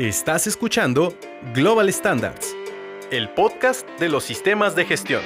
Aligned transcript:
Estás 0.00 0.46
escuchando 0.46 1.14
Global 1.52 1.92
Standards, 1.92 2.56
el 3.10 3.28
podcast 3.28 3.86
de 4.00 4.08
los 4.08 4.24
sistemas 4.24 4.74
de 4.74 4.86
gestión. 4.86 5.20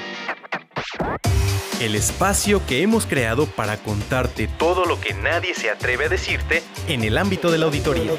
El 1.81 1.95
espacio 1.95 2.61
que 2.67 2.83
hemos 2.83 3.07
creado 3.07 3.47
para 3.47 3.77
contarte 3.77 4.49
todo 4.59 4.85
lo 4.85 5.01
que 5.01 5.15
nadie 5.15 5.55
se 5.55 5.71
atreve 5.71 6.07
a 6.07 6.09
decirte 6.09 6.65
en 6.89 7.05
el 7.05 7.19
ámbito 7.19 7.53
de 7.53 7.59
la 7.59 7.67
auditoría. 7.67 8.11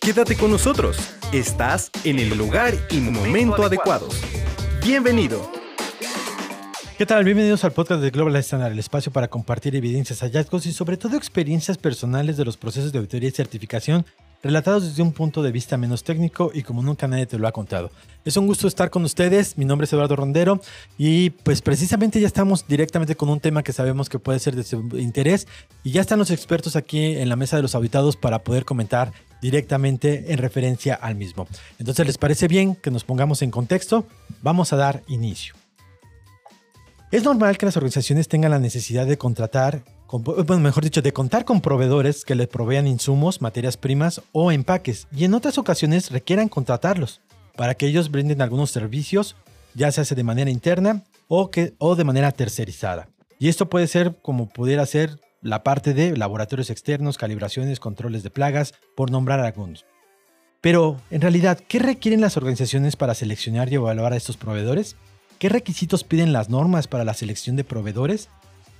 Quédate 0.00 0.38
con 0.38 0.50
nosotros. 0.50 0.96
Estás 1.34 1.90
en 2.04 2.18
el 2.18 2.30
lugar 2.38 2.72
y 2.90 3.00
momento 3.00 3.62
adecuados. 3.62 4.18
Bienvenido. 4.86 5.52
¿Qué 6.96 7.04
tal? 7.04 7.24
Bienvenidos 7.24 7.62
al 7.62 7.72
podcast 7.72 8.00
de 8.00 8.08
Global 8.08 8.36
Standard, 8.36 8.72
el 8.72 8.78
espacio 8.78 9.12
para 9.12 9.28
compartir 9.28 9.76
evidencias, 9.76 10.20
hallazgos 10.20 10.64
y 10.64 10.72
sobre 10.72 10.96
todo 10.96 11.18
experiencias 11.18 11.76
personales 11.76 12.38
de 12.38 12.46
los 12.46 12.56
procesos 12.56 12.90
de 12.90 13.00
auditoría 13.00 13.28
y 13.28 13.32
certificación 13.32 14.06
relatados 14.46 14.84
desde 14.84 15.02
un 15.02 15.12
punto 15.12 15.42
de 15.42 15.52
vista 15.52 15.76
menos 15.76 16.04
técnico 16.04 16.50
y 16.54 16.62
como 16.62 16.82
nunca 16.82 17.06
nadie 17.06 17.26
te 17.26 17.38
lo 17.38 17.46
ha 17.46 17.52
contado. 17.52 17.90
Es 18.24 18.36
un 18.36 18.46
gusto 18.46 18.66
estar 18.66 18.90
con 18.90 19.04
ustedes, 19.04 19.58
mi 19.58 19.64
nombre 19.64 19.84
es 19.84 19.92
Eduardo 19.92 20.16
Rondero 20.16 20.60
y 20.98 21.30
pues 21.30 21.62
precisamente 21.62 22.20
ya 22.20 22.26
estamos 22.26 22.66
directamente 22.66 23.16
con 23.16 23.28
un 23.28 23.40
tema 23.40 23.62
que 23.62 23.72
sabemos 23.72 24.08
que 24.08 24.18
puede 24.18 24.38
ser 24.38 24.56
de 24.56 24.64
su 24.64 24.80
interés 24.98 25.46
y 25.84 25.90
ya 25.90 26.00
están 26.00 26.18
los 26.18 26.30
expertos 26.30 26.76
aquí 26.76 27.16
en 27.16 27.28
la 27.28 27.36
mesa 27.36 27.56
de 27.56 27.62
los 27.62 27.74
auditados 27.74 28.16
para 28.16 28.40
poder 28.42 28.64
comentar 28.64 29.12
directamente 29.42 30.32
en 30.32 30.38
referencia 30.38 30.94
al 30.94 31.14
mismo. 31.14 31.46
Entonces, 31.78 32.06
¿les 32.06 32.18
parece 32.18 32.48
bien 32.48 32.74
que 32.74 32.90
nos 32.90 33.04
pongamos 33.04 33.42
en 33.42 33.50
contexto? 33.50 34.06
Vamos 34.42 34.72
a 34.72 34.76
dar 34.76 35.02
inicio. 35.08 35.54
Es 37.12 37.22
normal 37.22 37.56
que 37.56 37.66
las 37.66 37.76
organizaciones 37.76 38.28
tengan 38.28 38.50
la 38.50 38.58
necesidad 38.58 39.06
de 39.06 39.18
contratar 39.18 39.84
bueno, 40.10 40.60
mejor 40.60 40.84
dicho, 40.84 41.02
de 41.02 41.12
contar 41.12 41.44
con 41.44 41.60
proveedores 41.60 42.24
que 42.24 42.34
les 42.34 42.48
provean 42.48 42.86
insumos, 42.86 43.40
materias 43.40 43.76
primas 43.76 44.22
o 44.32 44.52
empaques, 44.52 45.08
y 45.14 45.24
en 45.24 45.34
otras 45.34 45.58
ocasiones 45.58 46.10
requieran 46.10 46.48
contratarlos 46.48 47.20
para 47.56 47.74
que 47.74 47.86
ellos 47.86 48.10
brinden 48.10 48.42
algunos 48.42 48.70
servicios, 48.70 49.34
ya 49.74 49.90
se 49.90 50.00
hace 50.00 50.14
de 50.14 50.24
manera 50.24 50.50
interna 50.50 51.02
o, 51.28 51.50
que, 51.50 51.74
o 51.78 51.96
de 51.96 52.04
manera 52.04 52.30
tercerizada. 52.32 53.08
Y 53.38 53.48
esto 53.48 53.68
puede 53.68 53.86
ser 53.86 54.16
como 54.22 54.48
pudiera 54.48 54.86
ser 54.86 55.18
la 55.42 55.62
parte 55.62 55.94
de 55.94 56.16
laboratorios 56.16 56.70
externos, 56.70 57.18
calibraciones, 57.18 57.80
controles 57.80 58.22
de 58.22 58.30
plagas, 58.30 58.74
por 58.94 59.10
nombrar 59.10 59.40
algunos. 59.40 59.84
Pero, 60.60 61.00
en 61.10 61.20
realidad, 61.20 61.60
¿qué 61.68 61.78
requieren 61.78 62.20
las 62.20 62.36
organizaciones 62.36 62.96
para 62.96 63.14
seleccionar 63.14 63.70
y 63.70 63.76
evaluar 63.76 64.12
a 64.12 64.16
estos 64.16 64.36
proveedores? 64.36 64.96
¿Qué 65.38 65.48
requisitos 65.48 66.02
piden 66.02 66.32
las 66.32 66.48
normas 66.48 66.88
para 66.88 67.04
la 67.04 67.14
selección 67.14 67.56
de 67.56 67.64
proveedores? 67.64 68.30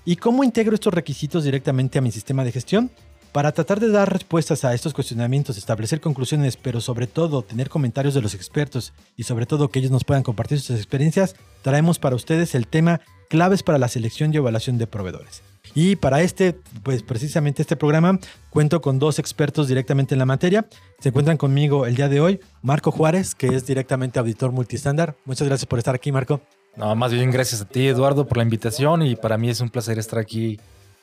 ¿Y 0.08 0.14
cómo 0.14 0.44
integro 0.44 0.72
estos 0.76 0.94
requisitos 0.94 1.42
directamente 1.42 1.98
a 1.98 2.00
mi 2.00 2.12
sistema 2.12 2.44
de 2.44 2.52
gestión? 2.52 2.92
Para 3.32 3.50
tratar 3.50 3.80
de 3.80 3.90
dar 3.90 4.10
respuestas 4.10 4.64
a 4.64 4.72
estos 4.72 4.94
cuestionamientos, 4.94 5.58
establecer 5.58 6.00
conclusiones, 6.00 6.56
pero 6.56 6.80
sobre 6.80 7.08
todo 7.08 7.42
tener 7.42 7.68
comentarios 7.68 8.14
de 8.14 8.22
los 8.22 8.32
expertos 8.32 8.92
y 9.16 9.24
sobre 9.24 9.46
todo 9.46 9.68
que 9.68 9.80
ellos 9.80 9.90
nos 9.90 10.04
puedan 10.04 10.22
compartir 10.22 10.60
sus 10.60 10.76
experiencias, 10.76 11.34
traemos 11.62 11.98
para 11.98 12.14
ustedes 12.14 12.54
el 12.54 12.68
tema 12.68 13.00
claves 13.28 13.64
para 13.64 13.78
la 13.78 13.88
selección 13.88 14.32
y 14.32 14.36
evaluación 14.36 14.78
de 14.78 14.86
proveedores. 14.86 15.42
Y 15.74 15.96
para 15.96 16.22
este, 16.22 16.56
pues 16.84 17.02
precisamente 17.02 17.62
este 17.62 17.74
programa, 17.74 18.20
cuento 18.50 18.80
con 18.80 19.00
dos 19.00 19.18
expertos 19.18 19.66
directamente 19.66 20.14
en 20.14 20.20
la 20.20 20.24
materia. 20.24 20.68
Se 21.00 21.08
encuentran 21.08 21.36
conmigo 21.36 21.84
el 21.84 21.96
día 21.96 22.08
de 22.08 22.20
hoy 22.20 22.38
Marco 22.62 22.92
Juárez, 22.92 23.34
que 23.34 23.48
es 23.48 23.66
directamente 23.66 24.20
auditor 24.20 24.52
multistándar. 24.52 25.16
Muchas 25.24 25.48
gracias 25.48 25.66
por 25.66 25.80
estar 25.80 25.96
aquí, 25.96 26.12
Marco. 26.12 26.40
No, 26.76 26.94
más 26.94 27.12
bien 27.12 27.30
gracias 27.30 27.62
a 27.62 27.64
ti, 27.64 27.88
Eduardo, 27.88 28.26
por 28.26 28.36
la 28.36 28.42
invitación 28.42 29.02
y 29.02 29.16
para 29.16 29.38
mí 29.38 29.48
es 29.48 29.60
un 29.60 29.70
placer 29.70 29.98
estar 29.98 30.18
aquí 30.18 30.60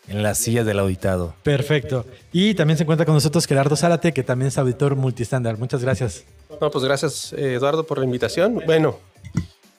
en 0.07 0.21
la 0.21 0.35
silla 0.35 0.63
del 0.63 0.79
auditado. 0.79 1.33
Perfecto. 1.43 2.05
Y 2.31 2.53
también 2.53 2.77
se 2.77 2.83
encuentra 2.83 3.05
con 3.05 3.15
nosotros 3.15 3.45
Gerardo 3.47 3.75
Zárate, 3.75 4.13
que 4.13 4.23
también 4.23 4.49
es 4.49 4.57
auditor 4.57 4.95
multistándar. 4.95 5.57
Muchas 5.57 5.81
gracias. 5.81 6.25
No, 6.61 6.69
pues 6.69 6.83
gracias, 6.83 7.33
Eduardo, 7.33 7.85
por 7.85 7.97
la 7.97 8.05
invitación. 8.05 8.61
Bueno, 8.65 8.99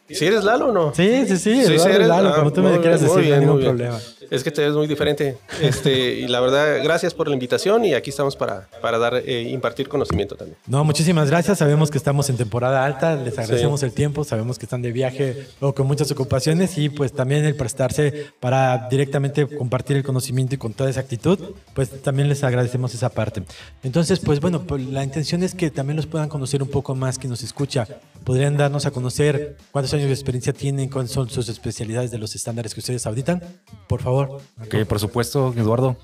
¿Si 0.09 0.27
eres 0.27 0.45
Lalo 0.45 0.69
o 0.69 0.73
no? 0.73 0.95
Sí, 0.95 1.25
sí, 1.27 1.37
sí. 1.39 1.65
sí, 1.65 1.89
eres 1.89 2.09
Lalo, 2.09 2.35
como 2.35 2.53
tú 2.53 2.61
me 2.61 2.79
quieras 2.81 3.01
decir, 3.01 3.29
no 3.29 3.35
hay 3.35 3.41
ningún 3.41 3.61
problema. 3.61 3.99
Es 4.31 4.43
que 4.43 4.51
te 4.51 4.63
ves 4.63 4.75
muy 4.75 4.87
diferente. 4.87 5.39
Este, 5.61 6.15
y 6.17 6.29
la 6.29 6.41
verdad, 6.41 6.83
gracias 6.83 7.15
por 7.15 7.29
la 7.29 7.35
invitación 7.35 7.85
y 7.85 7.95
aquí 7.95 8.11
estamos 8.11 8.37
para, 8.37 8.69
para 8.83 8.99
dar, 8.99 9.17
eh, 9.17 9.43
impartir 9.43 9.89
conocimiento 9.89 10.37
también. 10.37 10.59
No, 10.67 10.85
muchísimas 10.85 11.31
gracias. 11.31 11.59
Sabemos 11.59 11.91
que 11.91 11.99
estamos 11.99 12.29
en 12.29 12.37
temporada 12.37 12.85
alta, 12.85 13.17
les 13.17 13.39
agradecemos 13.39 13.83
el 13.83 13.93
tiempo, 13.93 14.25
sabemos 14.25 14.59
que 14.59 14.67
están 14.67 14.83
de 14.83 14.93
viaje 14.93 15.47
o 15.61 15.75
con 15.75 15.87
muchas 15.87 16.11
ocupaciones 16.11 16.77
y 16.79 16.89
pues 16.89 17.13
también 17.13 17.45
el 17.45 17.55
prestarse 17.55 18.27
para 18.41 18.89
directamente 18.91 19.47
compartir 19.47 19.97
el 19.97 20.03
conocimiento 20.03 20.55
y 20.55 20.59
con 20.59 20.75
toda 20.75 20.91
esa 20.91 21.01
actitud, 21.01 21.39
pues 21.73 22.03
también 22.03 22.29
les 22.29 22.45
agradecemos 22.45 22.95
esa 22.95 23.09
parte. 23.09 23.43
Entonces, 23.83 24.21
pues 24.21 24.41
bueno, 24.41 24.63
pues, 24.63 24.85
la 24.85 25.05
intención 25.05 25.43
es 25.43 25.55
que 25.55 25.71
también 25.71 25.97
los 25.97 26.07
puedan 26.07 26.29
conocer 26.29 26.63
un 26.63 26.69
poco 26.69 26.95
más, 26.95 27.19
que 27.19 27.29
nos 27.29 27.43
escucha. 27.43 27.87
Podrían 28.25 28.57
darnos 28.57 28.87
a 28.87 28.91
conocer 28.91 29.57
cuántos 29.71 29.94
años 29.95 30.09
de 30.09 30.15
experiencia 30.15 30.53
tienen, 30.53 30.89
cuáles 30.89 31.11
son 31.11 31.31
sus 31.31 31.49
especialidades 31.49 32.11
de 32.11 32.19
los 32.19 32.35
estándares 32.35 32.75
que 32.75 32.81
ustedes 32.81 33.07
auditan. 33.07 33.43
Por 33.89 34.03
favor. 34.03 34.41
Ok, 34.63 34.85
por 34.89 35.01
supuesto, 35.01 35.55
Eduardo. 35.57 35.97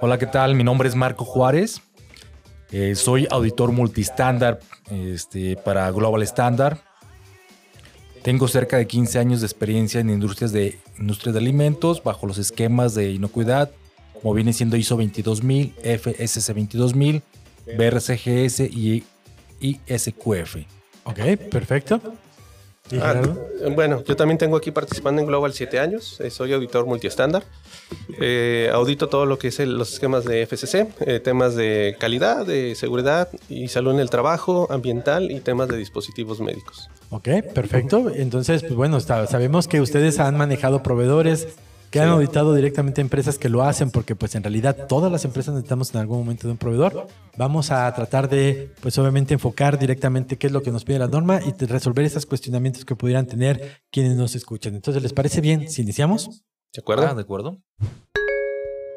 Hola, 0.00 0.18
¿qué 0.18 0.26
tal? 0.26 0.54
Mi 0.54 0.64
nombre 0.64 0.88
es 0.88 0.94
Marco 0.94 1.24
Juárez. 1.24 1.80
Eh, 2.72 2.94
soy 2.96 3.28
auditor 3.30 3.70
multistándar 3.72 4.58
este, 4.90 5.56
para 5.56 5.90
Global 5.90 6.22
Standard. 6.22 6.78
Tengo 8.22 8.48
cerca 8.48 8.78
de 8.78 8.86
15 8.86 9.18
años 9.18 9.40
de 9.40 9.46
experiencia 9.46 10.00
en 10.00 10.10
industrias 10.10 10.50
de, 10.50 10.78
industrias 10.98 11.34
de 11.34 11.40
alimentos 11.40 12.02
bajo 12.02 12.26
los 12.26 12.38
esquemas 12.38 12.94
de 12.94 13.12
inocuidad, 13.12 13.70
como 14.14 14.34
viene 14.34 14.52
siendo 14.52 14.76
ISO 14.76 14.96
22000, 14.96 15.74
FSC 15.82 16.54
22000, 16.54 17.22
BRCGS 17.76 18.60
y 18.60 19.04
ISQF. 19.60 20.56
Ok, 21.04 21.18
perfecto. 21.50 22.00
Ah, 23.00 23.14
bueno, 23.74 24.04
yo 24.04 24.14
también 24.14 24.36
tengo 24.36 24.56
aquí 24.58 24.70
participando 24.70 25.22
en 25.22 25.26
Global 25.26 25.54
7 25.54 25.80
años, 25.80 26.20
eh, 26.20 26.30
soy 26.30 26.52
auditor 26.52 26.84
multiestándar. 26.84 27.42
Eh, 28.20 28.70
audito 28.72 29.08
todo 29.08 29.24
lo 29.24 29.38
que 29.38 29.48
es 29.48 29.58
los 29.60 29.94
esquemas 29.94 30.24
de 30.26 30.42
FCC, 30.42 30.88
eh, 31.00 31.18
temas 31.18 31.54
de 31.54 31.96
calidad, 31.98 32.44
de 32.44 32.74
seguridad 32.74 33.30
y 33.48 33.68
salud 33.68 33.94
en 33.94 34.00
el 34.00 34.10
trabajo, 34.10 34.66
ambiental 34.70 35.30
y 35.30 35.40
temas 35.40 35.68
de 35.68 35.78
dispositivos 35.78 36.40
médicos. 36.40 36.90
Ok, 37.08 37.28
perfecto. 37.54 38.10
Entonces, 38.14 38.62
pues 38.62 38.74
bueno, 38.74 39.00
sabemos 39.00 39.66
que 39.66 39.80
ustedes 39.80 40.20
han 40.20 40.36
manejado 40.36 40.82
proveedores, 40.82 41.48
que 41.94 42.00
han 42.00 42.08
auditado 42.08 42.52
directamente 42.56 43.00
empresas 43.00 43.38
que 43.38 43.48
lo 43.48 43.62
hacen, 43.62 43.92
porque 43.92 44.16
pues 44.16 44.34
en 44.34 44.42
realidad 44.42 44.88
todas 44.88 45.12
las 45.12 45.24
empresas 45.24 45.54
necesitamos 45.54 45.94
en 45.94 46.00
algún 46.00 46.18
momento 46.18 46.48
de 46.48 46.50
un 46.50 46.58
proveedor. 46.58 47.06
Vamos 47.36 47.70
a 47.70 47.94
tratar 47.94 48.28
de, 48.28 48.72
pues 48.80 48.98
obviamente 48.98 49.32
enfocar 49.32 49.78
directamente 49.78 50.36
qué 50.36 50.48
es 50.48 50.52
lo 50.52 50.60
que 50.60 50.72
nos 50.72 50.84
pide 50.84 50.98
la 50.98 51.06
norma 51.06 51.38
y 51.40 51.52
resolver 51.66 52.04
esos 52.04 52.26
cuestionamientos 52.26 52.84
que 52.84 52.96
pudieran 52.96 53.26
tener 53.26 53.80
quienes 53.92 54.16
nos 54.16 54.34
escuchan. 54.34 54.74
Entonces, 54.74 55.04
¿les 55.04 55.12
parece 55.12 55.40
bien 55.40 55.70
si 55.70 55.82
iniciamos? 55.82 56.42
¿De 56.74 56.80
acuerdo? 56.80 57.06
Ah, 57.06 57.14
de 57.14 57.22
acuerdo. 57.22 57.62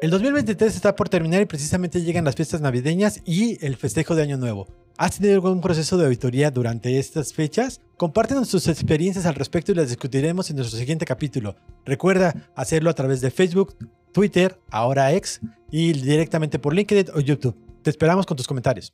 El 0.02 0.10
2023 0.10 0.74
está 0.74 0.96
por 0.96 1.08
terminar 1.08 1.40
y 1.40 1.46
precisamente 1.46 2.02
llegan 2.02 2.24
las 2.24 2.34
fiestas 2.34 2.60
navideñas 2.60 3.22
y 3.24 3.64
el 3.64 3.76
festejo 3.76 4.16
de 4.16 4.22
Año 4.22 4.38
Nuevo. 4.38 4.66
¿Has 5.00 5.16
tenido 5.16 5.34
algún 5.36 5.60
proceso 5.60 5.96
de 5.96 6.06
auditoría 6.06 6.50
durante 6.50 6.98
estas 6.98 7.32
fechas? 7.32 7.80
Compártenos 7.96 8.50
tus 8.50 8.66
experiencias 8.66 9.26
al 9.26 9.36
respecto 9.36 9.70
y 9.70 9.76
las 9.76 9.90
discutiremos 9.90 10.50
en 10.50 10.56
nuestro 10.56 10.76
siguiente 10.76 11.04
capítulo. 11.04 11.54
Recuerda 11.84 12.50
hacerlo 12.56 12.90
a 12.90 12.94
través 12.94 13.20
de 13.20 13.30
Facebook, 13.30 13.76
Twitter, 14.12 14.58
ahora 14.72 15.12
X 15.12 15.40
y 15.70 15.92
directamente 15.92 16.58
por 16.58 16.74
LinkedIn 16.74 17.14
o 17.14 17.20
YouTube. 17.20 17.56
Te 17.82 17.90
esperamos 17.90 18.26
con 18.26 18.36
tus 18.36 18.48
comentarios. 18.48 18.92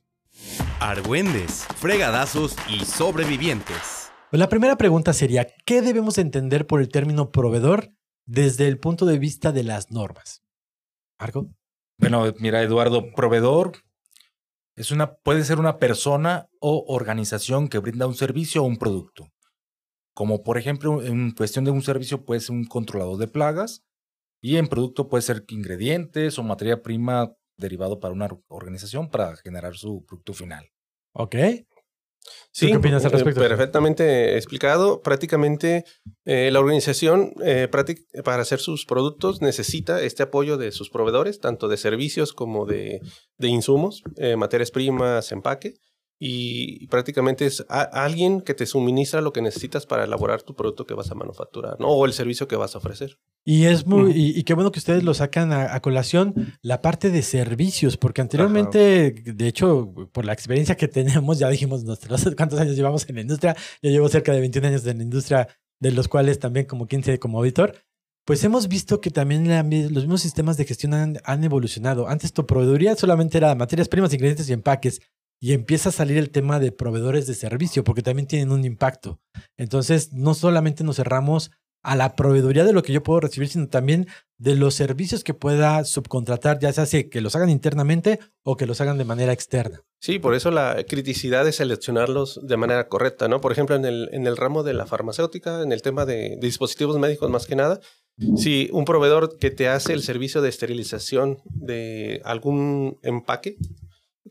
Argüendes, 0.79 1.65
fregadazos 1.77 2.55
y 2.69 2.85
sobrevivientes. 2.85 4.11
Pues 4.29 4.39
la 4.39 4.47
primera 4.47 4.77
pregunta 4.77 5.11
sería, 5.11 5.47
¿qué 5.65 5.81
debemos 5.81 6.19
entender 6.19 6.67
por 6.67 6.81
el 6.81 6.89
término 6.89 7.31
proveedor 7.31 7.89
desde 8.27 8.67
el 8.67 8.77
punto 8.77 9.07
de 9.07 9.17
vista 9.17 9.51
de 9.51 9.63
las 9.63 9.89
normas? 9.89 10.43
Marco. 11.19 11.49
Bueno, 11.97 12.31
mira, 12.37 12.61
Eduardo, 12.61 13.11
proveedor 13.15 13.84
es 14.75 14.91
una, 14.91 15.15
puede 15.15 15.43
ser 15.43 15.59
una 15.59 15.77
persona 15.77 16.47
o 16.59 16.85
organización 16.87 17.67
que 17.67 17.79
brinda 17.79 18.07
un 18.07 18.15
servicio 18.15 18.63
o 18.63 18.65
un 18.65 18.77
producto. 18.77 19.31
Como 20.13 20.43
por 20.43 20.57
ejemplo, 20.57 21.01
en 21.03 21.31
cuestión 21.31 21.65
de 21.65 21.71
un 21.71 21.81
servicio 21.81 22.23
puede 22.23 22.41
ser 22.41 22.55
un 22.55 22.65
controlador 22.65 23.17
de 23.17 23.27
plagas 23.27 23.83
y 24.41 24.57
en 24.57 24.67
producto 24.67 25.07
puede 25.07 25.21
ser 25.21 25.43
ingredientes 25.49 26.37
o 26.37 26.43
materia 26.43 26.81
prima 26.81 27.33
derivado 27.57 27.99
para 27.99 28.13
una 28.13 28.29
organización 28.47 29.09
para 29.09 29.35
generar 29.37 29.75
su 29.75 30.05
producto 30.05 30.33
final. 30.33 30.69
Ok. 31.13 31.35
Sí, 32.51 32.67
qué 32.69 32.77
opinas 32.77 33.03
al 33.03 33.11
eh, 33.11 33.15
respecto? 33.15 33.41
perfectamente 33.41 34.37
explicado. 34.37 35.01
Prácticamente 35.01 35.83
eh, 36.23 36.49
la 36.51 36.61
organización 36.61 37.33
eh, 37.43 37.67
para 38.23 38.41
hacer 38.41 38.59
sus 38.59 38.85
productos 38.85 39.41
necesita 39.41 40.01
este 40.01 40.23
apoyo 40.23 40.57
de 40.57 40.71
sus 40.71 40.89
proveedores, 40.89 41.41
tanto 41.41 41.67
de 41.67 41.75
servicios 41.75 42.31
como 42.31 42.65
de, 42.65 43.01
insumos, 43.39 44.03
materias 44.37 44.71
primas, 44.71 45.31
empaque. 45.31 45.73
Y 46.17 46.87
prácticamente 46.87 47.45
es 47.45 47.65
alguien 47.69 48.41
que 48.41 48.53
te 48.53 48.65
suministra 48.65 49.21
lo 49.21 49.33
que 49.33 49.41
necesitas 49.41 49.85
para 49.85 50.05
elaborar 50.05 50.43
tu 50.43 50.55
producto 50.55 50.85
que 50.85 50.93
vas 50.93 51.11
a 51.11 51.15
manufacturar, 51.15 51.79
¿no? 51.79 51.89
O 51.89 52.05
el 52.05 52.13
servicio 52.13 52.47
que 52.47 52.55
vas 52.55 52.75
a 52.75 52.77
ofrecer. 52.77 53.19
Y 53.43 53.65
es 53.65 53.85
muy, 53.85 54.11
y, 54.15 54.43
qué 54.43 54.53
bueno 54.53 54.71
que 54.71 54.79
ustedes 54.79 55.03
lo 55.03 55.13
sacan 55.13 55.51
a, 55.53 55.79
colación, 55.81 56.57
la 56.61 56.81
parte 56.81 57.11
de 57.11 57.21
servicios, 57.21 57.95
porque 57.95 58.21
anteriormente, 58.21 59.11
de 59.11 59.47
hecho, 59.47 59.93
por 60.11 60.25
la 60.25 60.33
experiencia 60.33 60.75
que 60.75 60.87
tenemos, 60.87 61.37
ya 61.37 61.49
dijimos 61.49 61.83
nuestros 61.83 62.25
cuántos 62.37 62.59
años 62.59 62.75
llevamos 62.75 63.07
en 63.07 63.15
la 63.15 63.21
industria, 63.21 63.55
yo 63.83 63.91
llevo 63.91 64.09
cerca 64.09 64.31
de 64.31 64.39
21 64.39 64.69
años 64.69 64.87
en 64.87 64.97
la 64.97 65.03
industria, 65.03 65.47
de 65.79 65.91
los 65.91 66.07
cuales 66.07 66.39
también 66.39 66.65
como 66.65 66.87
15 66.87 67.19
como 67.19 67.37
auditor, 67.37 67.75
pues 68.25 68.43
hemos 68.43 68.67
visto 68.67 69.01
que 69.01 69.11
también 69.11 69.47
los 69.93 70.03
mismos 70.03 70.21
sistemas 70.21 70.57
de 70.57 70.65
gestión 70.65 70.95
han, 70.95 71.19
han, 71.23 71.43
evolucionado. 71.43 72.07
Antes 72.07 72.33
tu 72.33 72.47
proveeduría 72.47 72.95
solamente 72.95 73.37
era 73.37 73.53
materias 73.53 73.87
primas, 73.87 74.11
ingredientes 74.13 74.49
y 74.49 74.53
empaques 74.53 75.01
y 75.45 75.53
empieza 75.53 75.89
a 75.89 75.91
salir 75.91 76.17
el 76.17 76.31
tema 76.31 76.59
de 76.59 76.71
proveedores 76.71 77.27
de 77.27 77.35
servicio, 77.35 77.83
porque 77.83 78.01
también 78.01 78.25
tienen 78.25 78.51
un 78.51 78.65
impacto. 78.65 79.19
Entonces, 79.57 80.11
no 80.11 80.33
solamente 80.33 80.83
nos 80.83 80.95
cerramos 80.95 81.51
a 81.83 81.95
la 81.95 82.15
proveeduría 82.15 82.63
de 82.63 82.73
lo 82.73 82.81
que 82.81 82.91
yo 82.91 83.03
puedo 83.03 83.19
recibir, 83.19 83.47
sino 83.47 83.67
también 83.67 84.07
de 84.39 84.55
los 84.55 84.73
servicios 84.73 85.23
que 85.23 85.35
pueda 85.35 85.85
subcontratar, 85.85 86.57
ya 86.57 86.73
sea 86.73 86.87
que 86.87 87.21
los 87.21 87.35
hagan 87.35 87.51
internamente 87.51 88.19
o 88.41 88.57
que 88.57 88.65
los 88.65 88.81
hagan 88.81 88.97
de 88.97 89.05
manera 89.05 89.33
externa. 89.33 89.83
Sí, 90.01 90.17
por 90.17 90.33
eso 90.33 90.49
la 90.49 90.83
criticidad 90.83 91.45
de 91.45 91.51
seleccionarlos 91.51 92.39
de 92.41 92.57
manera 92.57 92.87
correcta, 92.87 93.27
¿no? 93.27 93.39
Por 93.39 93.51
ejemplo, 93.51 93.75
en 93.75 93.85
el, 93.85 94.09
en 94.13 94.25
el 94.25 94.37
ramo 94.37 94.63
de 94.63 94.73
la 94.73 94.87
farmacéutica, 94.87 95.61
en 95.61 95.71
el 95.71 95.83
tema 95.83 96.07
de, 96.07 96.39
dispositivos 96.41 96.97
médicos 96.97 97.29
más 97.29 97.45
que 97.45 97.55
nada, 97.55 97.81
si 98.35 98.67
un 98.71 98.85
proveedor 98.85 99.37
que 99.37 99.51
te 99.51 99.67
hace 99.67 99.93
el 99.93 100.01
servicio 100.01 100.41
de 100.41 100.49
esterilización 100.49 101.37
de 101.45 102.21
algún 102.25 102.97
empaque, 103.03 103.57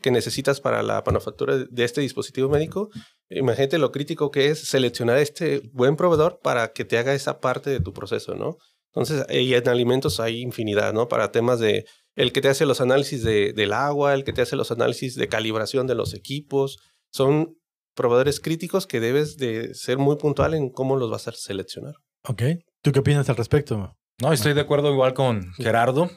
que 0.03 0.11
necesitas 0.11 0.61
para 0.61 0.83
la 0.83 1.03
manufactura 1.07 1.57
de 1.57 1.85
este 1.85 2.01
dispositivo 2.01 2.49
médico, 2.49 2.91
imagínate 3.31 3.79
lo 3.79 3.93
crítico 3.93 4.31
que 4.31 4.49
es 4.49 4.61
seleccionar 4.61 5.19
este 5.19 5.63
buen 5.73 5.97
proveedor 5.97 6.41
para 6.43 6.73
que 6.73 6.85
te 6.85 6.99
haga 6.99 7.15
esa 7.15 7.41
parte 7.41 7.71
de 7.71 7.81
tu 7.81 7.93
proceso, 7.93 8.35
¿no? 8.35 8.57
Entonces, 8.93 9.27
y 9.31 9.55
en 9.55 9.69
alimentos 9.69 10.21
hay 10.21 10.41
infinidad, 10.41 10.93
¿no? 10.93 11.09
Para 11.09 11.33
temas 11.33 11.59
de 11.59 11.85
el 12.17 12.33
que 12.33 12.41
te 12.41 12.49
hace 12.49 12.65
los 12.65 12.81
análisis 12.81 13.25
de, 13.25 13.53
del 13.53 13.73
agua, 13.73 14.15
el 14.15 14.25
que 14.25 14.33
te 14.33 14.43
hace 14.43 14.57
los 14.57 14.71
análisis 14.71 15.17
de 15.17 15.29
calibración 15.29 15.87
de 15.87 15.97
los 15.97 16.15
equipos, 16.15 16.79
son 17.11 17.57
proveedores 17.95 18.41
críticos 18.41 18.87
que 18.87 19.01
debes 19.01 19.37
de 19.37 19.75
ser 19.75 19.99
muy 19.99 20.17
puntual 20.17 20.55
en 20.55 20.71
cómo 20.71 20.97
los 20.97 21.11
vas 21.11 21.27
a 21.29 21.33
seleccionar. 21.33 21.95
Ok. 22.29 22.43
¿Tú 22.83 22.93
qué 22.93 23.01
opinas 23.01 23.29
al 23.29 23.37
respecto? 23.37 23.97
No, 24.21 24.33
estoy 24.33 24.55
de 24.55 24.61
acuerdo 24.61 24.93
igual 24.93 25.15
con 25.15 25.53
Gerardo. 25.55 26.11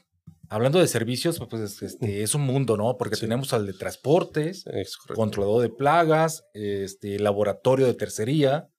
Hablando 0.50 0.80
de 0.80 0.88
servicios, 0.88 1.40
pues 1.50 1.82
este, 1.82 2.24
es 2.24 2.34
un 2.36 2.42
mundo, 2.42 2.78
¿no? 2.78 2.98
Porque 2.98 3.18
tenemos 3.18 3.54
al 3.54 3.66
de 3.66 3.74
transportes, 3.74 4.66
controlador 5.14 5.62
de 5.62 5.70
plagas, 5.70 6.44
este, 6.54 7.20
laboratorio 7.20 7.86
de 7.86 7.94
tercería. 7.94 8.70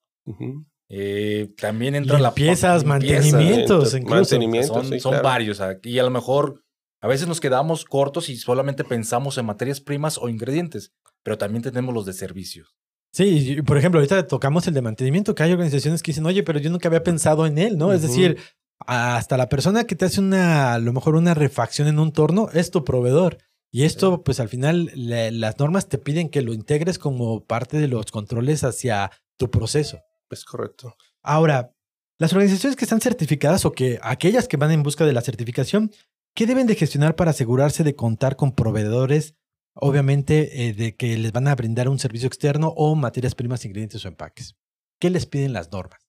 Eh, 0.89 1.51
también 1.59 1.95
entra 1.95 2.19
la 2.19 2.33
piezas, 2.33 2.85
mantenimientos, 2.85 3.95
Mantenimientos, 4.03 5.03
son, 5.03 5.23
varios. 5.23 5.61
Y 5.83 5.99
a 5.99 6.03
lo 6.03 6.11
mejor 6.11 6.65
a 7.01 7.09
veces 7.09 7.29
nos 7.29 7.41
quedamos 7.41 7.85
cortos 7.85 8.29
y 8.29 8.37
solamente 8.37 8.85
pensamos 8.85 9.37
en 9.39 9.47
materias 9.47 9.81
primas 9.81 10.19
o 10.19 10.29
ingredientes, 10.29 10.93
pero 11.23 11.39
también 11.39 11.63
tenemos 11.63 11.95
los 11.95 12.07
de 12.07 12.15
servicios. 12.15 12.77
Sí, 13.13 13.63
por 13.63 13.79
ejemplo, 13.79 14.01
ahorita 14.01 14.27
tocamos 14.27 14.67
el 14.67 14.75
de 14.75 14.83
mantenimiento, 14.83 15.35
que 15.35 15.43
hay 15.43 15.53
organizaciones 15.53 16.03
que 16.03 16.11
dicen, 16.13 16.27
oye, 16.27 16.43
pero 16.43 16.59
yo 16.59 16.71
nunca 16.71 16.89
había 16.89 17.03
pensado 17.03 17.47
en 17.47 17.59
él, 17.59 17.79
¿no? 17.79 17.93
Es 17.93 18.03
decir, 18.03 18.39
hasta 18.81 19.37
la 19.37 19.49
persona 19.49 19.85
que 19.85 19.97
te 19.97 20.05
hace 20.05 20.21
una, 20.21 20.75
a 20.75 20.79
lo 20.79 20.93
mejor 20.93 21.15
una 21.17 21.35
refacción 21.35 21.89
en 21.89 21.99
un 21.99 22.13
torno 22.13 22.49
es 22.53 22.71
tu 22.71 22.85
proveedor. 22.85 23.39
Y 23.71 23.85
esto, 23.85 24.25
pues 24.25 24.41
al 24.41 24.49
final, 24.49 24.91
las 24.95 25.59
normas 25.59 25.89
te 25.89 25.99
piden 25.99 26.31
que 26.31 26.43
lo 26.43 26.55
integres 26.55 26.99
como 26.99 27.45
parte 27.45 27.79
de 27.79 27.89
los 27.89 28.11
controles 28.11 28.65
hacia 28.65 29.11
tu 29.37 29.51
proceso. 29.51 30.01
Es 30.31 30.45
correcto. 30.45 30.97
Ahora, 31.23 31.75
las 32.19 32.33
organizaciones 32.33 32.77
que 32.77 32.85
están 32.85 33.01
certificadas 33.01 33.65
o 33.65 33.73
que 33.73 33.99
aquellas 34.03 34.49
que 34.49 34.57
van 34.57 34.73
en 34.73 34.83
busca 34.83 35.05
de 35.05 35.13
la 35.13 35.21
certificación, 35.21 35.93
¿qué 36.35 36.47
deben 36.47 36.67
de 36.67 36.75
gestionar 36.75 37.15
para 37.15 37.33
asegurarse 37.33 37.85
de 37.85 37.95
contar 37.95 38.37
con 38.37 38.55
proveedores, 38.55 39.35
obviamente, 39.75 40.67
eh, 40.67 40.73
de 40.73 40.97
que 40.97 41.17
les 41.19 41.33
van 41.33 41.47
a 41.47 41.55
brindar 41.55 41.89
un 41.89 41.99
servicio 41.99 42.27
externo 42.27 42.69
o 42.77 42.95
materias 42.95 43.35
primas, 43.35 43.65
ingredientes 43.67 44.05
o 44.05 44.09
empaques? 44.09 44.57
¿Qué 44.99 45.11
les 45.11 45.27
piden 45.27 45.53
las 45.53 45.71
normas? 45.71 46.08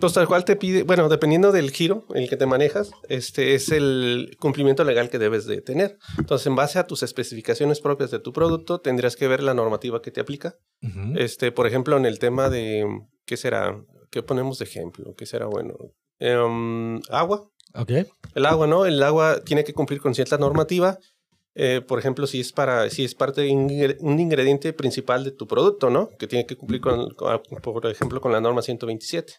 Pues 0.00 0.14
tal 0.14 0.26
cual 0.26 0.46
te 0.46 0.56
pide, 0.56 0.82
bueno, 0.82 1.10
dependiendo 1.10 1.52
del 1.52 1.70
giro 1.70 2.06
en 2.14 2.22
el 2.22 2.30
que 2.30 2.38
te 2.38 2.46
manejas, 2.46 2.90
este 3.08 3.54
es 3.54 3.70
el 3.70 4.34
cumplimiento 4.40 4.82
legal 4.82 5.10
que 5.10 5.18
debes 5.18 5.44
de 5.44 5.60
tener. 5.60 5.98
Entonces, 6.16 6.46
en 6.46 6.56
base 6.56 6.78
a 6.78 6.86
tus 6.86 7.02
especificaciones 7.02 7.80
propias 7.80 8.10
de 8.10 8.18
tu 8.18 8.32
producto, 8.32 8.80
tendrías 8.80 9.14
que 9.14 9.28
ver 9.28 9.42
la 9.42 9.52
normativa 9.52 10.00
que 10.00 10.10
te 10.10 10.22
aplica. 10.22 10.56
Este, 11.16 11.52
por 11.52 11.66
ejemplo, 11.66 11.98
en 11.98 12.06
el 12.06 12.18
tema 12.18 12.48
de, 12.48 12.86
¿qué 13.26 13.36
será? 13.36 13.78
¿Qué 14.10 14.22
ponemos 14.22 14.58
de 14.58 14.64
ejemplo? 14.64 15.14
¿Qué 15.16 15.26
será 15.26 15.46
bueno? 15.46 15.74
Em, 16.18 17.00
agua. 17.10 17.50
Ok. 17.74 17.92
El 18.34 18.46
agua, 18.46 18.66
¿no? 18.66 18.86
El 18.86 19.02
agua 19.02 19.42
tiene 19.44 19.64
que 19.64 19.74
cumplir 19.74 20.00
con 20.00 20.14
cierta 20.14 20.38
normativa. 20.38 20.98
Eh, 21.54 21.82
por 21.86 21.98
ejemplo, 21.98 22.26
si 22.26 22.40
es 22.40 22.52
para, 22.52 22.88
si 22.88 23.04
es 23.04 23.14
parte 23.14 23.42
de 23.42 23.50
un 24.00 24.18
ingrediente 24.18 24.72
principal 24.72 25.24
de 25.24 25.32
tu 25.32 25.46
producto, 25.46 25.90
¿no? 25.90 26.08
Que 26.18 26.26
tiene 26.26 26.46
que 26.46 26.56
cumplir 26.56 26.80
con 26.80 27.14
por 27.14 27.86
ejemplo, 27.86 28.20
con 28.22 28.32
la 28.32 28.40
norma 28.40 28.62
127 28.62 29.34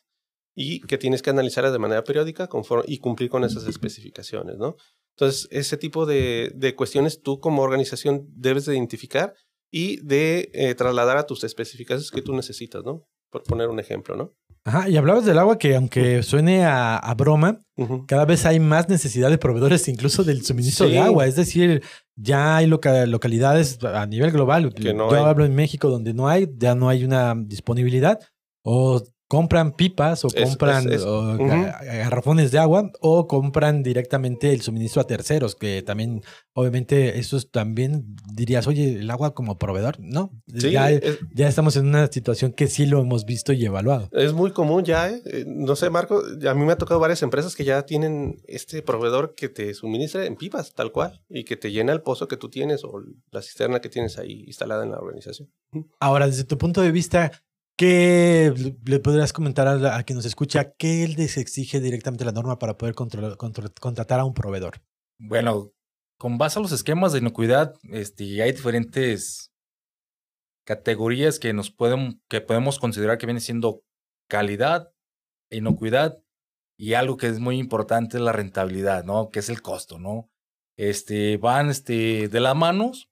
y 0.55 0.81
que 0.81 0.97
tienes 0.97 1.21
que 1.21 1.29
analizar 1.29 1.69
de 1.69 1.79
manera 1.79 2.03
periódica 2.03 2.47
conforme, 2.47 2.83
y 2.87 2.99
cumplir 2.99 3.29
con 3.29 3.43
esas 3.43 3.67
especificaciones, 3.67 4.57
¿no? 4.57 4.75
Entonces, 5.15 5.47
ese 5.51 5.77
tipo 5.77 6.05
de, 6.05 6.51
de 6.55 6.75
cuestiones 6.75 7.21
tú 7.21 7.39
como 7.39 7.61
organización 7.61 8.27
debes 8.33 8.65
de 8.65 8.75
identificar 8.75 9.33
y 9.71 10.05
de 10.05 10.51
eh, 10.53 10.75
trasladar 10.75 11.17
a 11.17 11.25
tus 11.25 11.43
especificaciones 11.43 12.11
que 12.11 12.21
tú 12.21 12.33
necesitas, 12.33 12.83
¿no? 12.83 13.07
Por 13.29 13.43
poner 13.43 13.69
un 13.69 13.79
ejemplo, 13.79 14.15
¿no? 14.15 14.33
Ajá, 14.63 14.89
y 14.89 14.97
hablabas 14.97 15.25
del 15.25 15.39
agua 15.39 15.57
que 15.57 15.75
aunque 15.75 16.21
suene 16.21 16.65
a, 16.65 17.13
broma, 17.17 17.63
cada 18.07 18.25
vez 18.25 18.45
hay 18.45 18.59
más 18.59 18.89
necesidad 18.89 19.31
de 19.31 19.39
proveedores 19.39 19.87
incluso 19.87 20.23
del 20.23 20.43
suministro 20.43 20.87
de 20.87 20.99
agua. 20.99 21.25
Es 21.25 21.35
decir, 21.35 21.81
ya 22.15 22.57
hay 22.57 22.67
localidades 22.67 23.83
a 23.83 24.05
nivel 24.05 24.31
global. 24.31 24.71
Que 24.71 24.93
no 24.93 25.09
Yo 25.09 25.25
hablo 25.25 25.45
en 25.45 25.55
México 25.55 25.89
donde 25.89 26.13
no 26.13 26.27
hay, 26.27 26.47
ya 26.57 26.75
no 26.75 26.89
hay 26.89 27.03
una 27.03 27.33
disponibilidad. 27.35 28.19
O 28.63 29.01
compran 29.31 29.71
pipas 29.71 30.25
o 30.25 30.27
compran 30.27 30.83
garrafones 30.89 32.51
de 32.51 32.59
agua 32.59 32.91
o 32.99 33.27
compran 33.27 33.81
directamente 33.81 34.51
el 34.51 34.59
suministro 34.59 35.01
a 35.01 35.07
terceros, 35.07 35.55
que 35.55 35.81
también, 35.83 36.21
obviamente, 36.51 37.17
eso 37.17 37.39
también 37.49 38.13
dirías, 38.33 38.67
oye, 38.67 38.99
el 38.99 39.09
agua 39.09 39.33
como 39.33 39.57
proveedor, 39.57 39.95
¿no? 40.01 40.33
ya, 40.47 40.89
ya, 41.33 41.47
estamos 41.47 41.77
en 41.77 41.85
una 41.85 42.07
situación 42.07 42.51
que 42.51 42.67
sí 42.67 42.85
lo 42.85 42.99
hemos 42.99 43.23
visto 43.23 43.53
y 43.53 43.63
evaluado. 43.63 44.09
Es 44.11 44.33
muy 44.33 44.51
común 44.51 44.83
ya, 44.83 45.09
¿eh? 45.09 45.21
Eh, 45.23 45.45
no 45.47 45.77
sé, 45.77 45.89
Marco, 45.89 46.21
a 46.45 46.53
mí 46.53 46.65
me 46.65 46.73
ha 46.73 46.77
tocado 46.77 46.99
varias 46.99 47.23
empresas 47.23 47.55
que 47.55 47.63
ya 47.63 47.83
tienen 47.83 48.41
este 48.49 48.81
proveedor 48.81 49.33
que 49.33 49.47
te 49.47 49.73
suministra 49.73 50.25
en 50.25 50.35
pipas, 50.35 50.73
tal 50.73 50.91
cual, 50.91 51.21
y 51.29 51.45
que 51.45 51.55
te 51.55 51.71
llena 51.71 51.93
el 51.93 52.01
pozo 52.01 52.27
que 52.27 52.35
tú 52.35 52.49
tienes 52.49 52.83
o 52.83 53.01
la 53.31 53.41
cisterna 53.41 53.79
que 53.79 53.87
tienes 53.87 54.17
ahí 54.17 54.43
instalada 54.45 54.83
en 54.83 54.91
la 54.91 54.97
organización. 54.97 55.49
Ahora, 56.01 56.27
desde 56.27 56.43
tu 56.43 56.57
punto 56.57 56.81
de 56.81 56.91
vista, 56.91 57.31
¿Qué 57.81 58.53
le 58.85 58.99
podrías 58.99 59.33
comentar 59.33 59.67
a, 59.67 60.03
quien 60.03 60.15
nos 60.15 60.27
escucha? 60.27 60.71
¿Qué 60.73 61.07
les 61.17 61.37
exige 61.37 61.79
directamente 61.79 62.23
la 62.23 62.31
norma 62.31 62.59
para 62.59 62.77
poder 62.77 62.93
contratar 62.93 64.19
a 64.19 64.23
un 64.23 64.35
proveedor? 64.35 64.83
Bueno, 65.17 65.71
con 66.19 66.37
base 66.37 66.59
a 66.59 66.61
los 66.61 66.73
esquemas 66.73 67.11
de 67.11 67.17
inocuidad, 67.17 67.73
este, 67.89 68.43
hay 68.43 68.51
diferentes 68.51 69.51
categorías 70.63 71.39
que 71.39 71.53
nos 71.53 71.71
podemos 71.71 72.77
considerar 72.77 73.17
que 73.17 73.25
vienen 73.25 73.41
siendo 73.41 73.81
calidad, 74.29 74.93
inocuidad 75.49 76.21
y 76.77 76.93
algo 76.93 77.17
que 77.17 77.29
es 77.29 77.39
muy 77.39 77.57
importante 77.57 78.17
es 78.17 78.23
la 78.23 78.31
rentabilidad, 78.31 79.05
¿no? 79.05 79.31
Que 79.31 79.39
es 79.39 79.49
el 79.49 79.63
costo, 79.63 79.97
¿no? 79.97 80.29
Este, 80.77 81.37
van 81.37 81.71
este, 81.71 82.27
de 82.27 82.39
las 82.41 82.55
manos 82.55 83.09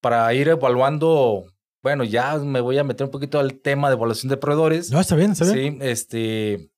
para 0.00 0.32
ir 0.32 0.46
evaluando 0.46 1.52
bueno, 1.82 2.04
ya 2.04 2.36
me 2.38 2.60
voy 2.60 2.78
a 2.78 2.84
meter 2.84 3.06
un 3.06 3.10
poquito 3.10 3.38
al 3.38 3.60
tema 3.60 3.88
de 3.88 3.96
evaluación 3.96 4.30
de 4.30 4.36
proveedores. 4.36 4.90
No, 4.90 5.00
está 5.00 5.16
bien, 5.16 5.32
está 5.32 5.50
bien. 5.52 5.78
Sí, 5.80 5.86
este, 5.86 6.70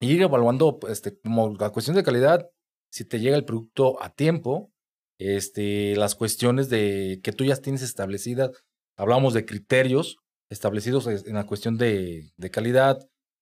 ir 0.00 0.22
evaluando, 0.22 0.78
este, 0.88 1.18
como 1.20 1.54
la 1.58 1.70
cuestión 1.70 1.96
de 1.96 2.02
calidad, 2.02 2.50
si 2.90 3.04
te 3.04 3.20
llega 3.20 3.36
el 3.36 3.44
producto 3.44 4.02
a 4.02 4.10
tiempo, 4.10 4.72
este, 5.18 5.96
las 5.96 6.14
cuestiones 6.14 6.68
de 6.68 7.20
que 7.22 7.32
tú 7.32 7.44
ya 7.44 7.56
tienes 7.56 7.82
establecidas, 7.82 8.50
hablamos 8.96 9.34
de 9.34 9.44
criterios 9.44 10.18
establecidos 10.50 11.06
en 11.06 11.34
la 11.34 11.46
cuestión 11.46 11.76
de, 11.76 12.32
de 12.36 12.50
calidad 12.50 12.98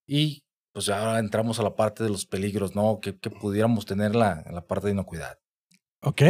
y 0.08 0.44
pues 0.72 0.88
ahora 0.88 1.18
entramos 1.18 1.58
a 1.58 1.62
la 1.62 1.74
parte 1.74 2.04
de 2.04 2.10
los 2.10 2.26
peligros, 2.26 2.74
¿no? 2.74 3.00
Que, 3.00 3.18
que 3.18 3.30
pudiéramos 3.30 3.86
tener 3.86 4.14
la, 4.14 4.42
en 4.44 4.54
la 4.54 4.66
parte 4.66 4.88
de 4.88 4.92
inocuidad. 4.92 5.38
Ok. 6.02 6.22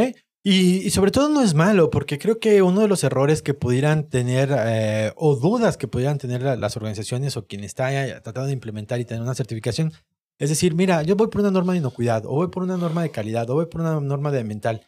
Y, 0.48 0.90
sobre 0.90 1.10
todo 1.10 1.28
no 1.28 1.42
es 1.42 1.54
malo, 1.54 1.90
porque 1.90 2.20
creo 2.20 2.38
que 2.38 2.62
uno 2.62 2.82
de 2.82 2.86
los 2.86 3.02
errores 3.02 3.42
que 3.42 3.52
pudieran 3.52 4.08
tener 4.08 4.54
eh, 4.56 5.12
o 5.16 5.34
dudas 5.34 5.76
que 5.76 5.88
pudieran 5.88 6.18
tener 6.18 6.40
las 6.40 6.76
organizaciones 6.76 7.36
o 7.36 7.48
quien 7.48 7.64
está 7.64 7.90
tratando 8.22 8.46
de 8.46 8.52
implementar 8.52 9.00
y 9.00 9.04
tener 9.04 9.24
una 9.24 9.34
certificación, 9.34 9.92
es 10.38 10.48
decir, 10.50 10.76
mira, 10.76 11.02
yo 11.02 11.16
voy 11.16 11.26
por 11.26 11.40
una 11.40 11.50
norma 11.50 11.72
de 11.72 11.80
inocuidad, 11.80 12.24
o 12.26 12.30
voy 12.30 12.46
por 12.46 12.62
una 12.62 12.76
norma 12.76 13.02
de 13.02 13.10
calidad, 13.10 13.50
o 13.50 13.54
voy 13.54 13.66
por 13.66 13.80
una 13.80 14.00
norma 14.00 14.30
de 14.30 14.38
ambiental. 14.38 14.86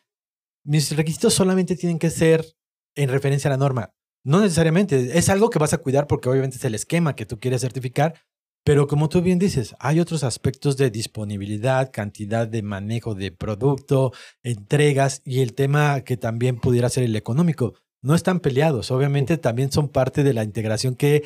Mis 0.62 0.96
requisitos 0.96 1.34
solamente 1.34 1.74
tienen 1.74 1.98
que 1.98 2.10
ser 2.10 2.46
en 2.94 3.08
referencia 3.08 3.48
a 3.48 3.50
la 3.50 3.56
norma. 3.56 3.92
No 4.22 4.40
necesariamente, 4.40 5.18
es 5.18 5.28
algo 5.28 5.50
que 5.50 5.58
vas 5.58 5.72
a 5.72 5.78
cuidar 5.78 6.06
porque 6.06 6.28
obviamente 6.28 6.58
es 6.58 6.64
el 6.66 6.76
esquema 6.76 7.16
que 7.16 7.26
tú 7.26 7.40
quieres 7.40 7.62
certificar, 7.62 8.14
pero 8.68 8.86
como 8.86 9.08
tú 9.08 9.22
bien 9.22 9.38
dices, 9.38 9.74
hay 9.78 9.98
otros 9.98 10.24
aspectos 10.24 10.76
de 10.76 10.90
disponibilidad, 10.90 11.90
cantidad 11.90 12.46
de 12.46 12.60
manejo 12.60 13.14
de 13.14 13.32
producto, 13.32 14.12
entregas 14.42 15.22
y 15.24 15.40
el 15.40 15.54
tema 15.54 16.02
que 16.02 16.18
también 16.18 16.60
pudiera 16.60 16.90
ser 16.90 17.04
el 17.04 17.16
económico. 17.16 17.72
No 18.02 18.14
están 18.14 18.40
peleados, 18.40 18.90
obviamente 18.90 19.38
también 19.38 19.72
son 19.72 19.88
parte 19.88 20.22
de 20.22 20.34
la 20.34 20.44
integración 20.44 20.96
que 20.96 21.22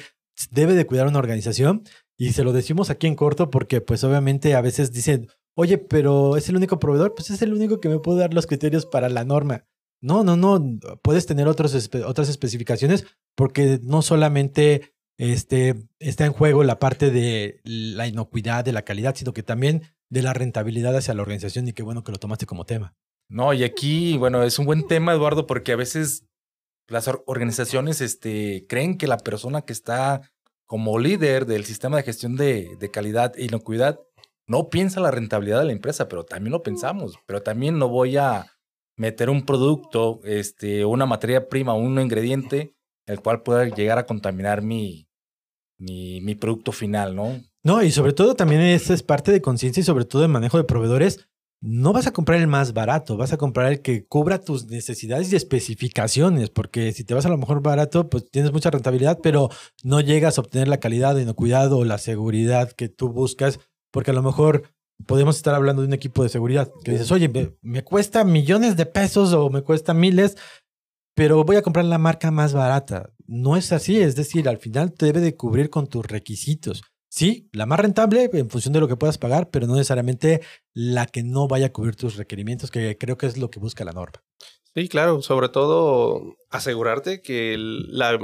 debe 0.52 0.74
de 0.74 0.86
cuidar 0.86 1.08
una 1.08 1.18
organización 1.18 1.82
y 2.16 2.30
se 2.30 2.44
lo 2.44 2.52
decimos 2.52 2.90
aquí 2.90 3.08
en 3.08 3.16
corto 3.16 3.50
porque 3.50 3.80
pues 3.80 4.04
obviamente 4.04 4.54
a 4.54 4.60
veces 4.60 4.92
dicen, 4.92 5.26
oye, 5.56 5.78
pero 5.78 6.36
es 6.36 6.48
el 6.48 6.54
único 6.54 6.78
proveedor, 6.78 7.12
pues 7.16 7.30
es 7.30 7.42
el 7.42 7.52
único 7.52 7.80
que 7.80 7.88
me 7.88 7.98
puede 7.98 8.20
dar 8.20 8.34
los 8.34 8.46
criterios 8.46 8.86
para 8.86 9.08
la 9.08 9.24
norma. 9.24 9.64
No, 10.00 10.22
no, 10.22 10.36
no, 10.36 10.78
puedes 11.02 11.26
tener 11.26 11.48
otros, 11.48 11.90
otras 12.06 12.28
especificaciones 12.28 13.04
porque 13.34 13.80
no 13.82 14.00
solamente 14.00 14.92
este, 15.30 15.76
está 16.00 16.26
en 16.26 16.32
juego 16.32 16.64
la 16.64 16.80
parte 16.80 17.12
de 17.12 17.60
la 17.62 18.08
inocuidad, 18.08 18.64
de 18.64 18.72
la 18.72 18.82
calidad, 18.82 19.14
sino 19.14 19.32
que 19.32 19.44
también 19.44 19.82
de 20.08 20.20
la 20.20 20.32
rentabilidad 20.32 20.96
hacia 20.96 21.14
la 21.14 21.22
organización 21.22 21.68
y 21.68 21.72
qué 21.72 21.84
bueno 21.84 22.02
que 22.02 22.10
lo 22.10 22.18
tomaste 22.18 22.44
como 22.44 22.66
tema. 22.66 22.96
No, 23.28 23.52
y 23.52 23.62
aquí, 23.62 24.18
bueno, 24.18 24.42
es 24.42 24.58
un 24.58 24.66
buen 24.66 24.88
tema, 24.88 25.12
Eduardo, 25.12 25.46
porque 25.46 25.70
a 25.70 25.76
veces 25.76 26.26
las 26.88 27.08
organizaciones 27.26 28.00
este, 28.00 28.66
creen 28.68 28.98
que 28.98 29.06
la 29.06 29.16
persona 29.16 29.62
que 29.62 29.72
está 29.72 30.22
como 30.66 30.98
líder 30.98 31.46
del 31.46 31.64
sistema 31.66 31.98
de 31.98 32.02
gestión 32.02 32.34
de, 32.34 32.76
calidad 32.92 33.32
e 33.36 33.44
inocuidad 33.44 34.00
no 34.48 34.70
piensa 34.70 34.98
la 34.98 35.12
rentabilidad 35.12 35.60
de 35.60 35.66
la 35.66 35.72
empresa, 35.72 36.08
pero 36.08 36.24
también 36.24 36.50
lo 36.50 36.64
pensamos. 36.64 37.14
Pero 37.26 37.44
también 37.44 37.78
no 37.78 37.88
voy 37.88 38.16
a 38.16 38.46
meter 38.96 39.30
un 39.30 39.46
producto, 39.46 40.20
este, 40.24 40.84
una 40.84 41.06
materia 41.06 41.48
prima, 41.48 41.74
un 41.74 42.00
ingrediente, 42.00 42.74
el 43.06 43.20
cual 43.20 43.42
pueda 43.42 43.66
llegar 43.66 43.98
a 43.98 44.06
contaminar 44.06 44.62
mi, 44.62 45.08
mi, 45.78 46.34
producto 46.34 46.72
final, 46.72 47.14
¿no? 47.14 47.40
No, 47.64 47.82
y 47.82 47.90
sobre 47.90 48.12
todo 48.12 48.34
también 48.34 48.60
esta 48.60 48.94
es 48.94 49.02
parte 49.02 49.32
de 49.32 49.40
conciencia 49.42 49.80
y 49.80 49.84
sobre 49.84 50.04
todo 50.04 50.22
de 50.22 50.28
manejo 50.28 50.58
de 50.58 50.64
proveedores. 50.64 51.26
No 51.60 51.92
vas 51.92 52.08
a 52.08 52.12
comprar 52.12 52.40
el 52.40 52.48
más 52.48 52.72
barato, 52.72 53.16
vas 53.16 53.32
a 53.32 53.36
comprar 53.36 53.70
el 53.70 53.82
que 53.82 54.04
cubra 54.04 54.40
tus 54.40 54.66
necesidades 54.66 55.32
y 55.32 55.36
especificaciones, 55.36 56.50
porque 56.50 56.90
si 56.90 57.04
te 57.04 57.14
vas 57.14 57.24
a 57.24 57.28
lo 57.28 57.38
mejor 57.38 57.62
barato, 57.62 58.10
pues 58.10 58.28
tienes 58.28 58.52
mucha 58.52 58.70
rentabilidad, 58.70 59.20
pero 59.22 59.48
no 59.84 60.00
llegas 60.00 60.38
a 60.38 60.40
obtener 60.40 60.66
la 60.66 60.80
calidad, 60.80 61.16
el 61.20 61.32
cuidado 61.36 61.78
o 61.78 61.84
la 61.84 61.98
seguridad 61.98 62.72
que 62.72 62.88
tú 62.88 63.10
buscas 63.10 63.60
porque 63.92 64.10
a 64.10 64.14
lo 64.14 64.22
mejor 64.22 64.64
podemos 65.06 65.36
estar 65.36 65.54
hablando 65.54 65.82
de 65.82 65.88
un 65.88 65.94
equipo 65.94 66.22
de 66.22 66.28
seguridad 66.28 66.70
que 66.84 66.92
dices, 66.92 67.12
oye, 67.12 67.30
me, 67.60 67.84
cuesta 67.84 68.24
millones 68.24 68.76
de 68.76 68.86
pesos 68.86 69.32
o 69.32 69.50
me 69.50 69.62
cuesta 69.62 69.94
miles, 69.94 70.36
pero 71.14 71.44
voy 71.44 71.56
a 71.56 71.62
comprar 71.62 71.84
la 71.84 71.98
marca 71.98 72.30
más 72.30 72.52
barata. 72.52 73.10
No 73.26 73.56
es 73.56 73.72
así, 73.72 74.00
es 74.00 74.16
decir, 74.16 74.48
al 74.48 74.58
final 74.58 74.92
te 74.92 75.06
debe 75.06 75.20
de 75.20 75.36
cubrir 75.36 75.70
con 75.70 75.86
tus 75.86 76.06
requisitos. 76.06 76.82
Sí, 77.08 77.50
la 77.52 77.66
más 77.66 77.78
rentable 77.78 78.30
en 78.32 78.48
función 78.48 78.72
de 78.72 78.80
lo 78.80 78.88
que 78.88 78.96
puedas 78.96 79.18
pagar, 79.18 79.50
pero 79.50 79.66
no 79.66 79.74
necesariamente 79.74 80.40
la 80.72 81.06
que 81.06 81.22
no 81.22 81.46
vaya 81.46 81.66
a 81.66 81.72
cubrir 81.72 81.94
tus 81.94 82.16
requerimientos, 82.16 82.70
que 82.70 82.96
creo 82.96 83.18
que 83.18 83.26
es 83.26 83.36
lo 83.36 83.50
que 83.50 83.60
busca 83.60 83.84
la 83.84 83.92
norma. 83.92 84.24
Sí, 84.74 84.88
claro, 84.88 85.20
sobre 85.20 85.50
todo 85.50 86.36
asegurarte 86.48 87.20
que 87.20 87.56
la, 87.58 88.18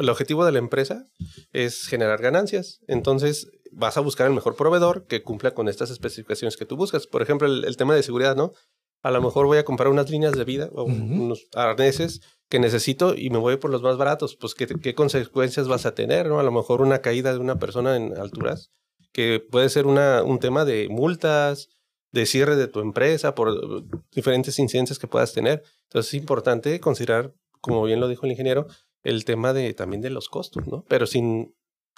el 0.00 0.08
objetivo 0.08 0.44
de 0.44 0.52
la 0.52 0.60
empresa 0.60 1.08
es 1.52 1.88
generar 1.88 2.22
ganancias. 2.22 2.80
Entonces, 2.86 3.50
vas 3.72 3.96
a 3.96 4.00
buscar 4.00 4.26
el 4.26 4.32
mejor 4.32 4.56
proveedor 4.56 5.06
que 5.06 5.22
cumpla 5.22 5.52
con 5.52 5.68
estas 5.68 5.90
especificaciones 5.90 6.56
que 6.56 6.66
tú 6.66 6.76
buscas. 6.76 7.06
Por 7.06 7.22
ejemplo, 7.22 7.48
el, 7.48 7.76
tema 7.76 7.94
de 7.94 8.02
seguridad, 8.02 8.36
¿no? 8.36 8.52
A 9.02 9.10
lo 9.10 9.22
mejor 9.22 9.46
voy 9.46 9.58
a 9.58 9.64
comprar 9.64 9.88
unas 9.88 10.10
líneas 10.10 10.32
de 10.32 10.44
vida 10.44 10.68
o 10.72 10.84
unos 10.84 11.46
arneses 11.54 12.20
que 12.48 12.58
necesito 12.58 13.14
y 13.14 13.30
me 13.30 13.38
voy 13.38 13.56
por 13.56 13.70
los 13.70 13.82
más 13.82 13.96
baratos. 13.96 14.36
Pues, 14.36 14.54
¿qué, 14.54 14.66
¿qué, 14.66 14.94
consecuencias 14.94 15.68
vas 15.68 15.86
a 15.86 15.94
tener, 15.94 16.26
no? 16.26 16.40
A 16.40 16.42
lo 16.42 16.50
mejor 16.50 16.80
una 16.80 17.00
caída 17.00 17.32
de 17.32 17.38
una 17.38 17.58
persona 17.58 17.96
en 17.96 18.16
alturas, 18.16 18.70
que 19.12 19.40
puede 19.40 19.68
ser 19.68 19.86
una, 19.86 20.22
un 20.22 20.38
tema 20.38 20.64
de 20.64 20.88
multas, 20.88 21.68
de 22.10 22.26
cierre 22.26 22.56
de 22.56 22.68
tu 22.68 22.80
empresa 22.80 23.34
por 23.34 23.84
diferentes 24.10 24.58
incidencias 24.58 24.98
que 24.98 25.06
puedas 25.06 25.32
tener. 25.32 25.62
Entonces, 25.84 26.14
es 26.14 26.20
importante 26.20 26.80
considerar, 26.80 27.34
como 27.60 27.84
bien 27.84 28.00
lo 28.00 28.08
dijo 28.08 28.26
el 28.26 28.32
ingeniero, 28.32 28.66
el 29.02 29.24
tema 29.24 29.52
de 29.52 29.74
también 29.74 30.02
de 30.02 30.10
los 30.10 30.28
costos, 30.28 30.66
¿no? 30.66 30.84
Pero 30.88 31.06
sin 31.06 31.54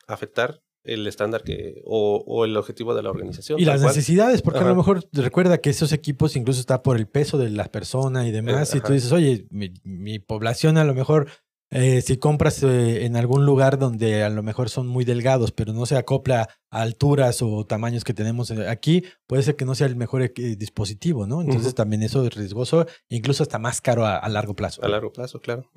afectar 0.07 0.61
el 0.84 1.06
estándar 1.06 1.42
que 1.42 1.82
o, 1.84 2.44
el 2.44 2.56
objetivo 2.56 2.94
de 2.94 3.02
la 3.02 3.10
organización. 3.10 3.60
Y 3.60 3.64
las 3.64 3.82
necesidades, 3.82 4.42
porque 4.42 4.60
a 4.60 4.68
lo 4.68 4.75
mejor 4.75 5.06
recuerda 5.12 5.58
que 5.58 5.70
esos 5.70 5.92
equipos 5.92 6.37
incluso 6.37 6.60
está 6.60 6.82
por 6.82 6.96
el 6.96 7.06
peso 7.06 7.38
de 7.38 7.50
la 7.50 7.70
persona 7.70 8.26
y 8.26 8.32
demás, 8.32 8.75
y 8.75 8.80
tú 8.80 8.92
dices, 8.92 9.12
oye, 9.12 9.46
mi, 9.50 10.18
población 10.18 10.78
a 10.78 10.84
lo 10.84 10.94
mejor, 10.94 11.28
eh, 11.70 12.02
si 12.02 12.16
compras 12.16 12.62
eh, 12.62 13.04
en 13.04 13.16
algún 13.16 13.44
lugar 13.44 13.78
donde 13.78 14.22
a 14.22 14.30
lo 14.30 14.42
mejor 14.42 14.70
son 14.70 14.87
muy 14.87 15.04
delgados, 15.04 15.52
pero 15.52 15.72
no 15.72 15.87
se 15.87 15.96
acopla 15.96 16.49
a 16.70 16.82
alturas 16.82 17.42
o 17.42 17.64
tamaños 17.66 18.04
que 18.04 18.14
tenemos 18.14 18.50
aquí, 18.50 19.04
puede 19.26 19.42
ser 19.42 19.56
que 19.56 19.64
no 19.64 19.75
sea 19.75 19.87
el 19.87 19.96
mejor 19.96 20.22
eh, 20.22 20.32
dispositivo, 20.56 21.26
¿no? 21.26 21.42
Entonces 21.42 21.75
también 21.75 22.02
eso 22.02 22.25
es 22.26 22.34
riesgoso, 22.34 22.87
incluso 23.08 23.42
hasta 23.42 23.58
más 23.58 23.80
caro 23.80 24.06
a, 24.06 24.28
largo 24.28 24.54
plazo. 24.54 24.82
A 24.84 24.88
largo 24.88 25.12
plazo, 25.12 25.40
claro. 25.40 25.70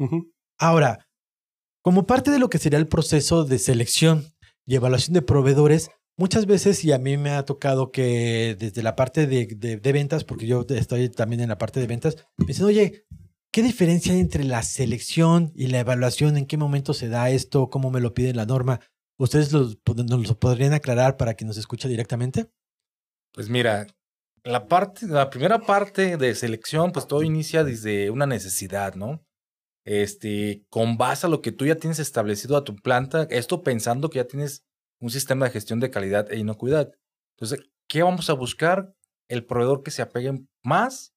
Ahora, 0.57 1.07
como 1.81 2.07
parte 2.07 2.31
de 2.31 2.39
lo 2.39 2.50
que 2.50 2.60
sería 2.60 2.79
el 2.79 2.88
proceso 2.88 3.43
de 3.43 3.60
selección 3.60 4.33
y 4.65 4.75
evaluación 4.75 5.13
de 5.13 5.22
proveedores, 5.22 5.91
muchas 6.17 6.46
veces, 6.46 6.84
y 6.86 6.91
a 6.91 6.98
mí 6.98 7.17
me 7.17 7.32
ha 7.32 7.43
tocado 7.43 7.91
que 7.91 8.55
desde 8.58 8.84
la 8.84 8.96
parte 8.96 9.27
de, 9.27 9.46
de, 9.46 9.91
ventas, 9.91 10.24
porque 10.24 10.48
yo 10.48 10.65
estoy 10.70 11.10
también 11.10 11.41
en 11.41 11.50
la 11.50 11.58
parte 11.58 11.79
de 11.79 11.88
ventas, 11.88 12.17
me 12.38 12.46
dicen, 12.46 12.65
oye, 12.65 13.05
¿qué 13.51 13.62
diferencia 13.62 14.13
hay 14.13 14.20
entre 14.20 14.43
la 14.43 14.63
selección 14.63 15.51
y 15.55 15.67
la 15.67 15.79
evaluación? 15.79 16.38
¿En 16.38 16.46
qué 16.46 16.58
momento 16.58 16.93
se 16.93 17.10
da 17.10 17.29
esto? 17.29 17.70
¿Cómo 17.70 17.91
me 17.91 18.01
lo 18.01 18.13
pide 18.13 18.34
la 18.34 18.46
norma? 18.46 18.79
¿Ustedes 19.17 19.53
nos 19.53 19.77
lo 19.86 20.39
podrían 20.39 20.74
aclarar 20.74 21.17
para 21.17 21.36
que 21.36 21.46
nos 21.46 21.58
escuche 21.58 21.88
directamente? 21.88 22.50
Pues 23.32 23.50
mira, 23.50 23.88
la 24.43 24.67
parte, 24.67 25.08
la 25.08 25.29
primera 25.29 25.60
parte 25.60 26.17
de 26.17 26.36
selección, 26.36 26.91
pues 26.91 27.08
todo 27.08 27.24
inicia 27.24 27.63
desde 27.63 28.10
una 28.10 28.25
necesidad, 28.25 28.96
¿no? 28.96 29.25
Este, 29.86 30.66
con 30.70 30.98
base 30.98 31.28
a 31.28 31.30
lo 31.30 31.42
que 31.42 31.52
tú 31.52 31.66
ya 31.66 31.75
tienes 31.75 32.00
establecido 32.00 32.56
a 32.58 32.63
tu 32.63 32.75
planta, 32.75 33.24
esto 33.30 33.63
pensando 33.63 34.10
que 34.10 34.18
ya 34.18 34.28
tienes 34.28 34.66
un 35.00 35.10
sistema 35.10 35.46
de 35.46 35.52
gestión 35.52 35.80
de 35.80 35.90
calidad 35.90 36.32
e 36.32 36.38
inocuidad. 36.38 36.92
Entonces, 37.36 37.68
¿qué 37.88 38.04
vamos 38.04 38.30
a 38.30 38.34
buscar? 38.34 38.94
El 39.28 39.46
proveedor 39.46 39.84
que 39.84 39.92
se 39.92 40.02
apegue 40.02 40.46
más, 40.63 41.13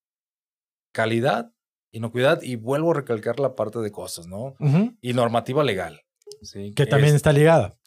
calidad, 0.92 1.52
inocuidad, 1.92 2.42
y 2.42 2.56
vuelvo 2.56 2.90
a 2.90 2.94
recalcar 2.94 3.38
la 3.38 3.54
parte 3.54 3.78
de 3.80 3.92
cosas, 3.92 4.26
¿no? 4.26 4.56
Y 5.00 5.12
normativa 5.12 5.62
legal. 5.62 6.02
¿sí? 6.42 6.72
Que 6.74 6.86
también 6.86 7.14
está 7.14 7.32
ligada. 7.32 7.78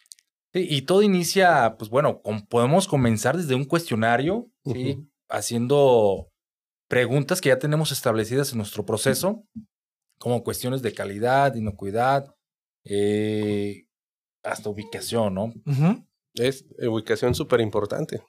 Sí, 0.54 0.66
y 0.70 0.82
todo 0.84 1.04
inicia, 1.04 1.76
pues 1.78 1.90
bueno, 1.90 2.22
podemos 2.50 2.88
comenzar 2.88 3.38
desde 3.38 3.56
un 3.56 3.66
cuestionario, 3.66 4.50
¿sí? 4.66 5.08
haciendo 5.30 6.32
preguntas 6.88 7.40
que 7.40 7.50
ya 7.50 7.60
tenemos 7.60 7.92
establecidas 7.92 8.52
en 8.52 8.58
nuestro 8.58 8.84
proceso 8.86 9.46
como 10.20 10.44
cuestiones 10.44 10.82
de 10.84 10.94
calidad, 10.94 11.56
inocuidad, 11.56 12.36
eh, 12.84 13.88
hasta 14.44 14.70
ubicación, 14.70 15.34
¿no? 15.34 15.54
Es 16.36 16.66
ubicación 16.88 17.34
súper 17.34 17.62
importante. 17.62 18.22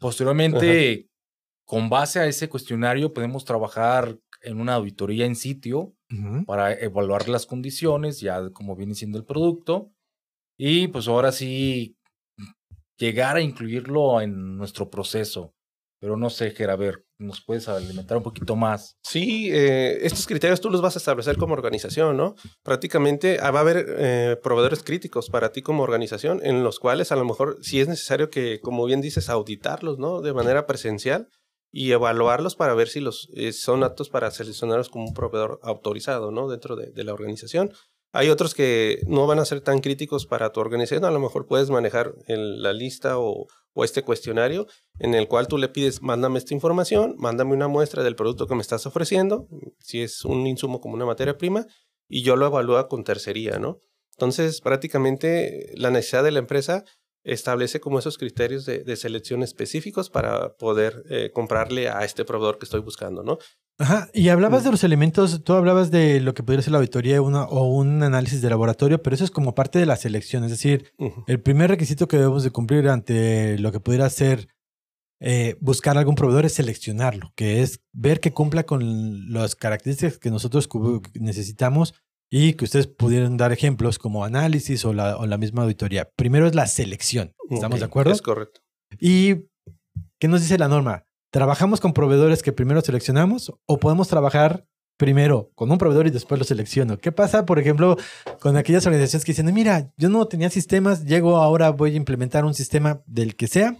Posteriormente, 0.00 1.08
con 1.64 1.88
base 1.88 2.18
a 2.18 2.26
ese 2.26 2.48
cuestionario, 2.48 3.12
podemos 3.12 3.44
trabajar 3.44 4.18
en 4.42 4.60
una 4.60 4.74
auditoría 4.74 5.24
en 5.26 5.36
sitio 5.36 5.94
para 6.46 6.72
evaluar 6.72 7.28
las 7.28 7.46
condiciones, 7.46 8.20
ya 8.20 8.50
como 8.50 8.76
viene 8.76 8.94
siendo 8.94 9.18
el 9.18 9.24
producto. 9.24 9.90
Y 10.56 10.88
pues 10.88 11.08
ahora 11.08 11.32
sí, 11.32 11.96
llegar 12.96 13.36
a 13.36 13.40
incluirlo 13.40 14.20
en 14.20 14.56
nuestro 14.56 14.90
proceso. 14.90 15.54
Pero 16.00 16.16
no 16.16 16.30
sé, 16.30 16.50
Ger, 16.50 16.70
a 16.70 16.76
ver, 16.76 17.03
¿nos 17.18 17.40
puedes 17.42 17.68
alimentar 17.68 18.16
un 18.16 18.22
poquito 18.22 18.56
más? 18.56 18.96
Sí, 19.02 19.50
eh, 19.52 19.98
estos 20.02 20.26
criterios 20.26 20.60
tú 20.60 20.70
los 20.70 20.82
vas 20.82 20.96
a 20.96 20.98
establecer 20.98 21.36
como 21.36 21.54
organización, 21.54 22.16
¿no? 22.16 22.34
Prácticamente 22.62 23.38
ah, 23.40 23.50
va 23.50 23.60
a 23.60 23.62
haber 23.62 23.86
eh, 23.98 24.36
proveedores 24.42 24.82
críticos 24.82 25.30
para 25.30 25.52
ti 25.52 25.62
como 25.62 25.82
organización, 25.82 26.40
en 26.42 26.64
los 26.64 26.78
cuales 26.78 27.12
a 27.12 27.16
lo 27.16 27.24
mejor 27.24 27.58
sí 27.62 27.80
es 27.80 27.88
necesario 27.88 28.30
que, 28.30 28.60
como 28.60 28.84
bien 28.84 29.00
dices, 29.00 29.28
auditarlos, 29.28 29.98
¿no? 29.98 30.20
De 30.20 30.32
manera 30.32 30.66
presencial 30.66 31.28
y 31.70 31.92
evaluarlos 31.92 32.54
para 32.54 32.74
ver 32.74 32.88
si 32.88 33.00
los 33.00 33.28
eh, 33.34 33.52
son 33.52 33.82
aptos 33.82 34.08
para 34.08 34.30
seleccionarlos 34.30 34.88
como 34.88 35.06
un 35.06 35.14
proveedor 35.14 35.58
autorizado, 35.62 36.30
¿no? 36.30 36.48
Dentro 36.48 36.76
de, 36.76 36.90
de 36.92 37.04
la 37.04 37.12
organización. 37.12 37.72
Hay 38.16 38.30
otros 38.30 38.54
que 38.54 39.00
no 39.08 39.26
van 39.26 39.40
a 39.40 39.44
ser 39.44 39.60
tan 39.60 39.80
críticos 39.80 40.24
para 40.24 40.52
tu 40.52 40.60
organización. 40.60 41.04
A 41.04 41.10
lo 41.10 41.18
mejor 41.18 41.46
puedes 41.46 41.68
manejar 41.70 42.14
la 42.28 42.72
lista 42.72 43.18
o, 43.18 43.48
este 43.82 44.02
cuestionario 44.02 44.68
en 45.00 45.14
el 45.14 45.26
cual 45.26 45.48
tú 45.48 45.58
le 45.58 45.68
pides, 45.68 46.00
mándame 46.00 46.38
esta 46.38 46.54
información, 46.54 47.16
mándame 47.18 47.54
una 47.54 47.66
muestra 47.66 48.04
del 48.04 48.14
producto 48.14 48.46
que 48.46 48.54
me 48.54 48.60
estás 48.60 48.86
ofreciendo, 48.86 49.48
si 49.80 50.00
es 50.00 50.24
un 50.24 50.46
insumo 50.46 50.80
como 50.80 50.94
una 50.94 51.06
materia 51.06 51.36
prima, 51.36 51.66
y 52.08 52.22
yo 52.22 52.36
lo 52.36 52.46
evalúo 52.46 52.86
con 52.86 53.02
tercería, 53.02 53.58
¿no? 53.58 53.80
Entonces, 54.12 54.60
prácticamente 54.60 55.72
la 55.74 55.90
necesidad 55.90 56.22
de 56.22 56.30
la 56.30 56.38
empresa 56.38 56.84
establece 57.24 57.80
como 57.80 57.98
esos 57.98 58.18
criterios 58.18 58.66
de, 58.66 58.96
selección 58.96 59.42
específicos 59.42 60.10
para 60.10 60.56
poder 60.56 61.02
eh, 61.08 61.30
comprarle 61.32 61.88
a 61.88 62.04
este 62.04 62.24
proveedor 62.24 62.58
que 62.58 62.66
estoy 62.66 62.80
buscando, 62.80 63.22
¿no? 63.22 63.38
Ajá, 63.76 64.08
y 64.14 64.28
hablabas 64.28 64.62
de 64.62 64.70
los 64.70 64.84
elementos, 64.84 65.42
tú 65.42 65.54
hablabas 65.54 65.90
de 65.90 66.20
lo 66.20 66.32
que 66.32 66.44
podría 66.44 66.62
ser 66.62 66.70
la 66.70 66.78
auditoría 66.78 67.20
o 67.20 67.66
un 67.66 68.04
análisis 68.04 68.40
de 68.40 68.48
laboratorio, 68.48 69.02
pero 69.02 69.14
eso 69.14 69.24
es 69.24 69.32
como 69.32 69.56
parte 69.56 69.80
de 69.80 69.86
la 69.86 69.96
selección, 69.96 70.44
es 70.44 70.52
decir, 70.52 70.92
el 71.26 71.40
primer 71.40 71.70
requisito 71.70 72.06
que 72.06 72.18
debemos 72.18 72.44
de 72.44 72.52
cumplir 72.52 72.88
ante 72.88 73.58
lo 73.58 73.72
que 73.72 73.80
pudiera 73.80 74.08
ser 74.10 74.48
eh, 75.20 75.56
buscar 75.60 75.96
algún 75.98 76.14
proveedor 76.14 76.44
es 76.44 76.54
seleccionarlo, 76.54 77.32
que 77.34 77.62
es 77.62 77.80
ver 77.92 78.20
que 78.20 78.32
cumpla 78.32 78.64
con 78.64 79.32
las 79.32 79.56
características 79.56 80.18
que 80.18 80.30
nosotros 80.30 80.68
necesitamos 81.14 81.94
y 82.36 82.54
que 82.54 82.64
ustedes 82.64 82.88
pudieran 82.88 83.36
dar 83.36 83.52
ejemplos 83.52 83.96
como 83.96 84.24
análisis 84.24 84.84
o 84.84 84.92
la, 84.92 85.16
o 85.18 85.24
la 85.24 85.38
misma 85.38 85.62
auditoría. 85.62 86.10
Primero 86.16 86.48
es 86.48 86.56
la 86.56 86.66
selección, 86.66 87.32
¿estamos 87.48 87.78
de 87.78 87.84
acuerdo? 87.84 88.10
Es 88.10 88.22
correcto. 88.22 88.60
¿Y 88.98 89.46
qué 90.18 90.26
nos 90.26 90.40
dice 90.40 90.58
la 90.58 90.66
norma? 90.66 91.06
¿Trabajamos 91.30 91.80
con 91.80 91.92
proveedores 91.92 92.42
que 92.42 92.50
primero 92.50 92.80
seleccionamos 92.80 93.52
o 93.66 93.78
podemos 93.78 94.08
trabajar 94.08 94.66
primero 94.96 95.52
con 95.54 95.70
un 95.70 95.78
proveedor 95.78 96.08
y 96.08 96.10
después 96.10 96.40
lo 96.40 96.44
selecciono? 96.44 96.98
¿Qué 96.98 97.12
pasa, 97.12 97.46
por 97.46 97.60
ejemplo, 97.60 97.96
con 98.40 98.56
aquellas 98.56 98.84
organizaciones 98.84 99.24
que 99.24 99.30
dicen, 99.30 99.54
mira, 99.54 99.92
yo 99.96 100.08
no 100.08 100.26
tenía 100.26 100.50
sistemas, 100.50 101.04
llego 101.04 101.36
ahora, 101.36 101.70
voy 101.70 101.92
a 101.92 101.96
implementar 101.96 102.44
un 102.44 102.54
sistema 102.54 103.00
del 103.06 103.36
que 103.36 103.46
sea? 103.46 103.76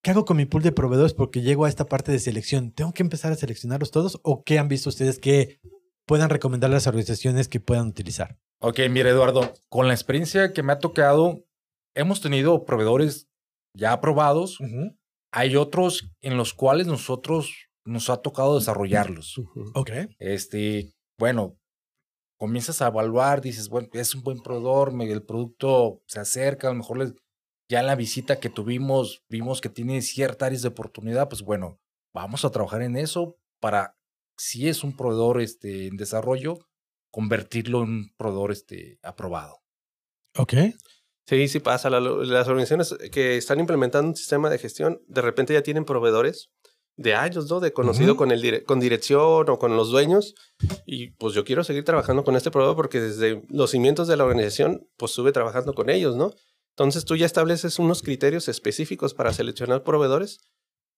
¿Qué 0.00 0.12
hago 0.12 0.24
con 0.24 0.36
mi 0.36 0.44
pool 0.44 0.62
de 0.62 0.70
proveedores? 0.70 1.12
Porque 1.12 1.42
llego 1.42 1.64
a 1.64 1.68
esta 1.68 1.86
parte 1.86 2.12
de 2.12 2.20
selección. 2.20 2.70
¿Tengo 2.70 2.92
que 2.92 3.02
empezar 3.02 3.32
a 3.32 3.34
seleccionarlos 3.34 3.90
todos? 3.90 4.20
¿O 4.22 4.44
qué 4.44 4.60
han 4.60 4.68
visto 4.68 4.90
ustedes 4.90 5.18
que 5.18 5.58
puedan 6.06 6.30
recomendar 6.30 6.70
a 6.70 6.74
las 6.74 6.86
organizaciones 6.86 7.48
que 7.48 7.60
puedan 7.60 7.88
utilizar? 7.88 8.38
Ok, 8.60 8.80
mire, 8.90 9.10
Eduardo, 9.10 9.52
con 9.68 9.88
la 9.88 9.94
experiencia 9.94 10.52
que 10.52 10.62
me 10.62 10.72
ha 10.72 10.78
tocado, 10.78 11.44
hemos 11.94 12.20
tenido 12.20 12.64
proveedores 12.64 13.28
ya 13.74 13.92
aprobados 13.92 14.58
hay 15.34 15.56
otros 15.56 16.12
en 16.20 16.36
los 16.36 16.54
cuales 16.54 16.86
nosotros 16.86 17.68
nos 17.84 18.08
ha 18.08 18.18
tocado 18.18 18.56
desarrollarlos. 18.56 19.40
Ok. 19.74 19.90
Este, 20.20 20.94
bueno, 21.18 21.58
comienzas 22.38 22.80
a 22.80 22.86
evaluar, 22.86 23.40
dices, 23.40 23.68
bueno, 23.68 23.88
es 23.92 24.14
un 24.14 24.22
buen 24.22 24.40
proveedor, 24.40 24.92
el 25.02 25.24
producto 25.24 26.02
se 26.06 26.20
acerca, 26.20 26.68
a 26.68 26.70
lo 26.70 26.78
mejor 26.78 27.16
ya 27.68 27.80
en 27.80 27.86
la 27.86 27.96
visita 27.96 28.38
que 28.38 28.48
tuvimos 28.48 29.24
vimos 29.28 29.60
que 29.60 29.68
tiene 29.68 30.02
cierta 30.02 30.46
áreas 30.46 30.62
de 30.62 30.68
oportunidad, 30.68 31.28
pues 31.28 31.42
bueno, 31.42 31.80
vamos 32.14 32.44
a 32.44 32.50
trabajar 32.50 32.82
en 32.82 32.96
eso 32.96 33.36
para, 33.60 33.96
si 34.36 34.68
es 34.68 34.84
un 34.84 34.96
proveedor 34.96 35.40
este, 35.40 35.86
en 35.86 35.96
desarrollo, 35.96 36.58
convertirlo 37.10 37.82
en 37.82 37.88
un 37.88 38.14
proveedor 38.16 38.52
este, 38.52 38.98
aprobado. 39.02 39.58
Ok. 40.36 40.54
Sí, 41.26 41.48
sí 41.48 41.60
pasa. 41.60 41.88
las 41.88 42.48
organizaciones 42.48 42.94
que 43.10 43.36
están 43.36 43.60
implementando 43.60 44.10
un 44.10 44.16
sistema 44.16 44.50
de 44.50 44.58
gestión, 44.58 45.00
de 45.06 45.22
repente 45.22 45.54
ya 45.54 45.62
tienen 45.62 45.84
proveedores 45.84 46.50
de 46.96 47.14
años, 47.14 47.50
¿no? 47.50 47.60
De 47.60 47.72
conocido 47.72 48.16
con, 48.16 48.30
el 48.30 48.64
con 48.64 48.78
dirección 48.78 49.48
o 49.48 49.58
con 49.58 49.76
los 49.76 49.90
dueños. 49.90 50.34
Y 50.86 51.10
pues 51.12 51.34
yo 51.34 51.44
quiero 51.44 51.64
seguir 51.64 51.84
trabajando 51.84 52.24
con 52.24 52.36
este 52.36 52.50
proveedor 52.50 52.76
porque 52.76 53.00
desde 53.00 53.42
los 53.48 53.70
cimientos 53.70 54.06
de 54.06 54.16
la 54.16 54.24
organización, 54.24 54.86
pues 54.96 55.12
estuve 55.12 55.32
trabajando 55.32 55.72
con 55.72 55.90
ellos, 55.90 56.16
¿no? 56.16 56.32
Entonces 56.76 57.04
tú 57.04 57.16
ya 57.16 57.26
estableces 57.26 57.78
unos 57.78 58.02
criterios 58.02 58.48
específicos 58.48 59.14
para 59.14 59.32
seleccionar 59.32 59.82
proveedores. 59.82 60.40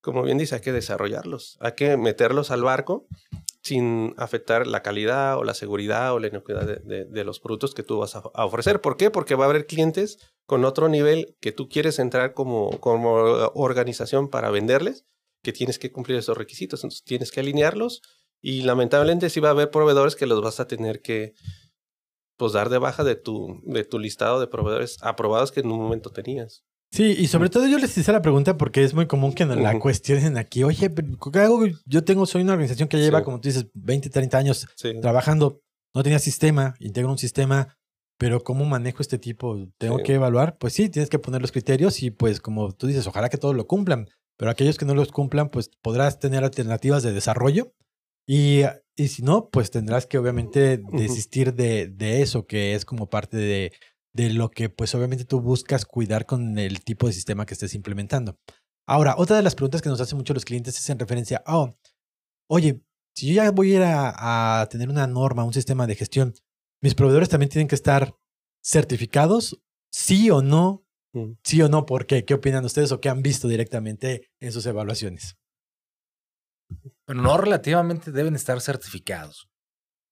Como 0.07 0.23
bien 0.23 0.39
dice, 0.39 0.55
hay 0.55 0.61
que 0.61 0.71
desarrollarlos, 0.71 1.59
hay 1.59 1.73
que 1.73 1.97
meterlos 1.97 2.53
al 2.53 2.63
barco 2.63 3.09
sin 3.61 4.15
afectar 4.19 4.69
la 4.69 4.81
calidad 4.81 5.37
o 5.37 5.43
la 5.43 5.53
seguridad 5.53 6.15
o 6.15 6.21
la 6.21 6.29
inocuidad 6.29 6.65
de, 6.65 7.25
los 7.25 7.41
productos 7.41 7.75
que 7.75 7.83
tú 7.83 7.99
vas 7.99 8.15
a, 8.15 8.21
ofrecer. 8.21 8.81
¿Por 8.81 8.97
qué? 8.97 9.11
Porque 9.11 9.35
va 9.35 9.47
a 9.47 9.49
haber 9.49 9.67
clientes 9.67 10.19
con 10.47 10.65
otro 10.65 10.89
nivel 10.89 11.35
que 11.41 11.51
tú 11.51 11.69
quieres 11.69 11.99
entrar 11.99 12.35
como, 12.35 12.79
como 12.79 13.15
organización 13.55 14.29
para 14.31 14.51
venderles, 14.51 15.05
que 15.43 15.53
tienes 15.53 15.81
que 15.81 15.91
cumplir 15.91 16.19
esos 16.19 16.39
requisitos. 16.39 16.85
Entonces 16.85 17.03
tienes 17.03 17.33
que 17.33 17.41
alinearlos 17.41 18.01
y 18.41 18.63
lamentablemente 18.63 19.29
sí 19.29 19.41
va 19.41 19.49
a 19.49 19.53
haber 19.53 19.73
proveedores 19.73 20.15
que 20.15 20.27
los 20.27 20.41
vas 20.41 20.61
a 20.61 20.69
tener 20.69 21.03
que 21.03 21.35
pues, 22.37 22.53
dar 22.53 22.69
de 22.69 22.79
baja 22.79 23.03
de 23.03 23.17
tu, 23.17 23.61
de 23.65 23.83
tu 23.83 23.99
listado 23.99 24.39
de 24.39 24.47
proveedores 24.47 24.99
aprobados 25.03 25.51
que 25.51 25.59
en 25.59 25.73
un 25.73 25.81
momento 25.81 26.11
tenías. 26.11 26.63
Sí, 26.91 27.15
y 27.19 27.27
sobre 27.27 27.51
todo 27.51 27.67
yo 27.67 27.79
les 27.79 27.97
hice 27.99 28.13
la 28.13 28.23
pregunta 28.23 28.57
porque 28.57 28.83
es 28.85 28.95
muy 28.95 29.07
común 29.07 29.33
que 29.33 29.45
nos 29.45 29.59
la 29.59 29.79
cuestionen 29.79 30.39
aquí. 30.39 30.63
Oye, 30.65 30.91
¿qué 31.33 31.39
hago? 31.41 31.65
Yo 31.85 32.05
tengo, 32.05 32.27
soy 32.27 32.43
una 32.43 32.53
organización 32.53 32.89
que 32.89 32.99
lleva, 32.99 33.23
como 33.23 33.41
tú 33.41 33.49
dices, 33.49 33.67
20, 33.75 34.09
30 34.09 34.39
años 34.39 34.67
trabajando. 35.03 35.61
No 35.95 36.03
tenía 36.03 36.19
sistema, 36.19 36.75
integro 36.79 37.11
un 37.11 37.19
sistema, 37.19 37.77
pero 38.19 38.43
¿cómo 38.45 38.65
manejo 38.65 39.03
este 39.03 39.19
tipo? 39.19 39.57
¿Tengo 39.79 39.99
que 39.99 40.15
evaluar? 40.15 40.57
Pues 40.59 40.73
sí, 40.73 40.89
tienes 40.89 41.11
que 41.11 41.19
poner 41.19 41.43
los 41.43 41.53
criterios 41.53 42.03
y 42.03 42.11
pues 42.11 42.41
como 42.41 42.73
tú 42.73 42.87
dices, 42.87 43.07
ojalá 43.07 43.29
que 43.29 43.39
todos 43.39 43.55
lo 43.55 43.67
cumplan. 43.67 44.09
Pero 44.39 44.51
aquellos 44.51 44.77
que 44.77 44.85
no 44.85 44.95
los 44.95 45.13
cumplan, 45.13 45.49
pues 45.49 45.71
podrás 45.83 46.19
tener 46.19 46.45
alternativas 46.45 47.03
de 47.03 47.13
desarrollo. 47.13 47.75
Y, 48.27 48.63
y 48.97 49.09
si 49.09 49.23
no, 49.23 49.49
pues 49.51 49.71
tendrás 49.71 50.07
que 50.07 50.19
obviamente 50.19 50.81
desistir 50.93 51.55
de, 51.55 51.89
de 51.89 52.23
eso, 52.23 52.47
que 52.47 52.75
es 52.75 52.85
como 52.85 53.09
parte 53.09 53.37
de 53.37 53.73
de 54.17 54.31
lo 54.31 54.51
que 54.51 54.71
pues 54.71 54.95
obviamente 54.95 55.27
tú 55.27 55.43
buscas 55.43 55.85
cuidar 55.85 56.25
con 56.25 56.59
el 56.59 56.83
tipo 56.83 57.07
de 57.07 57.13
sistema 57.13 57.45
que 57.45 57.53
estés 57.53 57.75
implementando. 57.75 58.39
Ahora, 58.89 59.15
otra 59.19 59.37
de 59.37 59.43
las 59.43 59.55
preguntas 59.55 59.83
que 59.83 59.91
nos 59.91 60.01
hacen 60.01 60.17
mucho 60.17 60.33
los 60.33 60.47
clientes 60.47 60.79
es 60.79 60.89
en 60.89 60.99
referencia 60.99 61.43
a, 61.45 61.59
oh, 61.59 61.79
oye, 62.49 62.81
si 63.15 63.29
yo 63.29 63.35
ya 63.43 63.51
voy 63.51 63.73
a 63.73 63.77
ir 63.77 63.83
a, 63.85 64.67
tener 64.71 64.89
una 64.89 65.07
norma, 65.07 65.45
un 65.45 65.53
sistema 65.53 65.87
de 65.87 65.97
gestión, 65.97 66.33
mis 66.83 66.95
proveedores 66.95 67.29
también 67.29 67.51
tienen 67.51 67.69
que 67.69 67.75
estar 67.75 68.15
certificados, 68.65 69.61
sí 69.93 70.31
o 70.31 70.41
no, 70.41 70.87
mm. 71.13 71.33
sí 71.43 71.61
o 71.61 71.69
no, 71.69 71.85
¿por 71.85 72.07
qué? 72.07 72.25
¿Qué 72.25 72.35
opinan 72.35 72.65
ustedes 72.65 72.93
o 72.93 73.01
qué 73.01 73.11
han 73.11 73.23
visto 73.23 73.49
directamente 73.49 74.31
en 74.41 74.51
sus 74.51 74.65
evaluaciones? 74.65 75.37
Bueno, 77.07 77.23
no 77.23 77.37
relativamente 77.37 78.13
deben 78.13 78.35
estar 78.35 78.61
certificados 78.63 79.51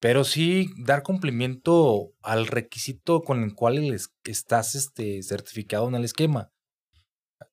pero 0.05 0.23
sí 0.23 0.69
dar 0.77 1.03
cumplimiento 1.03 2.13
al 2.21 2.47
requisito 2.47 3.23
con 3.23 3.43
el 3.43 3.55
cual 3.55 3.97
estás 4.25 4.75
este, 4.75 5.23
certificado 5.23 5.89
en 5.89 5.95
el 5.95 6.05
esquema. 6.05 6.53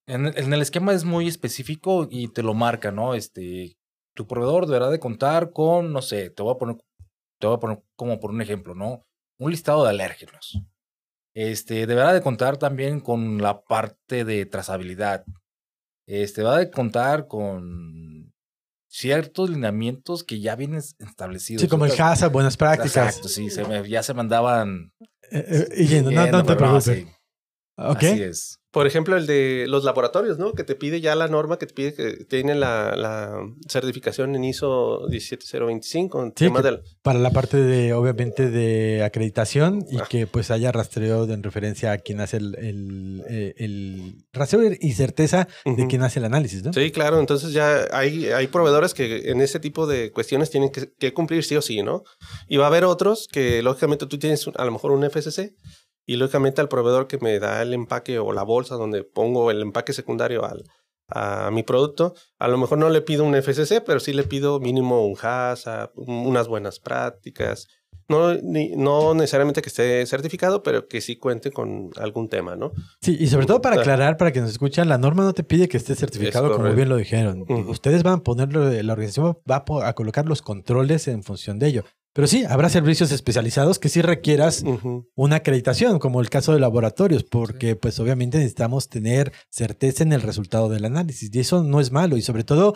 En, 0.05 0.25
el 0.25 0.61
esquema 0.61 0.91
es 0.91 1.05
muy 1.05 1.29
específico 1.29 2.09
y 2.11 2.27
te 2.27 2.43
lo 2.43 2.53
marca, 2.53 2.91
¿no? 2.91 3.15
Este, 3.15 3.77
tu 4.13 4.27
proveedor 4.27 4.65
deberá 4.65 4.89
de 4.89 4.99
contar 4.99 5.53
con, 5.53 5.93
no 5.93 6.01
sé, 6.01 6.29
te 6.29 6.43
voy 6.43 6.53
a 6.53 6.57
poner, 6.57 6.75
te 7.39 7.47
voy 7.47 7.55
a 7.55 7.59
poner 7.61 7.83
como 7.95 8.19
por 8.19 8.31
un 8.31 8.41
ejemplo, 8.41 8.75
¿no? 8.75 9.05
Un 9.39 9.51
listado 9.51 9.85
de 9.85 9.91
alérgenos. 9.91 10.61
Este, 11.33 11.87
deberá 11.87 12.11
de 12.11 12.21
contar 12.21 12.57
también 12.57 12.99
con 12.99 13.41
la 13.41 13.61
parte 13.61 14.25
de 14.25 14.45
trazabilidad. 14.45 15.23
Este, 16.05 16.43
va 16.43 16.57
a 16.57 16.69
contar 16.69 17.27
con 17.27 18.20
ciertos 18.91 19.49
lineamientos 19.49 20.23
que 20.25 20.41
ya 20.41 20.55
vienen 20.55 20.81
establecidos. 20.99 21.61
Sí, 21.61 21.67
como 21.69 21.85
el 21.85 21.99
HASA, 21.99 22.27
buenas 22.27 22.57
prácticas. 22.57 23.07
Exacto, 23.07 23.29
sí, 23.29 23.49
se 23.49 23.65
ya 23.87 24.03
se 24.03 24.13
mandaban. 24.13 24.91
Eh, 25.31 25.67
eh, 25.71 25.83
y 25.83 26.01
no, 26.01 26.27
no, 26.27 26.43
te 26.43 26.55
preocupes. 26.55 27.07
Así 27.89 28.21
es. 28.21 28.61
Por 28.71 28.87
ejemplo, 28.87 29.17
el 29.17 29.27
de 29.27 29.65
los 29.67 29.83
laboratorios, 29.83 30.37
¿no? 30.37 30.53
Que 30.53 30.63
te 30.63 30.75
pide 30.75 31.01
ya 31.01 31.13
la 31.13 31.27
norma 31.27 31.57
que 31.57 31.65
te 31.65 31.73
pide 31.73 31.93
que 31.93 32.23
tiene 32.23 32.55
la, 32.55 33.37
certificación 33.67 34.33
en 34.33 34.45
ISO 34.45 35.09
17025. 35.09 36.33
Sí, 36.37 36.47
Para 37.01 37.19
la 37.19 37.31
parte 37.31 37.57
de, 37.57 37.91
obviamente, 37.93 38.49
de 38.49 39.03
acreditación 39.03 39.85
y 39.91 39.97
ah. 39.97 40.07
que 40.09 40.25
pues 40.25 40.51
haya 40.51 40.71
rastreo 40.71 41.25
en 41.25 41.43
referencia 41.43 41.91
a 41.91 41.97
quien 41.97 42.21
hace 42.21 42.37
el, 42.37 42.55
el, 42.55 43.23
eh, 43.27 44.13
rastreo 44.31 44.71
y 44.79 44.93
certeza 44.93 45.49
de 45.65 45.87
quien 45.87 46.03
hace 46.03 46.19
el 46.19 46.25
análisis, 46.25 46.63
¿no? 46.63 46.71
Sí, 46.71 46.91
claro. 46.91 47.19
Entonces 47.19 47.51
ya 47.51 47.87
hay, 47.91 48.27
hay 48.27 48.47
proveedores 48.47 48.93
que 48.93 49.31
en 49.31 49.41
ese 49.41 49.59
tipo 49.59 49.85
de 49.85 50.11
cuestiones 50.13 50.49
tienen 50.49 50.71
que, 50.71 50.93
que 50.97 51.13
cumplir 51.13 51.43
sí 51.43 51.57
o 51.57 51.61
sí, 51.61 51.83
¿no? 51.83 52.03
Y 52.47 52.55
va 52.55 52.65
a 52.65 52.67
haber 52.67 52.85
otros 52.85 53.27
que, 53.29 53.61
lógicamente, 53.61 54.05
tú 54.05 54.17
tienes 54.17 54.47
a 54.55 54.63
lo 54.63 54.71
mejor 54.71 54.91
un 54.91 55.03
FSC 55.09 55.55
y 56.05 56.15
lógicamente 56.15 56.61
al 56.61 56.69
proveedor 56.69 57.07
que 57.07 57.17
me 57.19 57.39
da 57.39 57.61
el 57.61 57.73
empaque 57.73 58.19
o 58.19 58.33
la 58.33 58.43
bolsa 58.43 58.75
donde 58.75 59.03
pongo 59.03 59.51
el 59.51 59.61
empaque 59.61 59.93
secundario 59.93 60.45
al, 60.45 60.63
a 61.07 61.51
mi 61.51 61.63
producto, 61.63 62.15
a 62.39 62.47
lo 62.47 62.57
mejor 62.57 62.77
no 62.77 62.89
le 62.89 63.01
pido 63.01 63.23
un 63.23 63.35
FCC, 63.35 63.83
pero 63.85 63.99
sí 63.99 64.13
le 64.13 64.23
pido 64.23 64.59
mínimo 64.59 65.05
un 65.05 65.15
HASA, 65.21 65.91
unas 65.95 66.47
buenas 66.47 66.79
prácticas. 66.79 67.67
No, 68.07 68.33
no 68.33 69.13
necesariamente 69.13 69.61
que 69.61 69.69
esté 69.69 70.05
certificado, 70.05 70.63
pero 70.63 70.89
que 70.89 70.99
sí 70.99 71.15
cuente 71.15 71.49
con 71.51 71.91
algún 71.95 72.27
tema, 72.27 72.57
¿no? 72.57 72.71
Sí, 73.01 73.15
y 73.17 73.27
sobre 73.27 73.45
todo 73.45 73.61
para 73.61 73.79
aclarar, 73.79 74.17
para 74.17 74.33
que 74.33 74.41
nos 74.41 74.49
escuchan, 74.49 74.89
la 74.89 74.97
norma 74.97 75.23
no 75.23 75.31
te 75.33 75.45
pide 75.45 75.69
que 75.69 75.77
esté 75.77 75.95
certificado, 75.95 76.51
como 76.51 76.73
bien 76.73 76.89
lo 76.89 76.97
dijeron. 76.97 77.45
Ustedes 77.69 78.03
van 78.03 78.15
a 78.15 78.23
ponerlo, 78.23 78.69
la 78.69 78.93
organización 78.93 79.37
va 79.49 79.63
a 79.87 79.93
colocar 79.93 80.25
los 80.25 80.41
controles 80.41 81.07
en 81.07 81.23
función 81.23 81.57
de 81.57 81.67
ello. 81.67 81.85
Pero 82.13 82.27
sí, 82.27 82.43
habrá 82.43 82.67
servicios 82.67 83.11
especializados 83.11 83.79
que 83.79 83.87
sí 83.87 84.01
requieras 84.01 84.63
una 85.15 85.37
acreditación, 85.37 85.97
como 85.97 86.19
el 86.19 86.29
caso 86.29 86.53
de 86.53 86.59
laboratorios, 86.59 87.23
porque 87.23 87.77
pues 87.77 87.99
obviamente 87.99 88.37
necesitamos 88.37 88.89
tener 88.89 89.31
certeza 89.49 90.03
en 90.03 90.11
el 90.11 90.21
resultado 90.21 90.67
del 90.67 90.83
análisis 90.83 91.33
y 91.33 91.39
eso 91.39 91.63
no 91.63 91.79
es 91.79 91.91
malo 91.91 92.17
y 92.17 92.21
sobre 92.21 92.43
todo 92.43 92.73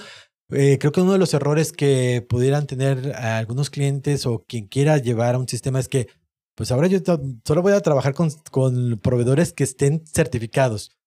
eh, 0.52 0.78
creo 0.80 0.94
que 0.94 1.02
uno 1.02 1.12
de 1.12 1.18
los 1.18 1.34
errores 1.34 1.74
que 1.74 2.26
pudieran 2.30 2.66
tener 2.66 3.14
algunos 3.16 3.70
clientes 3.70 4.26
o 4.26 4.46
quien 4.48 4.68
quiera 4.68 5.00
llevar 5.00 5.36
a 5.36 5.40
un 5.40 5.48
sistema 5.50 5.80
es 5.80 5.90
que 5.90 6.08
pues 6.56 6.72
ahora 6.72 6.88
yo 6.88 7.00
solo 7.44 7.62
voy 7.62 7.74
a 7.74 7.82
trabajar 7.82 8.14
con, 8.14 8.32
con 8.52 8.98
proveedores 9.00 9.52
que 9.52 9.66
estén 9.66 10.06
certificados. 10.06 10.98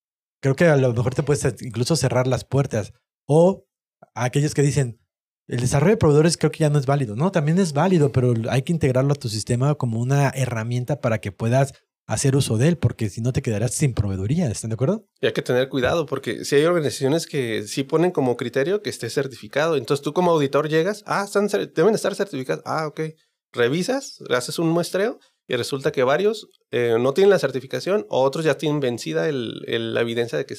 Creo 0.42 0.54
que 0.54 0.66
a 0.66 0.76
lo 0.76 0.92
mejor 0.92 1.14
te 1.14 1.22
puedes 1.22 1.62
incluso 1.62 1.96
cerrar 1.96 2.26
las 2.26 2.44
puertas 2.44 2.92
o 3.26 3.64
aquellos 4.14 4.52
que 4.52 4.62
dicen, 4.62 5.00
el 5.48 5.60
desarrollo 5.60 5.92
de 5.92 5.96
proveedores 5.96 6.36
creo 6.36 6.50
que 6.52 6.60
ya 6.60 6.70
no 6.70 6.78
es 6.78 6.86
válido, 6.86 7.16
¿no? 7.16 7.32
También 7.32 7.58
es 7.58 7.72
válido, 7.72 8.12
pero 8.12 8.34
hay 8.50 8.62
que 8.62 8.72
integrarlo 8.72 9.12
a 9.12 9.16
tu 9.16 9.28
sistema 9.28 9.74
como 9.74 9.98
una 9.98 10.28
herramienta 10.28 11.00
para 11.00 11.20
que 11.20 11.32
puedas 11.32 11.72
hacer 12.06 12.36
uso 12.36 12.56
de 12.56 12.68
él, 12.68 12.78
porque 12.78 13.10
si 13.10 13.20
no 13.20 13.32
te 13.32 13.42
quedarás 13.42 13.74
sin 13.74 13.92
proveeduría, 13.92 14.50
¿están 14.50 14.70
de 14.70 14.74
acuerdo? 14.74 15.06
Y 15.20 15.26
hay 15.26 15.32
que 15.32 15.42
tener 15.42 15.68
cuidado, 15.68 16.06
porque 16.06 16.44
si 16.44 16.56
hay 16.56 16.64
organizaciones 16.64 17.26
que 17.26 17.64
sí 17.64 17.82
ponen 17.82 18.12
como 18.12 18.36
criterio 18.36 18.82
que 18.82 18.88
esté 18.88 19.10
certificado, 19.10 19.76
entonces 19.76 20.02
tú 20.02 20.14
como 20.14 20.30
auditor 20.30 20.68
llegas, 20.68 21.02
ah, 21.06 21.24
están, 21.24 21.48
deben 21.74 21.94
estar 21.94 22.14
certificados, 22.14 22.62
ah, 22.66 22.86
ok, 22.86 23.00
revisas, 23.52 24.20
haces 24.30 24.58
un 24.58 24.70
muestreo 24.70 25.18
y 25.46 25.56
resulta 25.56 25.92
que 25.92 26.02
varios 26.02 26.48
eh, 26.70 26.96
no 26.98 27.12
tienen 27.12 27.30
la 27.30 27.38
certificación 27.38 28.06
o 28.08 28.22
otros 28.22 28.44
ya 28.44 28.56
tienen 28.56 28.80
vencida 28.80 29.28
el, 29.28 29.62
la 29.94 30.00
evidencia 30.00 30.38
de 30.38 30.46
que 30.46 30.54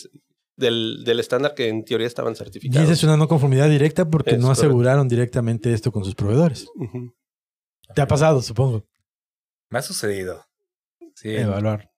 del, 0.60 1.04
del, 1.04 1.20
estándar 1.20 1.56
que 1.56 1.70
en 1.70 1.84
teoría 1.84 2.08
estaban 2.08 2.36
certificados. 2.36 2.82
Y 2.82 2.84
esa 2.84 2.94
es 2.94 3.04
una 3.04 3.18
no 3.18 3.28
conformidad 3.28 3.70
directa 3.70 4.10
porque 4.10 4.38
no 4.38 4.52
aseguraron 4.52 5.08
directamente 5.08 5.74
esto 5.74 5.92
con 5.92 6.06
sus 6.06 6.16
proveedores. 6.16 6.68
¿Te 7.96 8.02
ha 8.02 8.08
pasado, 8.08 8.42
supongo? 8.42 8.86
Me 9.70 9.80
ha 9.80 9.82
sucedido. 9.82 10.46
Sí. 11.16 11.36
Evaluar. 11.36 11.92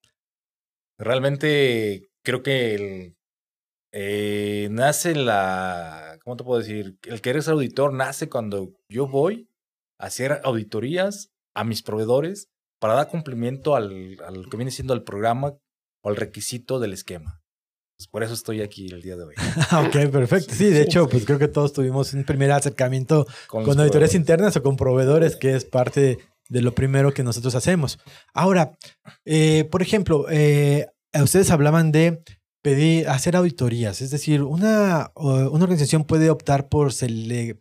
Realmente 0.97 2.10
creo 2.24 2.43
que 2.43 2.76
el, 2.76 3.15
eh, 3.91 4.69
nace 4.71 5.15
la, 5.15 6.17
¿cómo 6.24 6.38
te 6.38 6.43
puedo 6.43 6.60
decir? 6.60 6.97
El 7.04 7.21
que 7.21 7.30
eres 7.32 7.47
auditor 7.47 7.93
nace 7.93 8.30
cuando 8.30 8.74
yo 8.88 9.08
voy 9.08 9.50
a 9.97 10.06
hacer 10.06 10.39
auditorías 10.43 11.32
a 11.54 11.63
mis 11.63 11.84
proveedores 11.84 12.50
para 12.80 12.93
dar 12.93 13.10
cumplimiento 13.10 13.76
al, 13.76 14.17
al 14.26 14.50
que 14.50 14.58
viene 14.58 14.71
siendo 14.71 14.93
el 14.93 15.04
programa 15.04 15.58
o 16.02 16.10
al 16.10 16.15
requisito 16.15 16.80
del 16.80 16.93
esquema. 16.93 17.40
Pues 18.02 18.08
por 18.08 18.24
eso 18.24 18.34
estoy 18.34 18.62
aquí 18.62 18.88
el 18.88 19.04
día 19.04 19.16
de 19.16 19.26
hoy. 19.26 19.36
ok, 19.86 20.12
perfecto. 20.12 20.56
Sí, 20.56 20.72
de 20.72 20.82
hecho, 20.82 21.08
pues 21.08 21.24
creo 21.24 21.38
que 21.38 21.48
todos 21.48 21.72
tuvimos 21.72 22.12
un 22.16 22.24
primer 22.24 22.52
acercamiento 22.52 23.28
con, 23.46 23.64
con 23.64 23.80
auditorías 23.80 24.16
internas 24.16 24.58
o 24.58 24.64
con 24.64 24.76
proveedores, 24.76 25.36
que 25.36 25.56
es 25.56 25.66
parte 25.66 26.18
de 26.50 26.62
lo 26.64 26.74
primero 26.74 27.14
que 27.14 27.22
nosotros 27.22 27.54
hacemos. 27.54 28.00
Ahora, 28.34 28.76
eh, 29.24 29.68
por 29.70 29.84
ejemplo, 29.84 30.26
eh, 30.32 30.88
ustedes 31.14 31.52
hablaban 31.52 31.92
de 31.92 32.24
pedir, 32.64 33.08
hacer 33.08 33.36
auditorías, 33.36 34.02
es 34.02 34.10
decir, 34.10 34.42
una, 34.42 35.12
una 35.16 35.64
organización 35.64 36.04
puede 36.04 36.32
optar 36.32 36.70
por 36.70 36.92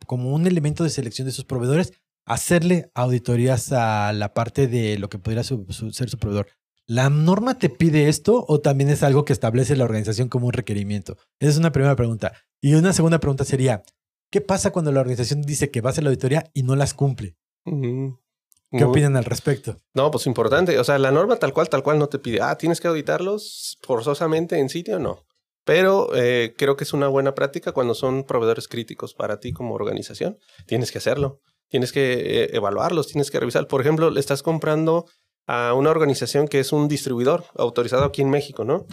como 0.07 0.33
un 0.33 0.47
elemento 0.47 0.85
de 0.85 0.91
selección 0.91 1.27
de 1.27 1.33
sus 1.33 1.45
proveedores, 1.45 1.93
hacerle 2.25 2.91
auditorías 2.95 3.73
a 3.73 4.15
la 4.15 4.33
parte 4.33 4.69
de 4.69 4.99
lo 4.99 5.11
que 5.11 5.19
podría 5.19 5.43
ser 5.43 6.09
su 6.09 6.19
proveedor. 6.19 6.47
¿La 6.91 7.09
norma 7.09 7.57
te 7.57 7.69
pide 7.71 8.09
esto 8.09 8.45
o 8.49 8.61
también 8.61 8.91
es 8.91 9.05
algo 9.05 9.25
que 9.25 9.33
establece 9.33 9.77
la 9.77 9.85
organización 9.85 10.29
como 10.29 10.49
un 10.49 10.53
requerimiento? 10.53 11.19
Esa 11.39 11.53
es 11.53 11.57
una 11.57 11.71
primera 11.71 11.95
pregunta. 11.95 12.33
Y 12.61 12.75
una 12.75 12.93
segunda 12.93 13.21
pregunta 13.21 13.45
sería, 13.45 13.85
¿qué 14.29 14.41
pasa 14.41 14.73
cuando 14.73 14.91
la 14.91 14.99
organización 14.99 15.43
dice 15.43 15.71
que 15.71 15.83
va 15.83 15.91
a 15.91 15.93
hacer 15.93 16.03
la 16.03 16.11
auditoría 16.11 16.51
y 16.53 16.65
no 16.65 16.75
las 16.75 16.93
cumple? 16.93 17.37
¿Qué 17.65 18.85
opinan 18.85 19.17
al 19.17 19.25
respecto? 19.25 19.77
No, 19.95 20.11
pues 20.11 20.27
importante. 20.27 20.81
O 20.81 20.83
sea, 20.83 20.99
la 20.99 21.13
norma 21.13 21.37
tal 21.37 21.53
cual, 21.53 21.69
tal 21.69 21.85
cual 21.85 22.01
no 22.01 22.09
te 22.09 22.19
pide, 22.19 22.41
ah, 22.43 22.59
tienes 22.59 22.81
que 22.81 22.89
auditarlos 22.89 23.79
forzosamente 23.83 24.59
en 24.59 24.69
sitio, 24.69 24.99
no. 24.99 25.23
Pero 25.65 26.09
eh, 26.17 26.57
creo 26.59 26.75
que 26.77 26.83
es 26.83 26.93
una 26.93 27.07
buena 27.07 27.37
práctica 27.37 27.71
cuando 27.71 27.95
son 27.95 28.25
proveedores 28.25 28.67
críticos 28.67 29.15
para 29.15 29.39
ti 29.39 29.53
como 29.53 29.77
organización. 29.77 30.39
Tienes 30.67 30.91
que 30.91 30.99
hacerlo. 30.99 31.41
Tienes 31.69 31.93
que 31.93 32.15
eh, 32.15 32.51
evaluarlos, 32.57 33.07
tienes 33.07 33.31
que 33.31 33.39
revisar. 33.39 33.69
Por 33.69 33.81
ejemplo, 33.81 34.11
le 34.11 34.19
estás 34.19 34.43
comprando 34.43 35.07
a 35.53 35.75
una 35.75 35.91
organización 35.91 36.47
que 36.47 36.61
es 36.61 36.73
un 36.73 36.87
distribuidor 36.87 37.45
autorizado 37.57 38.05
aquí 38.05 38.23
en 38.23 38.31
México, 38.31 38.65
¿no? 38.65 38.87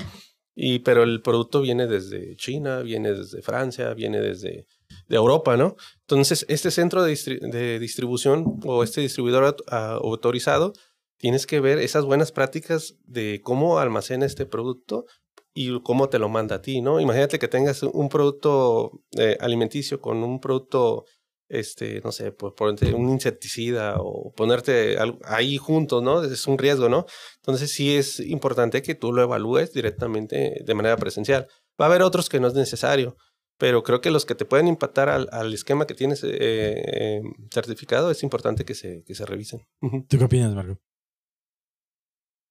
Y, 0.56 0.80
pero 0.80 1.04
el 1.04 1.22
producto 1.22 1.62
viene 1.62 1.86
desde 1.86 2.36
China, 2.36 2.80
viene 2.80 3.14
desde 3.14 3.44
Francia, 3.44 3.94
viene 3.94 4.20
desde 4.20 4.66
de 5.08 5.16
Europa, 5.16 5.56
¿no? 5.56 5.76
Entonces, 6.02 6.48
este 6.50 6.72
centro 6.72 7.04
de, 7.04 7.80
distribución 7.80 8.60
o 8.66 8.84
este 8.84 9.02
distribuidor 9.02 9.56
autorizado, 9.68 10.74
tienes 11.18 11.46
que 11.46 11.60
ver 11.60 11.78
esas 11.78 12.06
buenas 12.06 12.32
prácticas 12.32 12.96
de 13.06 13.40
cómo 13.44 13.78
almacena 13.78 14.26
este 14.26 14.48
producto 14.48 15.06
y 15.54 15.80
cómo 15.82 16.10
te 16.10 16.18
lo 16.18 16.28
manda 16.28 16.56
a 16.56 16.62
ti, 16.64 16.82
¿no? 16.82 17.00
Imagínate 17.00 17.38
que 17.38 17.48
tengas 17.48 17.84
un 17.84 18.10
producto 18.10 19.04
eh, 19.16 19.38
alimenticio 19.40 20.02
con 20.02 20.24
un 20.24 20.40
producto 20.40 21.06
este, 21.50 22.02
no 22.02 22.12
sé, 22.12 22.32
por, 22.32 22.56
ponerte 22.56 22.94
un 22.94 23.10
insecticida 23.10 23.96
o 24.00 24.34
ponerte 24.34 24.98
ahí 25.24 25.58
juntos, 25.58 26.04
¿no? 26.04 26.24
Es 26.24 26.48
un 26.48 26.58
riesgo, 26.58 26.90
¿no? 26.90 27.06
Entonces 27.38 27.72
sí 27.72 27.96
es 27.96 28.20
importante 28.20 28.82
que 28.82 28.96
tú 28.96 29.14
lo 29.14 29.22
evalúes 29.22 29.74
directamente 29.74 30.62
de 30.64 30.74
manera 30.74 30.98
presencial. 30.98 31.48
Va 31.80 31.86
a 31.86 31.90
haber 31.90 32.02
otros 32.02 32.30
que 32.30 32.40
no 32.40 32.48
es 32.48 32.54
necesario, 32.54 33.16
pero 33.58 33.84
creo 33.84 34.02
que 34.02 34.12
los 34.12 34.26
que 34.26 34.36
te 34.36 34.46
pueden 34.46 34.68
impactar 34.68 35.10
al, 35.10 35.54
esquema 35.54 35.88
que 35.88 35.94
tienes 35.94 36.24
eh, 36.24 36.30
eh, 36.32 37.22
certificado 37.52 38.12
es 38.12 38.24
importante 38.24 38.66
que 38.66 38.76
se, 38.76 39.04
que 39.04 39.16
se 39.16 39.26
revisen. 39.26 39.62
¿Tú 40.08 40.18
qué 40.18 40.24
opinas, 40.24 40.54
Marco? 40.54 40.80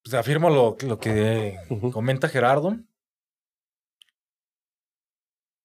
Pues 0.03 0.15
afirmo 0.15 0.51
lo, 0.51 0.77
lo 0.87 0.99
que 0.99 1.57
comenta 1.93 2.29
Gerardo. 2.29 2.77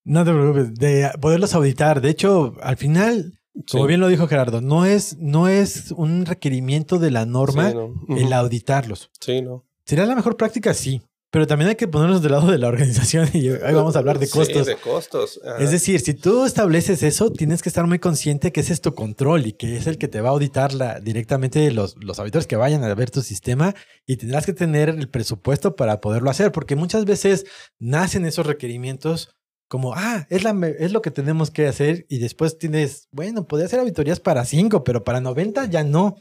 No 0.04 0.26
te 0.26 0.32
preocupes, 0.32 0.74
de 0.76 1.12
poderlos 1.20 1.54
auditar. 1.54 2.02
De 2.02 2.10
hecho, 2.10 2.56
al 2.62 2.78
final, 2.78 3.40
como 3.70 3.86
bien 3.86 4.00
lo 4.00 4.08
dijo 4.08 4.28
Gerardo, 4.28 4.62
no 4.62 4.86
es, 4.86 5.18
no 5.18 5.48
es 5.48 5.92
un 5.92 6.26
requerimiento 6.26 7.00
de 7.00 7.12
la 7.12 7.26
norma 7.26 7.74
el 8.10 8.34
auditarlos. 8.34 9.12
Sí, 9.20 9.42
no. 9.42 9.66
¿Sería 9.86 10.06
la 10.06 10.16
mejor 10.16 10.38
práctica? 10.38 10.74
Sí. 10.74 11.02
Pero 11.32 11.48
también 11.48 11.70
hay 11.70 11.76
que 11.76 11.88
ponernos 11.88 12.22
del 12.22 12.34
lado 12.34 12.52
de 12.52 12.58
la 12.58 12.68
organización 12.68 13.30
y 13.32 13.48
ahí 13.50 13.74
vamos 13.74 13.96
a 13.96 14.00
hablar 14.00 14.20
de 14.20 14.28
costos. 14.28 14.66
Sí, 14.66 14.74
de 14.74 14.76
costos. 14.76 15.40
Es 15.60 15.72
decir, 15.72 16.02
si 16.02 16.14
tú 16.14 16.44
estableces 16.44 17.04
eso, 17.04 17.32
tienes 17.32 17.62
que 17.62 17.70
estar 17.70 17.88
muy 17.88 18.00
consciente 18.00 18.52
que 18.52 18.60
ese 18.60 18.74
es 18.74 18.82
tu 18.82 18.94
control 18.94 19.48
y 19.48 19.54
que 19.54 19.78
es 19.78 19.88
el 19.88 19.98
que 19.98 20.10
te 20.10 20.20
va 20.20 20.30
a 20.30 20.34
auditar 20.34 20.74
directamente 21.02 21.72
los, 21.72 21.96
los 22.04 22.20
auditores 22.20 22.48
que 22.48 22.58
vayan 22.58 22.84
a 22.84 22.94
ver 22.96 23.12
tu 23.12 23.22
sistema 23.22 23.74
y 24.06 24.18
tendrás 24.18 24.46
que 24.46 24.52
tener 24.52 24.90
el 24.90 25.08
presupuesto 25.08 25.78
para 25.78 26.02
poderlo 26.02 26.30
hacer, 26.30 26.52
porque 26.52 26.76
muchas 26.76 27.06
veces 27.06 27.46
nacen 27.80 28.26
esos 28.26 28.46
requerimientos 28.46 29.38
como, 29.72 29.94
ah, 29.96 30.28
es, 30.30 30.44
la, 30.44 30.52
es 30.68 30.92
lo 30.92 31.02
que 31.02 31.12
tenemos 31.12 31.50
que 31.50 31.66
hacer 31.66 32.06
y 32.10 32.18
después 32.18 32.58
tienes, 32.58 33.08
bueno, 33.14 33.48
podría 33.48 33.68
hacer 33.68 33.80
auditorías 33.80 34.20
para 34.20 34.44
5, 34.44 34.84
pero 34.84 35.06
para 35.06 35.22
90 35.22 35.64
ya 35.68 35.86
no. 35.86 36.18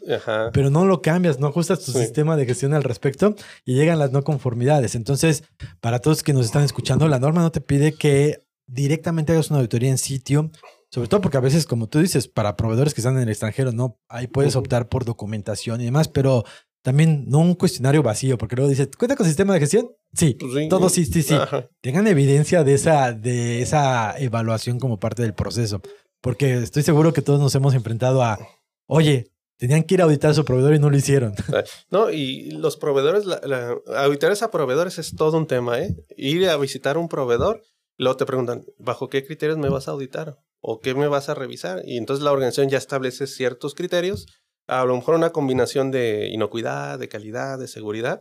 Pero 0.53 0.71
no 0.71 0.87
lo 0.87 1.03
cambias, 1.03 1.41
no 1.41 1.49
ajustas 1.49 1.85
tu 1.85 1.91
sistema 1.91 2.37
de 2.37 2.47
gestión 2.47 2.75
al 2.75 2.85
respecto 2.85 3.35
y 3.65 3.75
llegan 3.75 3.99
las 3.99 4.13
no 4.13 4.23
conformidades. 4.23 4.95
Entonces, 4.95 5.43
para 5.81 5.99
todos 5.99 6.23
que 6.23 6.33
nos 6.33 6.47
están 6.47 6.63
escuchando, 6.63 7.09
la 7.09 7.19
norma 7.19 7.43
no 7.43 7.51
te 7.51 7.61
pide 7.61 7.93
que 7.95 8.45
directamente 8.69 9.33
hagas 9.33 9.51
una 9.51 9.59
auditoría 9.59 9.91
en 9.91 9.99
sitio, 9.99 10.53
sobre 10.89 11.09
todo 11.09 11.21
porque 11.21 11.39
a 11.39 11.41
veces, 11.41 11.67
como 11.67 11.89
tú 11.89 11.99
dices, 11.99 12.29
para 12.29 12.57
proveedores 12.57 12.95
que 12.95 13.01
están 13.01 13.17
en 13.17 13.23
el 13.23 13.31
extranjero, 13.31 13.73
no, 13.73 13.99
ahí 14.09 14.29
puedes 14.29 14.55
optar 14.55 14.89
por 14.89 15.05
documentación 15.05 15.81
y 15.81 15.87
demás, 15.87 16.07
pero 16.07 16.45
también 16.83 17.27
no 17.29 17.39
un 17.39 17.55
cuestionario 17.55 18.03
vacío, 18.03 18.39
porque 18.39 18.57
luego 18.57 18.71
dice, 18.71 18.91
¿cuenta 18.99 19.17
con 19.17 19.27
sistema 19.27 19.55
de 19.55 19.61
gestión? 19.61 19.91
Sí, 20.15 20.37
pues 20.39 20.69
todo 20.69 20.89
sí, 20.89 21.05
sí, 21.05 21.23
sí. 21.23 21.35
Tengan 21.81 22.07
evidencia 22.07 22.65
de 22.65 22.75
esa, 22.75 23.13
de 23.13 23.63
esa 23.63 24.19
evaluación 24.19 24.79
como 24.79 24.99
parte 24.99 25.23
del 25.23 25.35
proceso, 25.35 25.83
porque 26.21 26.55
estoy 26.55 26.83
seguro 26.83 27.13
que 27.13 27.23
todos 27.23 27.41
nos 27.41 27.55
hemos 27.55 27.75
enfrentado 27.75 28.23
a, 28.23 28.39
oye, 28.87 29.31
tenían 29.59 29.85
que 29.85 29.95
ir 29.95 30.01
a 30.01 30.05
auditar 30.05 30.31
a 30.31 30.35
su 30.35 30.45
proveedor 30.45 30.75
y 30.75 30.79
no 30.79 30.91
lo 30.91 30.97
hicieron. 30.97 31.35
No, 31.91 32.11
y 32.11 32.51
los 32.53 32.77
proveedores, 32.77 33.27
la, 33.27 33.77
auditar 33.97 34.33
a 34.41 34.51
proveedores 34.51 34.99
es 34.99 35.15
todo 35.15 35.37
un 35.37 35.47
tema, 35.47 35.81
¿eh? 35.81 35.95
Ir 36.17 36.49
a 36.49 36.57
visitar 36.57 36.97
un 36.97 37.09
proveedor, 37.09 37.63
luego 37.99 38.17
te 38.17 38.27
preguntan, 38.27 38.65
¿bajo 38.79 39.09
qué 39.09 39.25
criterios 39.25 39.59
me 39.59 39.69
vas 39.69 39.87
a 39.87 39.91
auditar? 39.91 40.39
¿O 40.63 40.81
qué 40.81 40.95
me 40.95 41.09
vas 41.09 41.29
a 41.29 41.35
revisar? 41.35 41.83
Y 41.85 41.97
entonces 41.97 42.23
la 42.23 42.33
organización 42.33 42.69
ya 42.69 42.79
establece 42.79 43.27
ciertos 43.27 43.75
criterios 43.75 44.27
a 44.71 44.85
lo 44.85 44.95
mejor 44.95 45.17
una 45.17 45.31
combinación 45.31 45.91
de 45.91 46.29
inocuidad, 46.29 46.99
de 46.99 47.09
calidad, 47.09 47.59
de 47.59 47.67
seguridad, 47.67 48.21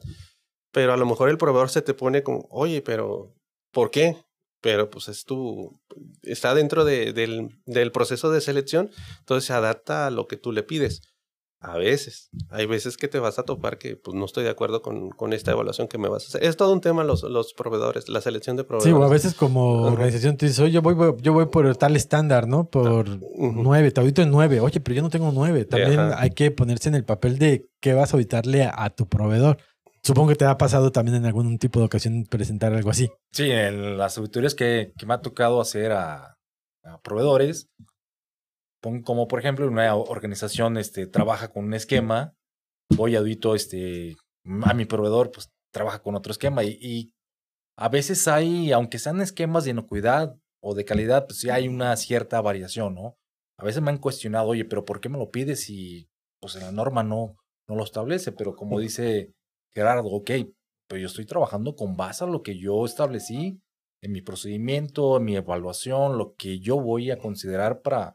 pero 0.71 0.93
a 0.93 0.97
lo 0.97 1.05
mejor 1.05 1.29
el 1.29 1.37
proveedor 1.37 1.69
se 1.69 1.81
te 1.81 1.93
pone 1.93 2.23
como, 2.23 2.47
oye, 2.49 2.81
pero 2.81 3.35
¿por 3.71 3.91
qué? 3.91 4.17
Pero 4.61 4.89
pues 4.89 5.07
es 5.07 5.25
tu, 5.25 5.79
está 6.23 6.53
dentro 6.55 6.85
de, 6.85 7.13
del, 7.13 7.61
del 7.65 7.91
proceso 7.91 8.31
de 8.31 8.41
selección, 8.41 8.89
entonces 9.19 9.45
se 9.45 9.53
adapta 9.53 10.07
a 10.07 10.11
lo 10.11 10.27
que 10.27 10.37
tú 10.37 10.51
le 10.51 10.63
pides. 10.63 11.01
A 11.61 11.77
veces, 11.77 12.29
hay 12.49 12.65
veces 12.67 12.95
que 12.95 13.09
te 13.09 13.19
vas 13.19 13.37
a 13.37 13.43
topar 13.43 13.77
que 13.77 13.97
pues 13.97 14.15
no 14.15 14.23
estoy 14.23 14.45
de 14.45 14.49
acuerdo 14.49 14.81
con, 14.81 15.09
con 15.09 15.33
esta 15.33 15.51
evaluación 15.51 15.89
que 15.89 15.97
me 15.97 16.07
vas 16.07 16.23
a 16.23 16.27
hacer. 16.27 16.43
Es 16.45 16.55
todo 16.55 16.71
un 16.71 16.79
tema 16.79 17.03
los, 17.03 17.23
los 17.23 17.53
proveedores, 17.53 18.07
la 18.07 18.21
selección 18.21 18.55
de 18.55 18.63
proveedores. 18.63 18.95
Sí, 18.95 19.01
o 19.01 19.03
a 19.05 19.09
veces 19.09 19.33
como 19.33 19.81
organización 19.83 20.37
te 20.37 20.45
dices, 20.45 20.61
oye, 20.61 20.71
yo 20.71 20.81
voy, 20.81 20.95
yo 21.21 21.33
voy 21.33 21.47
por 21.47 21.75
tal 21.75 21.97
estándar, 21.97 22.47
¿no? 22.47 22.69
Por 22.69 23.19
nueve, 23.37 23.91
te 23.91 23.99
audito 23.99 24.21
en 24.21 24.31
nueve. 24.31 24.61
Oye, 24.61 24.79
pero 24.79 24.95
yo 24.95 25.01
no 25.01 25.09
tengo 25.09 25.33
nueve. 25.33 25.65
También 25.65 25.99
hay 26.15 26.29
que 26.29 26.49
ponerse 26.51 26.87
en 26.87 26.95
el 26.95 27.03
papel 27.03 27.37
de 27.37 27.67
qué 27.81 27.93
vas 27.93 28.13
a 28.13 28.15
auditarle 28.15 28.63
a, 28.63 28.89
tu 28.91 29.09
proveedor. 29.09 29.57
Supongo 30.01 30.29
que 30.29 30.35
te 30.35 30.45
ha 30.45 30.57
pasado 30.57 30.93
también 30.93 31.17
en 31.17 31.25
algún 31.25 31.57
tipo 31.57 31.79
de 31.79 31.87
ocasión 31.87 32.25
presentar 32.29 32.73
algo 32.73 32.89
así. 32.89 33.09
Sí, 33.33 33.51
en 33.51 33.97
las 33.97 34.17
auditorías 34.17 34.55
que, 34.55 34.93
que 34.97 35.05
me 35.05 35.13
ha 35.13 35.21
tocado 35.21 35.59
hacer 35.59 35.91
a, 35.91 36.37
a 36.83 37.01
proveedores, 37.01 37.69
como 39.03 39.27
por 39.27 39.39
ejemplo 39.39 39.67
una 39.67 39.95
organización 39.95 40.77
este, 40.77 41.07
trabaja 41.07 41.51
con 41.51 41.65
un 41.65 41.73
esquema, 41.73 42.33
voy 42.95 43.15
audito 43.15 43.55
este, 43.55 44.15
a 44.63 44.73
mi 44.73 44.85
proveedor, 44.85 45.31
pues 45.31 45.49
trabaja 45.71 46.01
con 46.01 46.15
otro 46.15 46.31
esquema 46.31 46.63
y, 46.63 47.11
a 47.81 47.87
veces 47.87 48.27
hay, 48.27 48.73
aunque 48.73 48.99
sean 48.99 49.21
esquemas 49.21 49.63
de 49.63 49.71
inocuidad 49.71 50.35
o 50.61 50.75
de 50.75 50.83
calidad, 50.83 51.25
pues 51.27 51.39
sí 51.39 51.49
hay 51.49 51.69
una 51.69 51.95
cierta 51.95 52.41
variación, 52.41 52.93
¿no? 52.93 53.15
a 53.59 53.65
veces 53.65 53.81
me 53.81 53.91
han 53.91 53.97
cuestionado, 53.97 54.47
oye, 54.47 54.63
pero 54.63 54.85
¿por 54.85 55.01
qué 55.01 55.09
me 55.09 55.17
lo 55.17 55.29
pides 55.29 55.65
si 55.65 56.07
pues 56.39 56.55
la 56.55 56.71
norma 56.71 57.03
no, 57.03 57.35
no 57.67 57.75
lo 57.75 57.83
establece? 57.83 58.31
Pero 58.31 58.55
como 58.55 58.79
dice 58.79 59.33
Gerardo, 59.73 60.07
ok, 60.07 60.31
pero 60.87 61.01
yo 61.01 61.07
estoy 61.07 61.25
trabajando 61.25 61.75
con 61.75 61.97
base 61.97 62.23
a 62.23 62.27
lo 62.27 62.41
que 62.41 62.57
yo 62.57 62.85
establecí 62.85 63.61
en 64.01 64.11
mi 64.13 64.21
procedimiento, 64.21 65.17
en 65.17 65.25
mi 65.25 65.35
evaluación, 65.35 66.17
lo 66.17 66.35
que 66.35 66.59
yo 66.59 66.79
voy 66.79 67.11
a 67.11 67.17
considerar 67.17 67.81
para 67.81 68.13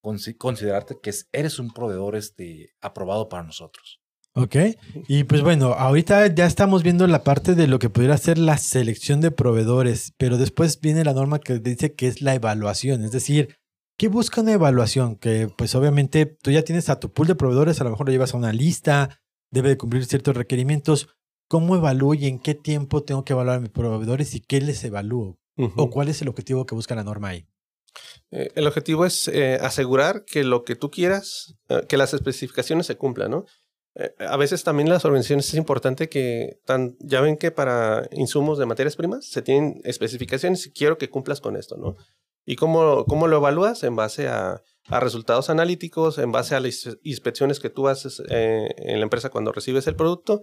considerarte 0.00 0.98
que 1.02 1.12
eres 1.32 1.58
un 1.58 1.72
proveedor 1.72 2.16
este, 2.16 2.74
aprobado 2.80 3.28
para 3.28 3.44
nosotros. 3.44 4.00
Ok, 4.34 4.56
y 5.08 5.24
pues 5.24 5.42
bueno, 5.42 5.72
ahorita 5.72 6.28
ya 6.28 6.46
estamos 6.46 6.84
viendo 6.84 7.06
la 7.08 7.24
parte 7.24 7.56
de 7.56 7.66
lo 7.66 7.80
que 7.80 7.90
pudiera 7.90 8.16
ser 8.16 8.38
la 8.38 8.58
selección 8.58 9.20
de 9.20 9.32
proveedores, 9.32 10.14
pero 10.18 10.38
después 10.38 10.80
viene 10.80 11.04
la 11.04 11.14
norma 11.14 11.40
que 11.40 11.58
dice 11.58 11.94
que 11.94 12.06
es 12.06 12.22
la 12.22 12.36
evaluación, 12.36 13.02
es 13.02 13.10
decir, 13.10 13.56
¿qué 13.98 14.06
busca 14.06 14.40
una 14.40 14.52
evaluación? 14.52 15.16
Que 15.16 15.48
pues 15.58 15.74
obviamente 15.74 16.26
tú 16.26 16.52
ya 16.52 16.62
tienes 16.62 16.88
a 16.88 17.00
tu 17.00 17.12
pool 17.12 17.26
de 17.26 17.34
proveedores, 17.34 17.80
a 17.80 17.84
lo 17.84 17.90
mejor 17.90 18.06
lo 18.06 18.12
llevas 18.12 18.32
a 18.32 18.36
una 18.36 18.52
lista, 18.52 19.20
debe 19.50 19.70
de 19.70 19.76
cumplir 19.76 20.04
ciertos 20.06 20.36
requerimientos. 20.36 21.08
¿Cómo 21.48 21.74
evalúo 21.74 22.14
y 22.14 22.26
en 22.26 22.38
qué 22.38 22.54
tiempo 22.54 23.02
tengo 23.02 23.24
que 23.24 23.32
evaluar 23.32 23.56
a 23.56 23.60
mis 23.60 23.70
proveedores 23.70 24.36
y 24.36 24.40
qué 24.40 24.60
les 24.60 24.84
evalúo? 24.84 25.40
¿O 25.76 25.90
cuál 25.90 26.08
es 26.08 26.22
el 26.22 26.28
objetivo 26.28 26.64
que 26.64 26.76
busca 26.76 26.94
la 26.94 27.04
norma 27.04 27.28
ahí? 27.28 27.49
Eh, 28.30 28.50
el 28.54 28.66
objetivo 28.66 29.04
es 29.04 29.28
eh, 29.28 29.58
asegurar 29.60 30.24
que 30.24 30.44
lo 30.44 30.64
que 30.64 30.76
tú 30.76 30.90
quieras, 30.90 31.56
eh, 31.68 31.82
que 31.88 31.96
las 31.96 32.14
especificaciones 32.14 32.86
se 32.86 32.96
cumplan, 32.96 33.30
¿no? 33.30 33.44
a 34.20 34.36
veces 34.36 34.62
también 34.62 34.88
las 34.88 35.04
organizaciones 35.04 35.48
es 35.48 35.54
importante 35.54 36.08
que, 36.08 36.60
tan, 36.64 36.96
ya 37.00 37.20
ven 37.20 37.36
que 37.36 37.50
para 37.50 38.08
insumos 38.12 38.56
de 38.56 38.64
materias 38.64 38.94
primas 38.94 39.26
se 39.26 39.42
tienen 39.42 39.80
especificaciones 39.82 40.64
y 40.64 40.72
quiero 40.72 40.96
que 40.96 41.10
cumplas 41.10 41.40
con 41.40 41.56
esto, 41.56 41.76
¿no? 41.76 41.96
¿Y 42.46 42.54
cómo, 42.54 43.04
cómo 43.04 43.26
lo 43.26 43.38
evalúas? 43.38 43.82
En 43.82 43.96
base 43.96 44.28
a, 44.28 44.62
a, 44.86 45.00
resultados 45.00 45.50
analíticos, 45.50 46.18
en 46.18 46.30
base 46.30 46.54
a 46.54 46.60
las 46.60 46.88
inspecciones 47.02 47.58
que 47.58 47.68
tú 47.68 47.88
haces 47.88 48.22
en 48.28 48.98
la 48.98 49.02
empresa 49.02 49.28
cuando 49.28 49.50
recibes 49.50 49.88
el 49.88 49.96
producto 49.96 50.40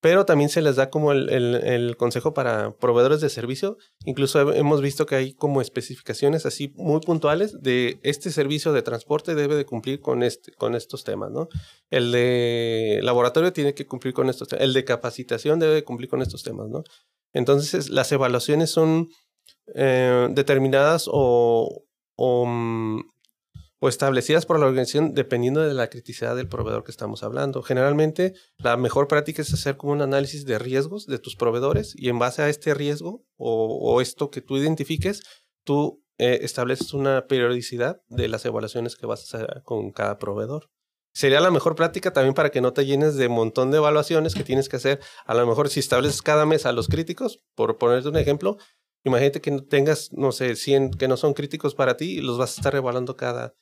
pero 0.00 0.24
también 0.24 0.48
se 0.48 0.62
les 0.62 0.76
da 0.76 0.88
como 0.88 1.12
el, 1.12 1.28
el, 1.28 1.96
consejo 1.96 2.32
para 2.32 2.74
proveedores 2.76 3.20
de 3.20 3.28
servicio. 3.28 3.76
Incluso 4.04 4.52
hemos 4.52 4.80
visto 4.80 5.04
que 5.04 5.14
hay 5.14 5.34
como 5.34 5.60
especificaciones 5.60 6.46
así 6.46 6.72
muy 6.76 7.00
puntuales 7.00 7.60
de 7.60 8.00
este 8.02 8.30
servicio 8.30 8.72
de 8.72 8.82
transporte 8.82 9.34
debe 9.34 9.56
de 9.56 9.66
cumplir 9.66 10.00
con, 10.00 10.22
este, 10.22 10.52
con 10.52 10.74
estos 10.74 11.04
temas, 11.04 11.30
¿no? 11.30 11.48
El 11.90 12.12
de 12.12 13.00
laboratorio 13.02 13.52
tiene 13.52 13.74
que 13.74 13.86
cumplir 13.86 14.14
con 14.14 14.30
estos 14.30 14.48
temas. 14.48 14.64
El 14.64 14.72
de 14.72 14.84
capacitación 14.84 15.58
debe 15.58 15.74
de 15.74 15.84
cumplir 15.84 16.08
con 16.08 16.22
estos 16.22 16.42
temas, 16.42 16.68
¿no? 16.68 16.82
Entonces, 17.34 17.90
las 17.90 18.10
evaluaciones 18.10 18.70
son 18.70 19.08
eh, 19.74 20.28
determinadas 20.30 21.08
o, 21.12 21.84
o 22.16 22.46
mm, 22.46 23.02
o 23.80 23.88
establecidas 23.88 24.46
por 24.46 24.60
la 24.60 24.66
organización 24.66 25.14
dependiendo 25.14 25.62
de 25.62 25.74
la 25.74 25.88
criticidad 25.88 26.36
del 26.36 26.48
proveedor 26.48 26.84
que 26.84 26.90
estamos 26.90 27.22
hablando. 27.22 27.62
Generalmente, 27.62 28.34
la 28.58 28.76
mejor 28.76 29.08
práctica 29.08 29.42
es 29.42 29.52
hacer 29.52 29.76
como 29.76 29.94
un 29.94 30.02
análisis 30.02 30.44
de 30.44 30.58
riesgos 30.58 31.06
de 31.06 31.18
tus 31.18 31.34
proveedores 31.34 31.94
y 31.96 32.10
en 32.10 32.18
base 32.18 32.42
a 32.42 32.48
este 32.48 32.74
riesgo 32.74 33.24
o, 33.36 34.00
esto 34.00 34.30
que 34.30 34.42
tú 34.42 34.58
identifiques, 34.58 35.22
tú 35.64 36.04
eh, 36.18 36.40
estableces 36.42 36.92
una 36.92 37.26
periodicidad 37.26 38.02
de 38.08 38.28
las 38.28 38.44
evaluaciones 38.44 38.96
que 38.96 39.06
vas 39.06 39.20
a 39.20 39.38
hacer 39.38 39.62
con 39.64 39.90
cada 39.92 40.18
proveedor. 40.18 40.70
Sería 41.12 41.40
la 41.40 41.50
mejor 41.50 41.74
práctica 41.74 42.12
también 42.12 42.34
para 42.34 42.50
que 42.50 42.60
no 42.60 42.72
te 42.72 42.86
llenes 42.86 43.16
de 43.16 43.28
montón 43.28 43.70
de 43.70 43.78
evaluaciones 43.78 44.34
que 44.34 44.44
tienes 44.44 44.68
que 44.68 44.76
hacer. 44.76 45.00
A 45.24 45.34
lo 45.34 45.46
mejor 45.46 45.68
si 45.70 45.80
estableces 45.80 46.22
cada 46.22 46.46
mes 46.46 46.66
a 46.66 46.72
los 46.72 46.86
críticos, 46.86 47.40
por 47.56 47.78
ponerte 47.78 48.10
un 48.10 48.16
ejemplo, 48.16 48.58
imagínate 49.04 49.40
que 49.40 49.50
tengas, 49.62 50.12
no 50.12 50.30
sé, 50.32 50.54
100 50.54 50.92
que 50.92 51.08
no 51.08 51.16
son 51.16 51.34
críticos 51.34 51.74
para 51.74 51.96
ti 51.96 52.18
y 52.18 52.20
los 52.20 52.38
vas 52.38 52.56
a 52.56 52.60
estar 52.60 52.76
evaluando 52.76 53.16
cada, 53.16 53.54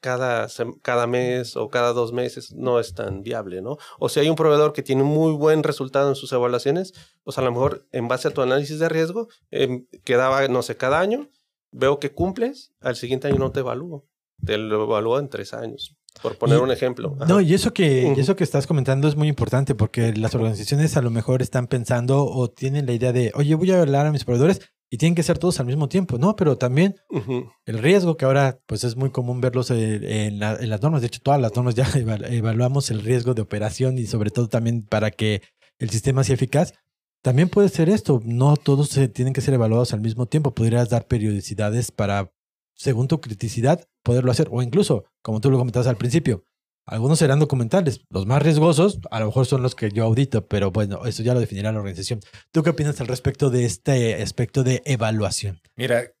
cada, 0.00 0.48
cada 0.82 1.06
mes 1.06 1.56
o 1.56 1.68
cada 1.68 1.92
dos 1.92 2.12
meses 2.12 2.52
no 2.52 2.80
es 2.80 2.94
tan 2.94 3.22
viable, 3.22 3.62
¿no? 3.62 3.78
O 3.98 4.08
si 4.08 4.20
hay 4.20 4.28
un 4.28 4.36
proveedor 4.36 4.72
que 4.72 4.82
tiene 4.82 5.02
muy 5.02 5.32
buen 5.32 5.62
resultado 5.62 6.08
en 6.08 6.14
sus 6.14 6.32
evaluaciones, 6.32 6.92
pues 7.24 7.38
a 7.38 7.42
lo 7.42 7.50
mejor 7.50 7.86
en 7.92 8.08
base 8.08 8.28
a 8.28 8.30
tu 8.30 8.42
análisis 8.42 8.78
de 8.78 8.88
riesgo, 8.88 9.28
eh, 9.50 9.84
quedaba, 10.04 10.46
no 10.48 10.62
sé, 10.62 10.76
cada 10.76 11.00
año, 11.00 11.28
veo 11.70 11.98
que 11.98 12.12
cumples, 12.12 12.72
al 12.80 12.96
siguiente 12.96 13.28
año 13.28 13.38
no 13.38 13.52
te 13.52 13.60
evalúo, 13.60 14.06
te 14.44 14.58
lo 14.58 14.84
evalúo 14.84 15.18
en 15.18 15.28
tres 15.28 15.54
años. 15.54 15.96
Por 16.20 16.36
poner 16.36 16.58
un 16.60 16.70
ejemplo. 16.70 17.16
No, 17.26 17.40
y 17.40 17.54
eso 17.54 17.72
que, 17.72 18.12
eso 18.12 18.36
que 18.36 18.44
estás 18.44 18.66
comentando 18.66 19.08
es 19.08 19.16
muy 19.16 19.28
importante 19.28 19.74
porque 19.74 20.12
las 20.12 20.34
organizaciones 20.34 20.96
a 20.96 21.02
lo 21.02 21.10
mejor 21.10 21.40
están 21.40 21.68
pensando 21.68 22.26
o 22.26 22.50
tienen 22.50 22.84
la 22.84 22.92
idea 22.92 23.12
de, 23.12 23.32
oye, 23.34 23.54
voy 23.54 23.70
a 23.70 23.76
evaluar 23.76 24.06
a 24.06 24.12
mis 24.12 24.24
proveedores, 24.24 24.60
y 24.92 24.98
tienen 24.98 25.14
que 25.14 25.22
ser 25.22 25.38
todos 25.38 25.58
al 25.58 25.64
mismo 25.64 25.88
tiempo, 25.88 26.18
¿no? 26.18 26.36
Pero 26.36 26.58
también 26.58 26.96
el 27.64 27.78
riesgo 27.78 28.18
que 28.18 28.26
ahora 28.26 28.60
pues 28.66 28.84
es 28.84 28.94
muy 28.94 29.08
común 29.08 29.40
verlos 29.40 29.70
en, 29.70 30.38
las 30.38 30.82
normas, 30.82 31.00
de 31.00 31.06
hecho 31.06 31.20
todas 31.22 31.40
las 31.40 31.56
normas 31.56 31.74
ya 31.74 31.88
evaluamos 32.28 32.90
el 32.90 33.00
riesgo 33.00 33.32
de 33.32 33.40
operación 33.40 33.96
y 33.96 34.04
sobre 34.04 34.30
todo 34.30 34.48
también 34.48 34.84
para 34.84 35.10
que 35.10 35.40
el 35.78 35.88
sistema 35.88 36.24
sea 36.24 36.34
eficaz. 36.34 36.74
También 37.22 37.48
puede 37.48 37.70
ser 37.70 37.88
esto, 37.88 38.20
no 38.22 38.58
todos 38.58 38.90
se 38.90 39.08
tienen 39.08 39.32
que 39.32 39.40
ser 39.40 39.54
evaluados 39.54 39.94
al 39.94 40.02
mismo 40.02 40.26
tiempo, 40.26 40.54
podrías 40.54 40.90
dar 40.90 41.06
periodicidades 41.06 41.90
para, 41.90 42.30
según 42.74 43.08
tu 43.08 43.18
criticidad, 43.18 43.88
poderlo 44.02 44.30
hacer, 44.30 44.48
o 44.50 44.60
incluso, 44.60 45.04
como 45.22 45.40
tú 45.40 45.50
lo 45.50 45.56
comentabas 45.56 45.86
al 45.86 45.96
principio, 45.96 46.44
algunos 46.86 47.18
serán 47.18 47.38
documentales. 47.38 48.04
Los 48.10 48.26
más 48.26 48.42
riesgosos 48.42 48.98
a 49.10 49.20
lo 49.20 49.26
mejor 49.26 49.46
son 49.46 49.62
los 49.62 49.74
que 49.74 49.90
yo 49.90 50.04
audito, 50.04 50.46
pero 50.46 50.72
bueno, 50.72 51.04
eso 51.06 51.22
ya 51.22 51.34
lo 51.34 51.40
definirá 51.40 51.72
la 51.72 51.78
organización. 51.78 52.20
¿Tú 52.50 52.62
qué 52.62 52.70
opinas 52.70 53.00
al 53.00 53.06
respecto 53.06 53.50
de 53.50 53.64
este 53.64 54.20
aspecto 54.22 54.64
de 54.64 54.82
evaluación? 54.84 55.60
Mira, 55.76 56.12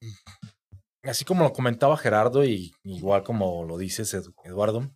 así 1.02 1.24
como 1.24 1.42
lo 1.42 1.52
comentaba 1.52 1.96
Gerardo 1.96 2.44
y 2.44 2.72
igual 2.84 3.24
como 3.24 3.64
lo 3.64 3.76
dices 3.76 4.14
Eduardo, 4.44 4.90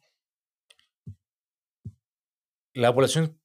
la 2.72 2.88
evaluación, 2.88 3.40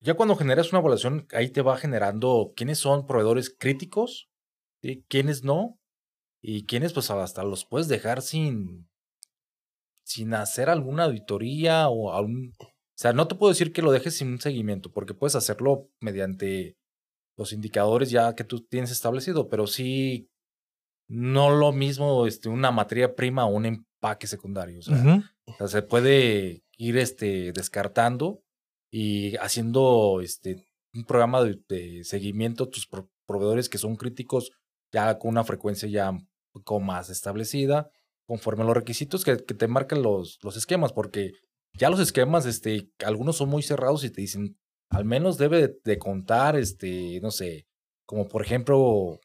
ya 0.00 0.14
cuando 0.14 0.36
generas 0.36 0.72
una 0.72 0.80
evaluación, 0.80 1.26
ahí 1.32 1.50
te 1.50 1.62
va 1.62 1.76
generando 1.76 2.52
quiénes 2.56 2.78
son 2.78 3.06
proveedores 3.06 3.54
críticos, 3.56 4.28
quiénes 5.08 5.44
no, 5.44 5.78
y 6.42 6.66
quiénes 6.66 6.92
pues 6.92 7.10
hasta 7.10 7.44
los 7.44 7.64
puedes 7.64 7.88
dejar 7.88 8.22
sin, 8.22 8.88
sin 10.06 10.34
hacer 10.34 10.70
alguna 10.70 11.04
auditoría 11.04 11.88
o 11.88 12.12
algún... 12.12 12.52
O 12.60 12.98
sea, 12.98 13.12
no 13.12 13.28
te 13.28 13.34
puedo 13.34 13.52
decir 13.52 13.72
que 13.72 13.82
lo 13.82 13.92
dejes 13.92 14.16
sin 14.16 14.28
un 14.28 14.40
seguimiento, 14.40 14.90
porque 14.90 15.14
puedes 15.14 15.34
hacerlo 15.34 15.90
mediante 16.00 16.76
los 17.36 17.52
indicadores 17.52 18.10
ya 18.10 18.34
que 18.34 18.44
tú 18.44 18.64
tienes 18.64 18.90
establecido, 18.90 19.48
pero 19.48 19.66
sí 19.66 20.30
no 21.08 21.50
lo 21.50 21.72
mismo 21.72 22.26
este, 22.26 22.48
una 22.48 22.70
materia 22.70 23.14
prima 23.14 23.44
o 23.44 23.54
un 23.54 23.66
empaque 23.66 24.26
secundario. 24.26 24.78
O 24.78 24.82
sea, 24.82 25.68
se 25.68 25.82
puede 25.82 26.62
ir 26.78 26.96
este, 26.96 27.52
descartando 27.52 28.42
y 28.90 29.36
haciendo 29.36 30.20
este, 30.22 30.66
un 30.94 31.04
programa 31.04 31.42
de, 31.42 32.02
seguimiento 32.04 32.64
a 32.64 32.70
tus 32.70 32.88
proveedores 33.26 33.68
que 33.68 33.78
son 33.78 33.96
críticos 33.96 34.52
ya 34.92 35.18
con 35.18 35.32
una 35.32 35.44
frecuencia 35.44 35.88
ya 35.88 36.10
un 36.10 36.28
poco 36.52 36.80
más 36.80 37.10
establecida 37.10 37.90
conforme 38.26 38.62
a 38.62 38.66
los 38.66 38.76
requisitos 38.76 39.24
que, 39.24 39.36
te 39.36 39.68
marcan 39.68 40.02
los, 40.02 40.38
los 40.42 40.56
esquemas, 40.56 40.92
porque 40.92 41.32
ya 41.74 41.90
los 41.90 42.00
esquemas, 42.00 42.46
este, 42.46 42.90
algunos 43.04 43.36
son 43.36 43.48
muy 43.48 43.62
cerrados 43.62 44.04
y 44.04 44.10
te 44.10 44.20
dicen, 44.20 44.56
al 44.90 45.04
menos 45.04 45.38
debe 45.38 45.76
de, 45.84 45.98
contar, 45.98 46.56
este, 46.56 47.20
no 47.20 47.30
sé, 47.30 47.66
como 48.06 48.28
por 48.28 48.42
ejemplo, 48.42 49.20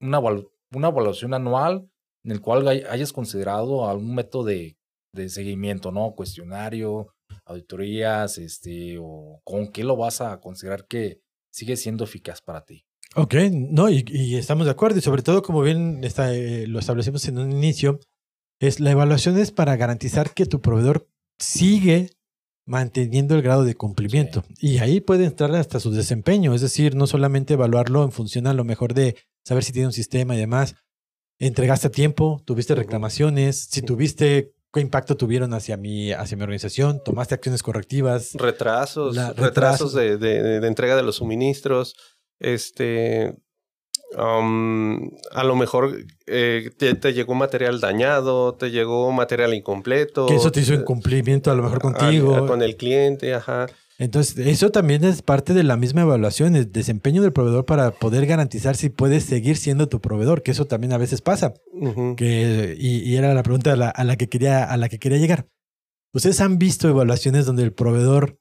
una, 0.00 0.20
una 0.20 0.88
evaluación 0.88 1.34
anual 1.34 1.88
en 2.24 2.32
el 2.32 2.40
cual 2.40 2.68
hayas 2.68 3.12
considerado 3.12 3.88
algún 3.88 4.14
método 4.14 4.44
de, 4.44 4.76
de 5.12 5.28
seguimiento, 5.28 5.90
¿no? 5.90 6.14
Cuestionario, 6.14 7.14
auditorías, 7.44 8.38
este, 8.38 8.98
o 9.00 9.40
con 9.44 9.68
qué 9.68 9.84
lo 9.84 9.96
vas 9.96 10.20
a 10.20 10.40
considerar 10.40 10.86
que 10.86 11.20
sigue 11.52 11.76
siendo 11.76 12.04
eficaz 12.04 12.40
para 12.40 12.64
ti. 12.64 12.84
Ok, 13.16 13.34
no, 13.50 13.88
y, 13.90 14.36
estamos 14.36 14.66
de 14.66 14.72
acuerdo, 14.72 14.98
y 14.98 15.02
sobre 15.02 15.22
todo, 15.22 15.42
como 15.42 15.62
bien 15.62 16.04
está, 16.04 16.32
eh, 16.32 16.66
lo 16.68 16.78
establecimos 16.78 17.26
en 17.26 17.38
un 17.38 17.50
inicio, 17.50 17.98
es 18.60 18.78
la 18.78 18.92
evaluación 18.92 19.38
es 19.38 19.50
para 19.50 19.76
garantizar 19.76 20.32
que 20.32 20.46
tu 20.46 20.60
proveedor 20.60 21.08
sigue 21.38 22.10
manteniendo 22.66 23.34
el 23.34 23.42
grado 23.42 23.64
de 23.64 23.74
cumplimiento. 23.74 24.44
Y 24.60 24.78
ahí 24.78 25.00
puede 25.00 25.24
entrar 25.24 25.52
hasta 25.56 25.80
su 25.80 25.90
desempeño, 25.90 26.54
es 26.54 26.60
decir, 26.60 26.94
no 26.94 27.06
solamente 27.06 27.54
evaluarlo 27.54 28.04
en 28.04 28.12
función 28.12 28.46
a 28.46 28.54
lo 28.54 28.62
mejor 28.62 28.94
de 28.94 29.16
saber 29.44 29.64
si 29.64 29.72
tiene 29.72 29.86
un 29.86 29.92
sistema 29.92 30.36
y 30.36 30.38
demás. 30.38 30.76
Entregaste 31.38 31.88
a 31.88 31.90
tiempo, 31.90 32.42
tuviste 32.44 32.74
reclamaciones, 32.74 33.66
si 33.70 33.80
tuviste 33.82 34.52
qué 34.72 34.80
impacto 34.80 35.16
tuvieron 35.16 35.54
hacia 35.54 35.76
mi, 35.76 36.12
hacia 36.12 36.36
mi 36.36 36.42
organización, 36.42 37.02
tomaste 37.02 37.34
acciones 37.34 37.62
correctivas. 37.62 38.34
Retrasos, 38.34 39.16
retrasos, 39.36 39.94
de, 39.94 40.18
de, 40.18 40.60
de, 40.60 40.66
entrega 40.68 40.94
de 40.96 41.02
los 41.02 41.16
suministros, 41.16 41.96
este, 42.38 43.34
a 44.16 45.44
lo 45.44 45.56
mejor 45.56 46.04
eh, 46.26 46.70
te, 46.76 47.12
llegó 47.12 47.34
material 47.34 47.80
dañado, 47.80 48.54
te 48.54 48.70
llegó 48.70 49.10
material 49.12 49.54
incompleto. 49.54 50.26
Que 50.26 50.36
eso 50.36 50.50
te 50.50 50.60
hizo 50.60 50.74
incumplimiento 50.74 51.50
a 51.50 51.54
lo 51.54 51.62
mejor 51.62 51.80
contigo. 51.80 52.46
con 52.46 52.62
el 52.62 52.76
cliente, 52.76 53.34
ajá. 53.34 53.66
Entonces, 54.00 54.46
eso 54.46 54.70
también 54.70 55.04
es 55.04 55.20
parte 55.20 55.52
de 55.52 55.62
la 55.62 55.76
misma 55.76 56.00
evaluación, 56.00 56.56
el 56.56 56.72
desempeño 56.72 57.20
del 57.20 57.34
proveedor 57.34 57.66
para 57.66 57.90
poder 57.90 58.24
garantizar 58.24 58.74
si 58.74 58.88
puedes 58.88 59.24
seguir 59.24 59.58
siendo 59.58 59.90
tu 59.90 60.00
proveedor, 60.00 60.42
que 60.42 60.52
eso 60.52 60.64
también 60.64 60.94
a 60.94 60.96
veces 60.96 61.20
pasa. 61.20 61.52
que, 62.16 62.76
y, 62.78 63.14
era 63.16 63.34
la 63.34 63.42
pregunta 63.42 63.72
a 63.72 64.04
la, 64.04 64.16
que 64.16 64.30
quería, 64.30 64.64
a 64.64 64.78
la 64.78 64.88
que 64.88 64.98
quería 64.98 65.18
llegar. 65.18 65.48
¿Ustedes 66.14 66.40
han 66.40 66.56
visto 66.56 66.88
evaluaciones 66.88 67.44
donde 67.44 67.62
el 67.62 67.74
proveedor 67.74 68.38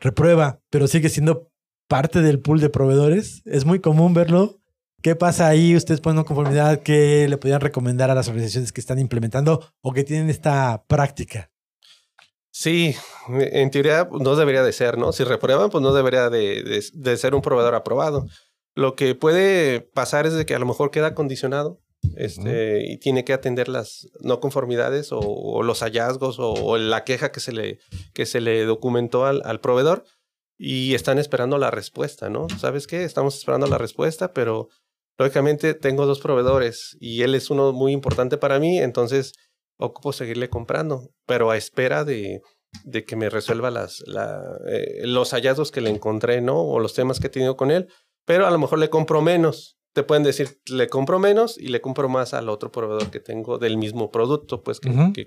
reprueba, 0.00 0.62
pero 0.70 0.88
sigue 0.88 1.10
siendo 1.10 1.50
parte 1.86 2.22
del 2.22 2.40
pool 2.40 2.60
de 2.60 2.70
proveedores? 2.70 3.42
Es 3.44 3.66
muy 3.66 3.80
común 3.80 4.14
verlo. 4.14 4.59
¿Qué 5.02 5.16
pasa 5.16 5.48
ahí? 5.48 5.74
¿Ustedes 5.74 6.00
ponen 6.00 6.18
una 6.18 6.26
conformidad 6.26 6.80
que 6.82 7.26
le 7.28 7.38
podrían 7.38 7.62
recomendar 7.62 8.10
a 8.10 8.14
las 8.14 8.28
organizaciones 8.28 8.72
que 8.72 8.82
están 8.82 8.98
implementando 8.98 9.64
o 9.80 9.92
que 9.92 10.04
tienen 10.04 10.28
esta 10.28 10.84
práctica? 10.86 11.50
Sí, 12.50 12.94
en 13.28 13.70
teoría 13.70 14.08
no 14.10 14.36
debería 14.36 14.62
de 14.62 14.72
ser, 14.72 14.98
¿no? 14.98 15.12
Si 15.12 15.24
reprueban, 15.24 15.70
pues 15.70 15.80
no 15.82 15.94
debería 15.94 16.28
de, 16.28 17.16
ser 17.16 17.34
un 17.34 17.40
proveedor 17.40 17.74
aprobado. 17.74 18.26
Lo 18.74 18.94
que 18.94 19.14
puede 19.14 19.80
pasar 19.80 20.26
es 20.26 20.34
de 20.34 20.44
que 20.44 20.54
a 20.54 20.58
lo 20.58 20.66
mejor 20.66 20.90
queda 20.90 21.14
condicionado 21.14 21.80
este, 22.16 22.82
y 22.90 22.98
tiene 22.98 23.24
que 23.24 23.32
atender 23.32 23.68
las 23.68 24.08
no 24.20 24.40
conformidades 24.40 25.10
o, 25.12 25.62
los 25.62 25.80
hallazgos 25.80 26.36
o, 26.38 26.76
la 26.76 27.04
queja 27.04 27.32
que 27.32 27.40
se 27.40 27.52
le, 27.52 27.78
que 28.12 28.26
se 28.26 28.42
le 28.42 28.64
documentó 28.64 29.24
al, 29.24 29.40
al, 29.46 29.60
proveedor 29.60 30.04
y 30.58 30.94
están 30.94 31.18
esperando 31.18 31.56
la 31.56 31.70
respuesta, 31.70 32.28
¿no? 32.28 32.48
¿Sabes 32.58 32.86
qué? 32.86 33.04
Estamos 33.04 33.36
esperando 33.36 33.66
la 33.66 33.78
respuesta, 33.78 34.34
pero 34.34 34.68
lógicamente 35.20 35.74
tengo 35.74 36.06
dos 36.06 36.20
proveedores 36.20 36.96
y 36.98 37.22
él 37.22 37.34
es 37.34 37.50
uno 37.50 37.72
muy 37.72 37.92
importante 37.92 38.38
para 38.38 38.58
mí, 38.58 38.78
entonces 38.78 39.34
ocupo 39.78 40.12
seguirle 40.12 40.48
comprando, 40.48 41.10
pero 41.26 41.50
a 41.50 41.56
espera 41.56 42.04
de, 42.04 42.40
de 42.84 43.04
que 43.04 43.16
me 43.16 43.28
resuelva 43.28 43.70
las, 43.70 44.02
eh, 44.68 45.02
los 45.04 45.32
hallazgos 45.32 45.70
que 45.70 45.82
le 45.82 45.90
encontré, 45.90 46.40
¿no? 46.40 46.60
O 46.60 46.80
los 46.80 46.94
temas 46.94 47.20
que 47.20 47.26
he 47.26 47.30
tenido 47.30 47.56
con 47.56 47.70
él, 47.70 47.88
pero 48.24 48.46
a 48.46 48.50
lo 48.50 48.58
mejor 48.58 48.78
le 48.78 48.88
compro 48.88 49.20
menos 49.20 49.76
te 49.92 50.04
pueden 50.04 50.22
decir, 50.22 50.60
le 50.66 50.88
compro 50.88 51.18
menos 51.18 51.58
y 51.58 51.68
le 51.68 51.80
compro 51.80 52.08
más 52.08 52.32
al 52.32 52.48
otro 52.48 52.70
proveedor 52.70 53.10
que 53.10 53.20
tengo 53.20 53.58
del 53.58 53.76
mismo 53.76 54.10
producto, 54.10 54.62
pues 54.62 54.78
que, 54.78 55.26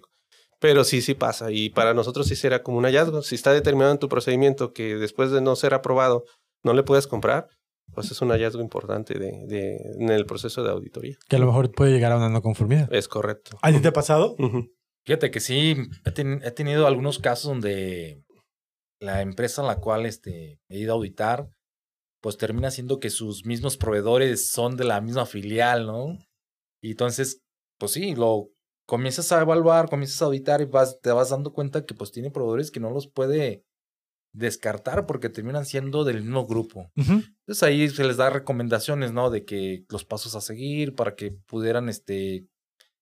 pero 0.60 0.86
sí, 0.86 1.02
sí 1.02 1.14
pasa. 1.14 1.52
Y 1.52 1.70
para 1.70 1.94
nosotros 1.94 2.28
sí 2.28 2.38
será 2.38 2.64
como 2.64 2.78
un 2.78 2.86
hallazgo. 2.86 3.22
Si 3.22 3.36
está 3.36 3.52
determinado 3.52 3.92
en 3.92 4.00
tu 4.00 4.08
procedimiento 4.08 4.72
que 4.72 4.96
después 4.96 5.32
de 5.32 5.42
no 5.42 5.58
ser 5.58 5.74
aprobado 5.74 6.24
no 6.64 6.74
le 6.74 6.84
puedes 6.84 7.08
comprar, 7.08 7.50
pues 7.94 8.12
es 8.12 8.22
un 8.22 8.30
hallazgo 8.30 8.62
importante 8.62 9.18
de, 9.20 9.46
de, 9.48 9.78
en 10.00 10.10
el 10.10 10.26
proceso 10.26 10.64
de 10.64 10.72
auditoría. 10.72 11.18
Que 11.28 11.36
a 11.36 11.40
lo 11.40 11.48
mejor 11.48 11.72
puede 11.72 11.92
llegar 11.92 12.12
a 12.12 12.18
una 12.18 12.30
no 12.30 12.42
conformidad. 12.42 12.92
Es 12.94 13.08
correcto. 13.08 13.58
¿A 13.62 13.72
ti 13.72 13.80
te 13.80 13.90
ha 13.90 13.94
pasado? 13.94 14.36
Fíjate 15.06 15.32
que 15.32 15.40
sí, 15.40 15.76
he, 16.06 16.52
tenido 16.52 16.88
algunos 16.88 17.20
casos 17.20 17.50
donde 17.50 18.24
la 19.00 19.22
empresa 19.22 19.62
en 19.62 19.68
la 19.68 19.80
cual 19.80 20.06
este, 20.06 20.60
he 20.70 20.80
ido 20.80 20.94
a 20.94 20.96
auditar 20.96 21.50
pues 22.24 22.38
termina 22.38 22.72
siendo 22.72 23.02
que 23.02 23.10
sus 23.10 23.46
mismos 23.46 23.76
proveedores 23.76 24.50
son 24.50 24.78
de 24.78 24.86
la 24.86 25.02
misma 25.02 25.26
filial, 25.26 25.86
¿no? 25.86 26.18
Y 26.82 26.92
entonces, 26.92 27.42
pues 27.78 27.92
sí, 27.92 28.16
lo 28.16 28.48
comienzas 28.88 29.30
a 29.34 29.42
evaluar, 29.42 29.90
comienzas 29.90 30.22
a 30.22 30.26
auditar 30.26 30.62
y 30.62 30.66
vas, 30.66 31.02
te 31.02 31.12
vas 31.12 31.32
dando 31.32 31.52
cuenta 31.52 31.86
que 31.86 31.94
pues 31.94 32.14
tiene 32.14 32.32
proveedores 32.32 32.72
que 32.72 32.80
no 32.80 32.92
los 32.92 33.10
puede 33.10 33.66
descartar 34.34 35.06
porque 35.06 35.30
terminan 35.30 35.66
siendo 35.66 36.04
del 36.04 36.22
mismo 36.22 36.46
grupo. 36.46 36.92
Entonces 36.96 37.64
ahí 37.64 37.90
se 37.90 38.04
les 38.04 38.18
da 38.18 38.30
recomendaciones, 38.30 39.14
¿no? 39.14 39.30
De 39.30 39.46
que 39.46 39.86
los 39.90 40.06
pasos 40.06 40.36
a 40.36 40.42
seguir 40.42 40.96
para 40.96 41.16
que 41.16 41.32
pudieran 41.48 41.88
este, 41.88 42.48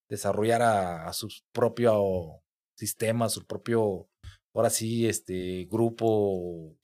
desarrollar 0.10 0.62
a, 0.62 1.08
a 1.08 1.14
su 1.14 1.30
propio 1.54 2.42
sistema, 2.78 3.30
su 3.30 3.46
propio, 3.46 4.10
ahora 4.54 4.70
sí, 4.70 5.08
este 5.08 5.68
grupo 5.72 6.76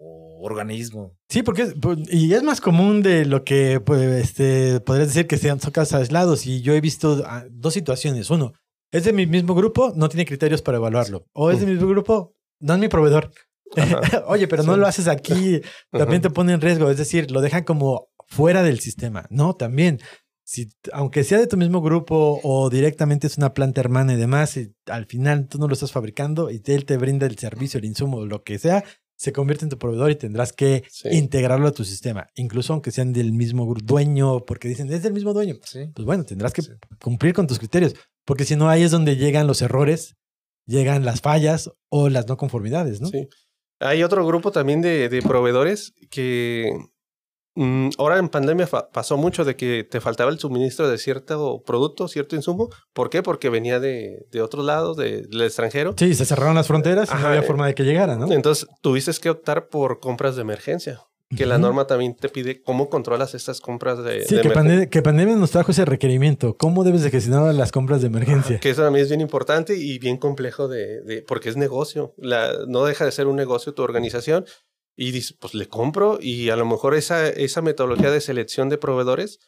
organismo. 0.00 1.14
Sí, 1.28 1.42
porque 1.42 1.66
pues, 1.80 1.98
y 2.10 2.32
es 2.32 2.42
más 2.42 2.60
común 2.60 3.02
de 3.02 3.26
lo 3.26 3.44
que 3.44 3.80
pues, 3.80 4.00
este, 4.00 4.80
podrías 4.80 5.08
decir 5.08 5.26
que 5.26 5.36
sean 5.36 5.58
casos 5.58 5.94
aislados. 5.94 6.46
Y 6.46 6.62
yo 6.62 6.74
he 6.74 6.80
visto 6.80 7.22
ah, 7.26 7.44
dos 7.50 7.74
situaciones. 7.74 8.30
Uno, 8.30 8.52
es 8.92 9.04
de 9.04 9.12
mi 9.12 9.26
mismo 9.26 9.54
grupo, 9.54 9.92
no 9.94 10.08
tiene 10.08 10.24
criterios 10.24 10.62
para 10.62 10.78
evaluarlo. 10.78 11.26
O 11.32 11.50
es 11.50 11.60
de 11.60 11.66
mi 11.66 11.72
mismo 11.72 11.88
grupo, 11.88 12.34
no 12.60 12.74
es 12.74 12.80
mi 12.80 12.88
proveedor. 12.88 13.30
Oye, 14.26 14.48
pero 14.48 14.62
no 14.62 14.76
lo 14.76 14.86
haces 14.86 15.08
aquí, 15.08 15.60
también 15.90 16.22
te 16.22 16.30
pone 16.30 16.52
en 16.52 16.60
riesgo. 16.60 16.90
Es 16.90 16.98
decir, 16.98 17.30
lo 17.30 17.40
dejan 17.40 17.64
como 17.64 18.08
fuera 18.26 18.62
del 18.62 18.80
sistema. 18.80 19.26
No, 19.30 19.54
también. 19.54 20.00
Si, 20.42 20.68
aunque 20.92 21.22
sea 21.22 21.38
de 21.38 21.46
tu 21.46 21.56
mismo 21.56 21.80
grupo 21.80 22.40
o 22.42 22.70
directamente 22.70 23.28
es 23.28 23.38
una 23.38 23.54
planta 23.54 23.80
hermana 23.80 24.14
y 24.14 24.16
demás, 24.16 24.56
y 24.56 24.74
al 24.86 25.06
final 25.06 25.46
tú 25.46 25.58
no 25.58 25.68
lo 25.68 25.74
estás 25.74 25.92
fabricando 25.92 26.50
y 26.50 26.60
él 26.66 26.84
te 26.86 26.96
brinda 26.96 27.26
el 27.26 27.38
servicio, 27.38 27.78
el 27.78 27.84
insumo, 27.84 28.26
lo 28.26 28.42
que 28.42 28.58
sea, 28.58 28.84
se 29.20 29.32
convierte 29.32 29.66
en 29.66 29.68
tu 29.68 29.78
proveedor 29.78 30.10
y 30.10 30.16
tendrás 30.16 30.54
que 30.54 30.82
integrarlo 31.04 31.68
a 31.68 31.72
tu 31.72 31.84
sistema, 31.84 32.28
incluso 32.36 32.72
aunque 32.72 32.90
sean 32.90 33.12
del 33.12 33.32
mismo 33.32 33.70
dueño, 33.84 34.46
porque 34.46 34.66
dicen, 34.66 34.90
es 34.90 35.02
del 35.02 35.12
mismo 35.12 35.34
dueño. 35.34 35.56
Pues 35.94 36.06
bueno, 36.06 36.24
tendrás 36.24 36.54
que 36.54 36.62
cumplir 36.98 37.34
con 37.34 37.46
tus 37.46 37.58
criterios, 37.58 37.94
porque 38.24 38.46
si 38.46 38.56
no, 38.56 38.70
ahí 38.70 38.82
es 38.82 38.90
donde 38.90 39.16
llegan 39.16 39.46
los 39.46 39.60
errores, 39.60 40.16
llegan 40.64 41.04
las 41.04 41.20
fallas 41.20 41.70
o 41.90 42.08
las 42.08 42.28
no 42.28 42.38
conformidades, 42.38 43.02
¿no? 43.02 43.08
Sí. 43.08 43.28
Hay 43.80 44.02
otro 44.02 44.26
grupo 44.26 44.52
también 44.52 44.80
de, 44.80 45.08
de 45.08 45.22
proveedores 45.22 45.94
que 46.10 46.70
Mm, 47.56 47.90
ahora 47.98 48.18
en 48.18 48.28
pandemia 48.28 48.66
pasó 48.92 49.16
mucho 49.16 49.44
de 49.44 49.56
que 49.56 49.84
te 49.84 50.00
faltaba 50.00 50.30
el 50.30 50.38
suministro 50.38 50.88
de 50.88 50.98
cierto 50.98 51.62
producto, 51.66 52.06
cierto 52.06 52.36
insumo. 52.36 52.68
¿Por 52.92 53.10
qué? 53.10 53.22
Porque 53.22 53.50
venía 53.50 53.80
de, 53.80 54.26
de 54.30 54.40
otros 54.40 54.64
lados, 54.64 54.96
del 54.96 55.42
extranjero. 55.42 55.94
Sí, 55.96 56.14
se 56.14 56.24
cerraron 56.24 56.54
las 56.54 56.68
fronteras 56.68 57.10
y 57.12 57.20
no 57.20 57.28
había 57.28 57.42
forma 57.42 57.66
de 57.66 57.74
que 57.74 57.82
llegara, 57.82 58.16
¿no? 58.16 58.30
Entonces 58.32 58.68
tuviste 58.80 59.10
que 59.20 59.30
optar 59.30 59.68
por 59.68 59.98
compras 60.00 60.36
de 60.36 60.42
emergencia. 60.42 61.02
Que 61.36 61.46
la 61.46 61.58
norma 61.58 61.86
también 61.86 62.16
te 62.16 62.28
pide 62.28 62.60
cómo 62.60 62.90
controlas 62.90 63.34
estas 63.34 63.60
compras 63.60 64.02
de, 64.02 64.24
sí, 64.24 64.36
que, 64.40 64.88
que, 64.90 65.02
pandemia 65.02 65.36
nos 65.36 65.52
trajo 65.52 65.70
ese 65.70 65.84
requerimiento. 65.84 66.56
¿Cómo 66.56 66.82
debes 66.82 67.02
de 67.02 67.10
gestionar 67.10 67.54
las 67.54 67.70
compras 67.70 68.00
de 68.00 68.08
emergencia? 68.08 68.58
que 68.58 68.70
eso 68.70 68.82
también 68.82 69.04
es 69.04 69.10
bien 69.10 69.20
importante 69.20 69.76
y 69.76 69.98
bien 70.00 70.16
complejo 70.16 70.66
de, 70.66 71.02
de 71.02 71.22
porque 71.22 71.48
es 71.48 71.56
negocio. 71.56 72.14
La, 72.18 72.52
no 72.66 72.84
deja 72.84 73.04
de 73.04 73.12
ser 73.12 73.28
un 73.28 73.36
negocio 73.36 73.74
tu 73.74 73.82
organización 73.82 74.44
y 74.96 75.12
dices, 75.12 75.36
pues 75.38 75.54
le 75.54 75.68
compro 75.68 76.18
y 76.20 76.50
a 76.50 76.56
lo 76.56 76.66
mejor 76.66 76.94
esa, 76.94 77.28
esa 77.28 77.62
metodología 77.62 78.10
de 78.10 78.20
selección 78.20 78.68
de 78.68 78.78
proveedores 78.78 79.38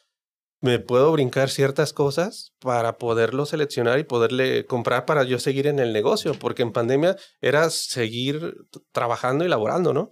me 0.63 0.79
puedo 0.79 1.11
brincar 1.11 1.49
ciertas 1.49 1.91
cosas 1.91 2.53
para 2.59 2.97
poderlo 2.97 3.45
seleccionar 3.45 3.99
y 3.99 4.05
poderle 4.05 4.65
comprar 4.65 5.05
para 5.05 5.23
yo 5.23 5.37
seguir 5.37 5.67
en 5.67 5.77
el 5.77 5.91
negocio, 5.91 6.33
porque 6.39 6.61
en 6.61 6.71
pandemia 6.71 7.17
era 7.41 7.69
seguir 7.69 8.55
trabajando 8.93 9.43
y 9.43 9.49
laborando, 9.49 9.93
¿no? 9.93 10.09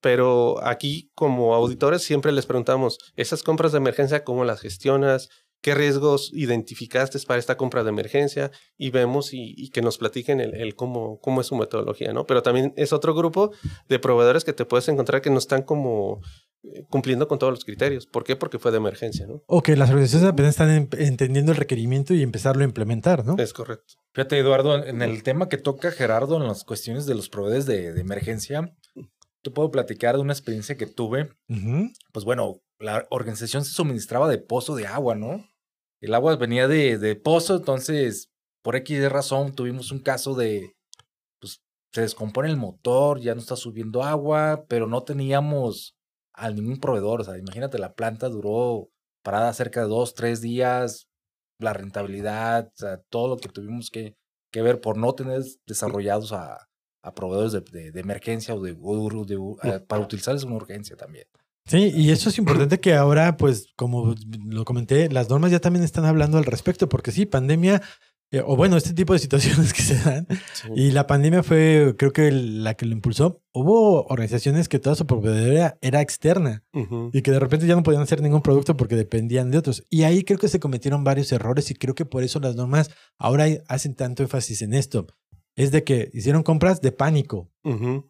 Pero 0.00 0.62
aquí 0.64 1.10
como 1.14 1.54
auditores 1.54 2.02
siempre 2.02 2.32
les 2.32 2.46
preguntamos, 2.46 2.98
esas 3.16 3.42
compras 3.42 3.72
de 3.72 3.78
emergencia, 3.78 4.24
¿cómo 4.24 4.44
las 4.44 4.60
gestionas? 4.60 5.28
qué 5.60 5.74
riesgos 5.74 6.30
identificaste 6.32 7.18
para 7.26 7.38
esta 7.38 7.56
compra 7.56 7.84
de 7.84 7.90
emergencia 7.90 8.50
y 8.76 8.90
vemos 8.90 9.30
y, 9.32 9.70
que 9.70 9.82
nos 9.82 9.98
platiquen 9.98 10.40
el, 10.40 10.74
cómo, 10.74 11.18
cómo 11.20 11.40
es 11.40 11.48
su 11.48 11.56
metodología, 11.56 12.12
¿no? 12.12 12.26
Pero 12.26 12.42
también 12.42 12.72
es 12.76 12.92
otro 12.92 13.14
grupo 13.14 13.52
de 13.88 13.98
proveedores 13.98 14.44
que 14.44 14.52
te 14.52 14.64
puedes 14.64 14.88
encontrar 14.88 15.20
que 15.20 15.30
no 15.30 15.38
están 15.38 15.62
como 15.62 16.20
eh, 16.62 16.84
cumpliendo 16.88 17.28
con 17.28 17.38
todos 17.38 17.52
los 17.52 17.64
criterios. 17.64 18.06
¿Por 18.06 18.24
qué? 18.24 18.36
Porque 18.36 18.58
fue 18.58 18.70
de 18.70 18.78
emergencia, 18.78 19.26
¿no? 19.26 19.42
O 19.46 19.62
que 19.62 19.76
las 19.76 19.90
organizaciones 19.90 20.32
apenas 20.32 20.50
están 20.50 20.88
entendiendo 20.98 21.52
el 21.52 21.58
requerimiento 21.58 22.14
y 22.14 22.22
empezarlo 22.22 22.62
a 22.62 22.66
implementar, 22.66 23.24
¿no? 23.24 23.36
Es 23.38 23.52
correcto. 23.52 23.94
Fíjate, 24.12 24.38
Eduardo, 24.38 24.82
en 24.84 25.02
el 25.02 25.22
tema 25.22 25.48
que 25.48 25.58
toca 25.58 25.90
Gerardo 25.92 26.36
en 26.36 26.48
las 26.48 26.64
cuestiones 26.64 27.06
de 27.06 27.14
los 27.14 27.28
proveedores 27.28 27.66
de, 27.66 27.92
de 27.92 28.00
emergencia, 28.00 28.74
te 29.42 29.50
puedo 29.50 29.70
platicar 29.70 30.16
de 30.16 30.22
una 30.22 30.32
experiencia 30.32 30.76
que 30.76 30.86
tuve. 30.86 31.30
Pues 32.12 32.24
bueno, 32.24 32.60
la 32.78 33.06
organización 33.10 33.64
se 33.64 33.72
suministraba 33.72 34.28
de 34.28 34.38
pozo 34.38 34.74
de 34.74 34.86
agua, 34.86 35.14
¿no? 35.14 35.46
El 36.00 36.14
agua 36.14 36.36
venía 36.36 36.66
de, 36.66 36.98
de 36.98 37.16
pozo, 37.16 37.56
entonces, 37.56 38.30
por 38.62 38.76
X 38.76 39.10
razón, 39.10 39.54
tuvimos 39.54 39.92
un 39.92 40.00
caso 40.00 40.34
de, 40.34 40.74
pues, 41.40 41.62
se 41.92 42.00
descompone 42.02 42.48
el 42.48 42.56
motor, 42.56 43.20
ya 43.20 43.34
no 43.34 43.40
está 43.40 43.56
subiendo 43.56 44.02
agua, 44.02 44.64
pero 44.68 44.86
no 44.86 45.02
teníamos 45.02 45.96
a 46.32 46.50
ningún 46.50 46.78
proveedor. 46.78 47.20
O 47.20 47.24
sea, 47.24 47.38
imagínate, 47.38 47.78
la 47.78 47.94
planta 47.94 48.28
duró 48.28 48.88
parada 49.22 49.52
cerca 49.52 49.82
de 49.82 49.88
dos, 49.88 50.14
tres 50.14 50.40
días, 50.40 51.08
la 51.58 51.74
rentabilidad, 51.74 52.68
o 52.68 52.76
sea, 52.76 53.02
todo 53.10 53.28
lo 53.28 53.36
que 53.36 53.50
tuvimos 53.50 53.90
que, 53.90 54.16
que 54.50 54.62
ver 54.62 54.80
por 54.80 54.96
no 54.96 55.14
tener 55.14 55.42
desarrollados 55.66 56.32
a, 56.32 56.69
a 57.02 57.14
proveedores 57.14 57.52
de, 57.52 57.92
de, 57.92 58.00
emergencia 58.00 58.54
o 58.54 58.60
de, 58.60 58.74
de, 58.74 59.80
para 59.80 60.02
utilizarles 60.02 60.44
una 60.44 60.56
urgencia 60.56 60.96
también. 60.96 61.26
Sí, 61.66 61.92
y 61.94 62.10
eso 62.10 62.30
es 62.30 62.38
importante 62.38 62.80
que 62.80 62.94
ahora, 62.94 63.36
pues, 63.36 63.68
como 63.76 64.14
lo 64.46 64.64
comenté, 64.64 65.08
las 65.08 65.28
normas 65.28 65.52
ya 65.52 65.60
también 65.60 65.84
están 65.84 66.04
hablando 66.04 66.36
al 66.36 66.44
respecto, 66.44 66.88
porque 66.88 67.12
sí, 67.12 67.26
pandemia, 67.26 67.80
eh, 68.32 68.42
o 68.44 68.56
bueno, 68.56 68.76
este 68.76 68.92
tipo 68.92 69.12
de 69.12 69.18
situaciones 69.18 69.72
que 69.74 69.82
se 69.82 69.94
dan, 69.96 70.26
y 70.74 70.90
la 70.90 71.06
pandemia 71.06 71.44
fue, 71.44 71.94
creo 71.96 72.12
que 72.12 72.32
la 72.32 72.74
que 72.74 72.86
lo 72.86 72.92
impulsó. 72.92 73.42
Hubo 73.52 74.04
organizaciones 74.06 74.68
que 74.68 74.80
toda 74.80 74.96
su 74.96 75.06
proveedoría 75.06 75.78
era 75.80 76.00
externa 76.00 76.64
y 77.12 77.22
que 77.22 77.30
de 77.30 77.38
repente 77.38 77.66
ya 77.66 77.76
no 77.76 77.82
podían 77.82 78.02
hacer 78.02 78.20
ningún 78.20 78.42
producto 78.42 78.76
porque 78.76 78.96
dependían 78.96 79.50
de 79.50 79.58
otros. 79.58 79.84
Y 79.90 80.02
ahí 80.02 80.24
creo 80.24 80.38
que 80.38 80.48
se 80.48 80.60
cometieron 80.60 81.04
varios 81.04 81.30
errores 81.32 81.70
y 81.70 81.74
creo 81.74 81.94
que 81.94 82.04
por 82.04 82.22
eso 82.22 82.40
las 82.40 82.56
normas 82.56 82.90
ahora 83.18 83.46
hacen 83.68 83.94
tanto 83.94 84.22
énfasis 84.22 84.62
en 84.62 84.74
esto. 84.74 85.06
Es 85.56 85.70
de 85.70 85.84
que 85.84 86.10
hicieron 86.12 86.42
compras 86.42 86.80
de 86.80 86.92
pánico 86.92 87.50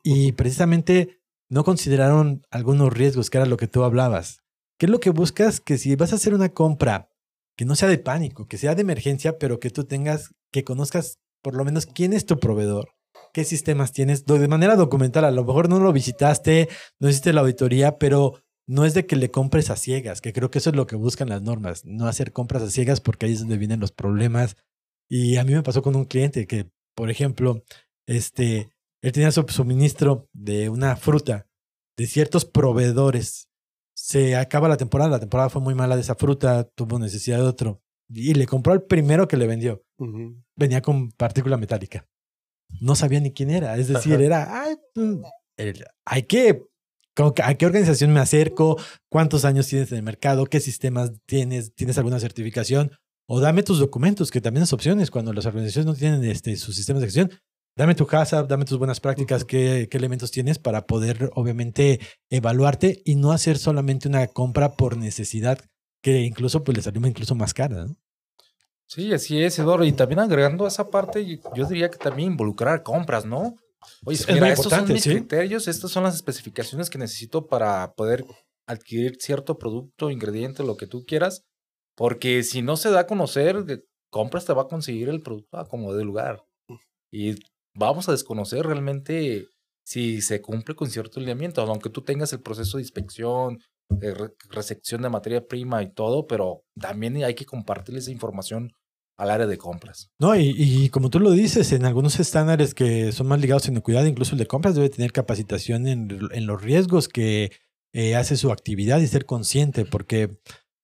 y 0.03 0.32
precisamente 0.32 1.20
no 1.49 1.64
consideraron 1.64 2.47
algunos 2.51 2.93
riesgos, 2.93 3.28
que 3.28 3.38
era 3.38 3.47
lo 3.47 3.57
que 3.57 3.66
tú 3.66 3.82
hablabas. 3.82 4.43
¿Qué 4.78 4.86
es 4.86 4.91
lo 4.91 5.01
que 5.01 5.11
buscas? 5.11 5.61
Que 5.61 5.76
si 5.76 5.97
vas 5.97 6.12
a 6.12 6.16
hacer 6.16 6.32
una 6.32 6.51
compra 6.51 7.11
que 7.57 7.64
no 7.64 7.74
sea 7.74 7.88
de 7.88 7.99
pánico, 7.99 8.47
que 8.47 8.57
sea 8.57 8.74
de 8.74 8.82
emergencia, 8.82 9.38
pero 9.38 9.61
que 9.61 9.70
tú 9.70 9.84
tengas, 9.84 10.34
que 10.53 10.64
conozcas 10.64 11.18
por 11.43 11.55
lo 11.55 11.64
menos 11.64 11.86
quién 11.86 12.12
es 12.12 12.24
tu 12.24 12.38
proveedor, 12.38 12.95
qué 13.34 13.45
sistemas 13.45 13.93
tienes, 13.93 14.24
de 14.24 14.49
manera 14.49 14.76
documental. 14.76 15.24
A 15.24 15.30
lo 15.30 15.45
mejor 15.45 15.68
no 15.68 15.80
lo 15.80 15.93
visitaste, 15.93 16.68
no 16.99 17.09
hiciste 17.09 17.32
la 17.32 17.43
auditoría, 17.43 17.99
pero 17.99 18.41
no 18.66 18.84
es 18.84 18.95
de 18.95 19.05
que 19.05 19.16
le 19.16 19.30
compres 19.30 19.68
a 19.70 19.76
ciegas, 19.76 20.20
que 20.20 20.32
creo 20.32 20.51
que 20.51 20.59
eso 20.59 20.70
es 20.70 20.76
lo 20.76 20.86
que 20.86 20.97
buscan 20.97 21.28
las 21.28 21.43
normas, 21.43 21.84
no 21.84 22.07
hacer 22.07 22.32
compras 22.32 22.62
a 22.62 22.70
ciegas 22.70 23.01
porque 23.01 23.26
ahí 23.26 23.32
es 23.32 23.41
donde 23.41 23.59
vienen 23.59 23.80
los 23.80 23.93
problemas. 23.93 24.57
Y 25.09 25.36
a 25.36 25.45
mí 25.45 25.53
me 25.53 25.62
pasó 25.62 25.82
con 25.82 25.97
un 25.97 26.05
cliente 26.05 26.47
que, 26.47 26.70
por 26.95 27.11
ejemplo, 27.11 27.62
este, 28.07 28.70
él 29.03 29.12
tenía 29.12 29.30
su 29.32 29.45
suministro 29.49 30.28
de 30.32 30.68
una 30.68 30.97
fruta 30.97 31.47
de 31.97 32.07
ciertos 32.07 32.45
proveedores. 32.45 33.49
Se 33.95 34.36
acaba 34.36 34.68
la 34.68 34.76
temporada, 34.76 35.11
la 35.11 35.20
temporada 35.20 35.51
fue 35.51 35.62
muy 35.62 35.74
mala 35.74 35.97
de 35.97 36.03
esa 36.03 36.14
fruta, 36.14 36.64
tuvo 36.64 36.99
necesidad 36.99 37.38
de 37.38 37.45
otro. 37.45 37.82
Y 38.09 38.34
le 38.34 38.47
compró 38.47 38.72
el 38.72 38.82
primero 38.82 39.28
que 39.28 39.36
le 39.36 39.47
vendió. 39.47 39.84
Venía 40.57 40.82
con 40.82 41.11
partícula 41.12 41.57
metálica 41.57 42.09
no 42.80 42.95
sabía 42.95 43.20
ni 43.20 43.32
quién 43.32 43.51
era. 43.51 43.76
Es 43.76 43.88
decir, 43.88 44.20
era, 44.20 44.64
mm, 44.95 45.22
hay 46.05 46.22
que, 46.24 46.62
¿a 47.43 47.55
qué 47.55 47.66
organización 47.66 48.12
me 48.12 48.20
acerco? 48.20 48.78
¿Cuántos 49.11 49.45
años 49.45 49.66
tienes 49.66 49.91
en 49.93 49.99
el 49.99 50.05
mercado? 50.05 50.47
¿Qué 50.47 50.61
sistemas 50.61 51.12
tienes? 51.26 51.74
¿Tienes 51.74 51.99
alguna 51.99 52.20
certificación? 52.20 52.93
O 53.33 53.39
dame 53.39 53.62
tus 53.62 53.78
documentos, 53.78 54.33
que 54.33 54.41
también 54.41 54.64
es 54.64 54.72
opciones 54.72 55.09
cuando 55.09 55.33
las 55.33 55.47
organizaciones 55.47 55.87
no 55.87 55.95
tienen 55.95 56.24
este, 56.24 56.57
sus 56.57 56.74
sistemas 56.74 57.01
de 57.01 57.07
gestión. 57.07 57.31
Dame 57.76 57.95
tu 57.95 58.05
casa, 58.05 58.43
dame 58.43 58.64
tus 58.64 58.76
buenas 58.76 58.99
prácticas, 58.99 59.45
qué, 59.45 59.87
qué 59.89 59.99
elementos 59.99 60.33
tienes 60.33 60.59
para 60.59 60.89
poder, 60.89 61.31
obviamente, 61.37 62.01
evaluarte 62.28 63.01
y 63.05 63.14
no 63.14 63.31
hacer 63.31 63.57
solamente 63.57 64.09
una 64.09 64.26
compra 64.26 64.72
por 64.72 64.97
necesidad 64.97 65.61
que 66.03 66.22
incluso 66.22 66.64
pues 66.64 66.76
le 66.76 66.83
salió 66.83 67.07
incluso 67.07 67.37
más 67.37 67.55
cara. 67.55 67.85
¿no? 67.85 67.97
Sí, 68.87 69.12
así 69.12 69.41
es, 69.41 69.57
Eduardo. 69.61 69.85
Y 69.85 69.93
también 69.93 70.18
agregando 70.18 70.66
esa 70.66 70.91
parte, 70.91 71.24
yo 71.55 71.66
diría 71.66 71.89
que 71.89 71.99
también 71.99 72.33
involucrar 72.33 72.83
compras, 72.83 73.26
¿no? 73.26 73.55
Oye, 74.07 74.18
mira, 74.33 74.49
estos 74.53 74.72
son 74.72 74.93
mis 74.93 75.05
criterios, 75.05 75.68
estas 75.68 75.93
son 75.93 76.03
las 76.03 76.16
especificaciones 76.16 76.91
que 76.91 76.99
necesito 76.99 77.47
para 77.47 77.93
poder 77.93 78.24
adquirir 78.66 79.18
cierto 79.20 79.57
producto, 79.57 80.11
ingrediente, 80.11 80.64
lo 80.64 80.76
que 80.76 80.89
tú 80.89 81.05
quieras. 81.07 81.45
Porque 82.01 82.44
si 82.44 82.62
no 82.62 82.78
se 82.78 82.90
da 82.90 83.01
a 83.01 83.07
conocer, 83.07 83.84
compras 84.09 84.46
te 84.46 84.55
va 84.55 84.62
a 84.62 84.68
conseguir 84.68 85.11
el 85.11 85.20
producto 85.20 85.62
como 85.68 85.92
de 85.92 86.03
lugar. 86.03 86.42
Y 87.12 87.34
vamos 87.74 88.09
a 88.09 88.12
desconocer 88.12 88.64
realmente 88.64 89.48
si 89.84 90.22
se 90.22 90.40
cumple 90.40 90.74
con 90.74 90.88
cierto 90.88 91.20
lineamiento, 91.20 91.61
aunque 91.61 91.90
tú 91.90 92.01
tengas 92.01 92.32
el 92.32 92.40
proceso 92.40 92.78
de 92.78 92.84
inspección, 92.84 93.59
de 93.90 94.30
recepción 94.48 95.03
de 95.03 95.11
materia 95.11 95.46
prima 95.46 95.82
y 95.82 95.92
todo, 95.92 96.26
pero 96.26 96.62
también 96.80 97.22
hay 97.22 97.34
que 97.34 97.44
compartir 97.44 97.94
esa 97.98 98.11
información 98.11 98.72
al 99.18 99.28
área 99.28 99.46
de 99.46 99.59
compras. 99.59 100.11
No, 100.18 100.34
y, 100.34 100.88
como 100.88 101.11
tú 101.11 101.20
lo 101.20 101.32
dices, 101.32 101.70
en 101.72 101.84
algunos 101.84 102.18
estándares 102.18 102.72
que 102.72 103.12
son 103.12 103.26
más 103.26 103.42
ligados 103.42 103.66
a 103.68 103.72
inocuidad, 103.72 104.07
incluso 104.07 104.32
el 104.32 104.38
de 104.38 104.46
compras 104.46 104.74
debe 104.74 104.88
tener 104.88 105.12
capacitación 105.12 105.86
en, 105.86 106.46
los 106.46 106.62
riesgos 106.62 107.09
que 107.09 107.53
eh, 107.92 108.16
hace 108.16 108.38
su 108.38 108.53
actividad 108.53 109.01
y 109.01 109.07
ser 109.07 109.26
consciente, 109.26 109.84
porque 109.84 110.38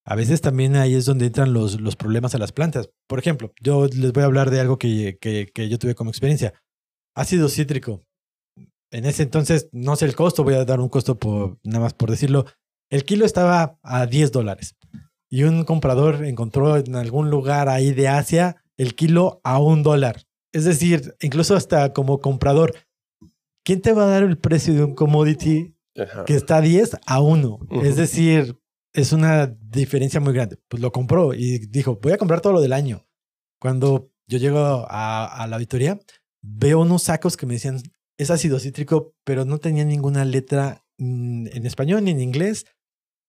a 0.09 0.15
veces 0.15 0.41
también 0.41 0.77
ahí 0.77 0.95
es 0.95 1.05
donde 1.05 1.27
entran 1.27 1.53
los, 1.53 1.81
los 1.81 1.97
problemas 1.97 2.35
a 2.37 2.39
las 2.39 2.53
plantas. 2.53 2.89
Por 3.09 3.19
ejemplo, 3.19 3.53
yo 3.61 3.87
les 3.87 4.13
voy 4.13 4.23
a 4.23 4.27
hablar 4.27 4.51
de 4.51 4.61
algo 4.61 4.79
que, 4.79 5.19
que, 5.21 5.51
que 5.53 5.69
yo 5.69 5.79
tuve 5.81 5.97
como 5.97 6.11
experiencia. 6.11 6.55
Ácido 7.17 7.49
cítrico. 7.49 8.05
En 8.93 9.05
ese 9.05 9.25
entonces, 9.25 9.69
no 9.73 9.97
sé 9.97 10.05
el 10.05 10.15
costo, 10.15 10.45
voy 10.45 10.55
a 10.55 10.65
dar 10.65 10.79
un 10.79 10.89
costo 10.89 11.19
por, 11.19 11.59
nada 11.65 11.81
más 11.81 11.95
por 11.95 12.09
decirlo. 12.09 12.47
El 12.89 13.05
kilo 13.05 13.27
estaba 13.27 13.81
a 13.83 14.07
10 14.07 14.31
dólares 14.31 14.77
y 15.29 15.43
un 15.43 15.65
comprador 15.65 16.25
encontró 16.25 16.77
en 16.77 16.95
algún 16.95 17.29
lugar 17.29 17.69
ahí 17.69 17.93
de 17.93 18.07
Asia 18.07 18.63
el 18.77 18.95
kilo 18.95 19.41
a 19.43 19.59
un 19.59 19.83
dólar. 19.83 20.23
Es 20.53 20.65
decir, 20.65 21.17
incluso 21.21 21.57
hasta 21.57 21.93
como 21.93 22.21
comprador, 22.21 22.75
¿quién 23.65 23.83
te 23.83 23.93
va 23.93 24.05
a 24.05 24.11
dar 24.11 24.23
el 24.23 24.39
precio 24.39 24.73
de 24.73 24.85
un 24.85 24.95
commodity 24.95 25.75
que 26.27 26.35
está 26.35 26.59
a 26.59 26.61
10 26.61 26.99
a 27.07 27.21
1? 27.21 27.59
Es 27.83 27.97
decir, 27.97 28.57
es 28.97 29.13
una 29.13 29.47
diferencia 29.47 30.21
muy 30.21 30.33
grande. 30.33 30.59
Pues 30.69 30.83
lo 30.83 30.91
compró 30.93 31.35
y 31.35 31.59
dijo, 31.67 31.99
voy 32.03 32.13
a 32.13 32.19
comprar 32.19 32.41
todo 32.41 32.55
lo 32.55 32.61
del 32.61 32.73
año. 32.73 33.07
Cuando 33.61 34.11
yo 34.27 34.39
llego 34.39 34.87
a, 34.89 35.47
la 35.49 35.57
auditoría, 35.57 35.99
veo 36.43 36.81
unos 36.81 37.05
sacos 37.05 37.37
que 37.37 37.47
me 37.47 37.55
decían, 37.55 37.81
es 38.19 38.31
ácido 38.31 38.59
cítrico, 38.59 39.15
pero 39.25 39.45
no 39.45 39.59
tenía 39.59 39.85
ninguna 39.85 40.25
letra 40.25 40.85
en 40.99 41.67
español 41.67 42.05
ni 42.05 42.11
en 42.11 42.21
inglés 42.21 42.65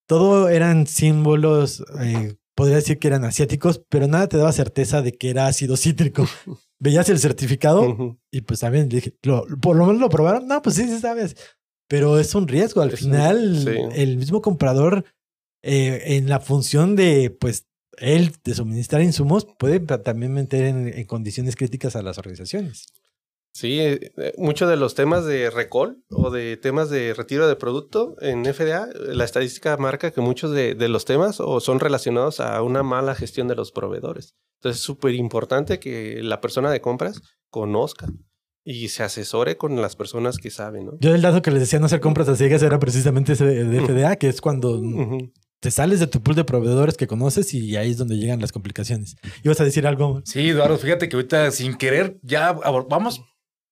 todo 0.08 0.48
eran 0.48 0.86
símbolos, 0.86 1.84
eh, 2.00 2.34
podría 2.56 2.76
decir 2.76 2.98
que 2.98 3.08
eran 3.08 3.24
asiáticos, 3.24 3.84
pero 3.90 4.08
nada 4.08 4.26
te 4.26 4.38
daba 4.38 4.50
certeza 4.52 5.02
de 5.02 5.12
que 5.12 5.30
era 5.30 5.46
ácido 5.46 5.76
cítrico. 5.76 6.26
Veías 6.80 7.08
el 7.10 7.18
certificado 7.18 8.16
y 8.30 8.40
pues 8.42 8.60
también 8.60 8.88
dije, 8.88 9.12
por 9.60 9.76
lo 9.76 9.86
menos 9.86 10.00
lo 10.00 10.08
probaron. 10.08 10.46
No, 10.46 10.62
pues 10.62 10.76
sí, 10.76 10.84
sí 10.84 10.98
sabes. 11.00 11.36
Pero 11.88 12.18
es 12.20 12.34
un 12.36 12.46
riesgo. 12.46 12.82
Al 12.82 12.92
final, 12.92 13.90
el 13.94 14.16
mismo 14.16 14.40
comprador, 14.40 15.04
eh, 15.62 16.16
en 16.16 16.28
la 16.28 16.40
función 16.40 16.96
de, 16.96 17.30
pues, 17.30 17.66
él 17.96 18.32
de 18.44 18.54
suministrar 18.54 19.02
insumos, 19.02 19.46
puede 19.58 19.80
también 19.80 20.32
meter 20.32 20.64
en 20.64 21.04
condiciones 21.06 21.56
críticas 21.56 21.96
a 21.96 22.02
las 22.02 22.18
organizaciones. 22.18 22.86
Sí, 23.58 23.80
eh, 23.80 24.12
eh, 24.18 24.34
muchos 24.38 24.68
de 24.68 24.76
los 24.76 24.94
temas 24.94 25.24
de 25.24 25.50
recall 25.50 26.00
o 26.10 26.30
de 26.30 26.56
temas 26.56 26.90
de 26.90 27.12
retiro 27.12 27.48
de 27.48 27.56
producto 27.56 28.14
en 28.20 28.44
FDA, 28.44 28.88
la 28.94 29.24
estadística 29.24 29.76
marca 29.76 30.12
que 30.12 30.20
muchos 30.20 30.52
de, 30.52 30.76
los 30.88 31.04
temas 31.04 31.40
o 31.40 31.58
son 31.58 31.80
relacionados 31.80 32.38
a 32.38 32.62
una 32.62 32.84
mala 32.84 33.16
gestión 33.16 33.48
de 33.48 33.56
los 33.56 33.72
proveedores. 33.72 34.36
Entonces 34.60 34.78
es 34.80 34.84
súper 34.84 35.14
importante 35.14 35.80
que 35.80 36.22
la 36.22 36.40
persona 36.40 36.70
de 36.70 36.80
compras 36.80 37.20
conozca 37.50 38.06
y 38.64 38.90
se 38.90 39.02
asesore 39.02 39.56
con 39.56 39.80
las 39.82 39.96
personas 39.96 40.38
que 40.38 40.50
saben. 40.50 40.86
¿no? 40.86 40.92
Yo 41.00 41.12
el 41.12 41.22
dato 41.22 41.42
que 41.42 41.50
les 41.50 41.60
decía 41.60 41.80
no 41.80 41.86
hacer 41.86 41.98
compras 41.98 42.28
a 42.28 42.36
ciegas 42.36 42.62
era 42.62 42.78
precisamente 42.78 43.32
ese 43.32 43.44
de 43.44 43.80
FDA, 43.80 44.14
que 44.16 44.28
es 44.28 44.40
cuando 44.40 44.80
te 45.60 45.70
sales 45.70 46.00
de 46.00 46.06
tu 46.06 46.22
pool 46.22 46.36
de 46.36 46.44
proveedores 46.44 46.96
que 46.96 47.06
conoces 47.06 47.52
y 47.54 47.76
ahí 47.76 47.90
es 47.90 47.98
donde 47.98 48.16
llegan 48.16 48.40
las 48.40 48.52
complicaciones. 48.52 49.16
¿Ibas 49.42 49.60
a 49.60 49.64
decir 49.64 49.86
algo? 49.86 50.22
Sí, 50.24 50.50
Eduardo, 50.50 50.78
fíjate 50.78 51.08
que 51.08 51.16
ahorita 51.16 51.50
sin 51.50 51.76
querer 51.76 52.18
ya 52.22 52.52
vamos 52.52 53.20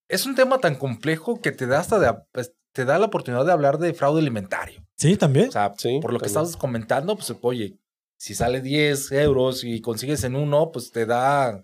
es 0.08 0.26
un 0.26 0.34
tema 0.34 0.58
tan 0.58 0.76
complejo 0.76 1.40
que 1.40 1.52
te 1.52 1.66
da 1.66 1.80
hasta 1.80 1.98
de, 1.98 2.12
pues, 2.32 2.52
te 2.72 2.84
da 2.84 2.98
la 2.98 3.06
oportunidad 3.06 3.44
de 3.44 3.52
hablar 3.52 3.78
de 3.78 3.94
fraude 3.94 4.20
alimentario. 4.20 4.84
Sí, 4.96 5.16
también. 5.16 5.48
O 5.48 5.52
sea, 5.52 5.72
por 6.00 6.12
lo 6.12 6.20
que 6.20 6.26
estás 6.26 6.56
comentando, 6.56 7.16
pues 7.16 7.32
oye, 7.42 7.78
si 8.18 8.34
sale 8.34 8.60
10 8.60 9.12
euros 9.12 9.64
y 9.64 9.80
consigues 9.80 10.24
en 10.24 10.36
uno, 10.36 10.70
pues 10.72 10.90
te 10.90 11.06
da 11.06 11.62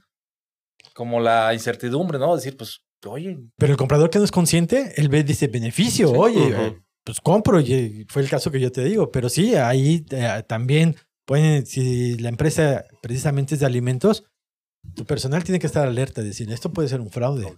como 0.95 1.20
la 1.20 1.55
incertidumbre, 1.55 2.18
¿no? 2.18 2.35
Decir, 2.35 2.57
pues, 2.57 2.81
oye. 3.07 3.39
Pero 3.57 3.73
el 3.73 3.79
comprador 3.79 4.11
que 4.11 4.18
no 4.18 4.25
es 4.25 4.31
consciente, 4.31 4.93
él 4.97 5.09
ve, 5.09 5.23
dice 5.23 5.47
beneficio, 5.49 6.11
oye, 6.12 6.83
pues 7.05 7.20
compro, 7.20 7.61
y 7.61 8.07
fue 8.09 8.22
el 8.22 8.28
caso 8.28 8.50
que 8.50 8.61
yo 8.61 8.70
te 8.70 8.84
digo. 8.84 9.11
Pero 9.11 9.28
sí, 9.28 9.55
ahí 9.55 10.05
eh, 10.11 10.42
también 10.46 10.96
pueden, 11.24 11.66
si 11.66 12.16
la 12.18 12.28
empresa 12.28 12.84
precisamente 13.00 13.55
es 13.55 13.61
de 13.61 13.66
alimentos, 13.66 14.24
tu 14.94 15.05
personal 15.05 15.44
tiene 15.44 15.59
que 15.59 15.66
estar 15.66 15.86
alerta, 15.86 16.22
decir, 16.22 16.50
esto 16.53 16.72
puede 16.72 16.88
ser 16.88 17.00
un 17.00 17.11
fraude. 17.11 17.55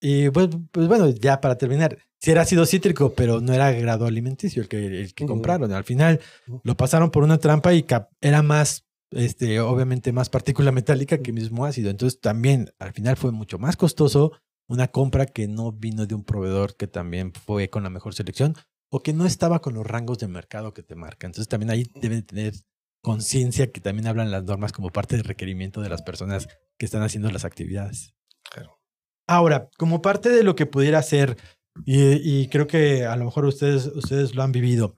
Y 0.00 0.30
pues, 0.30 0.48
pues 0.70 0.86
bueno, 0.86 1.08
ya 1.08 1.40
para 1.40 1.58
terminar, 1.58 1.98
si 2.20 2.30
era 2.30 2.42
ácido 2.42 2.66
cítrico, 2.66 3.14
pero 3.14 3.40
no 3.40 3.52
era 3.52 3.72
grado 3.72 4.06
alimenticio 4.06 4.62
el 4.62 4.68
que, 4.68 4.86
el 4.86 5.14
que 5.14 5.26
compraron. 5.26 5.72
Al 5.72 5.84
final 5.84 6.20
lo 6.62 6.76
pasaron 6.76 7.10
por 7.10 7.24
una 7.24 7.38
trampa 7.38 7.74
y 7.74 7.84
era 8.20 8.42
más, 8.42 8.86
este, 9.10 9.58
obviamente 9.60 10.12
más 10.12 10.28
partícula 10.28 10.70
metálica 10.70 11.18
que 11.18 11.32
mismo 11.32 11.64
ácido. 11.64 11.90
Entonces 11.90 12.20
también 12.20 12.72
al 12.78 12.92
final 12.92 13.16
fue 13.16 13.32
mucho 13.32 13.58
más 13.58 13.76
costoso 13.76 14.32
una 14.68 14.88
compra 14.88 15.26
que 15.26 15.48
no 15.48 15.72
vino 15.72 16.06
de 16.06 16.14
un 16.14 16.24
proveedor 16.24 16.76
que 16.76 16.86
también 16.86 17.32
fue 17.32 17.70
con 17.70 17.82
la 17.82 17.90
mejor 17.90 18.14
selección 18.14 18.54
o 18.90 19.02
que 19.02 19.12
no 19.12 19.26
estaba 19.26 19.60
con 19.60 19.74
los 19.74 19.86
rangos 19.86 20.18
de 20.18 20.28
mercado 20.28 20.72
que 20.72 20.82
te 20.82 20.94
marca. 20.94 21.26
Entonces 21.26 21.48
también 21.48 21.70
ahí 21.70 21.86
deben 21.94 22.24
tener 22.24 22.54
conciencia 23.02 23.70
que 23.70 23.80
también 23.80 24.06
hablan 24.06 24.30
las 24.30 24.44
normas 24.44 24.72
como 24.72 24.90
parte 24.90 25.16
del 25.16 25.24
requerimiento 25.24 25.80
de 25.80 25.88
las 25.88 26.02
personas 26.02 26.48
que 26.78 26.86
están 26.86 27.02
haciendo 27.02 27.30
las 27.30 27.44
actividades. 27.44 28.14
Claro. 28.50 28.80
Ahora, 29.26 29.68
como 29.76 30.02
parte 30.02 30.30
de 30.30 30.42
lo 30.42 30.56
que 30.56 30.66
pudiera 30.66 31.02
ser, 31.02 31.36
y, 31.84 32.48
creo 32.48 32.66
que 32.66 33.04
a 33.04 33.14
lo 33.16 33.24
mejor 33.24 33.44
ustedes, 33.44 33.86
ustedes 33.86 34.34
lo 34.34 34.42
han 34.42 34.52
vivido, 34.52 34.96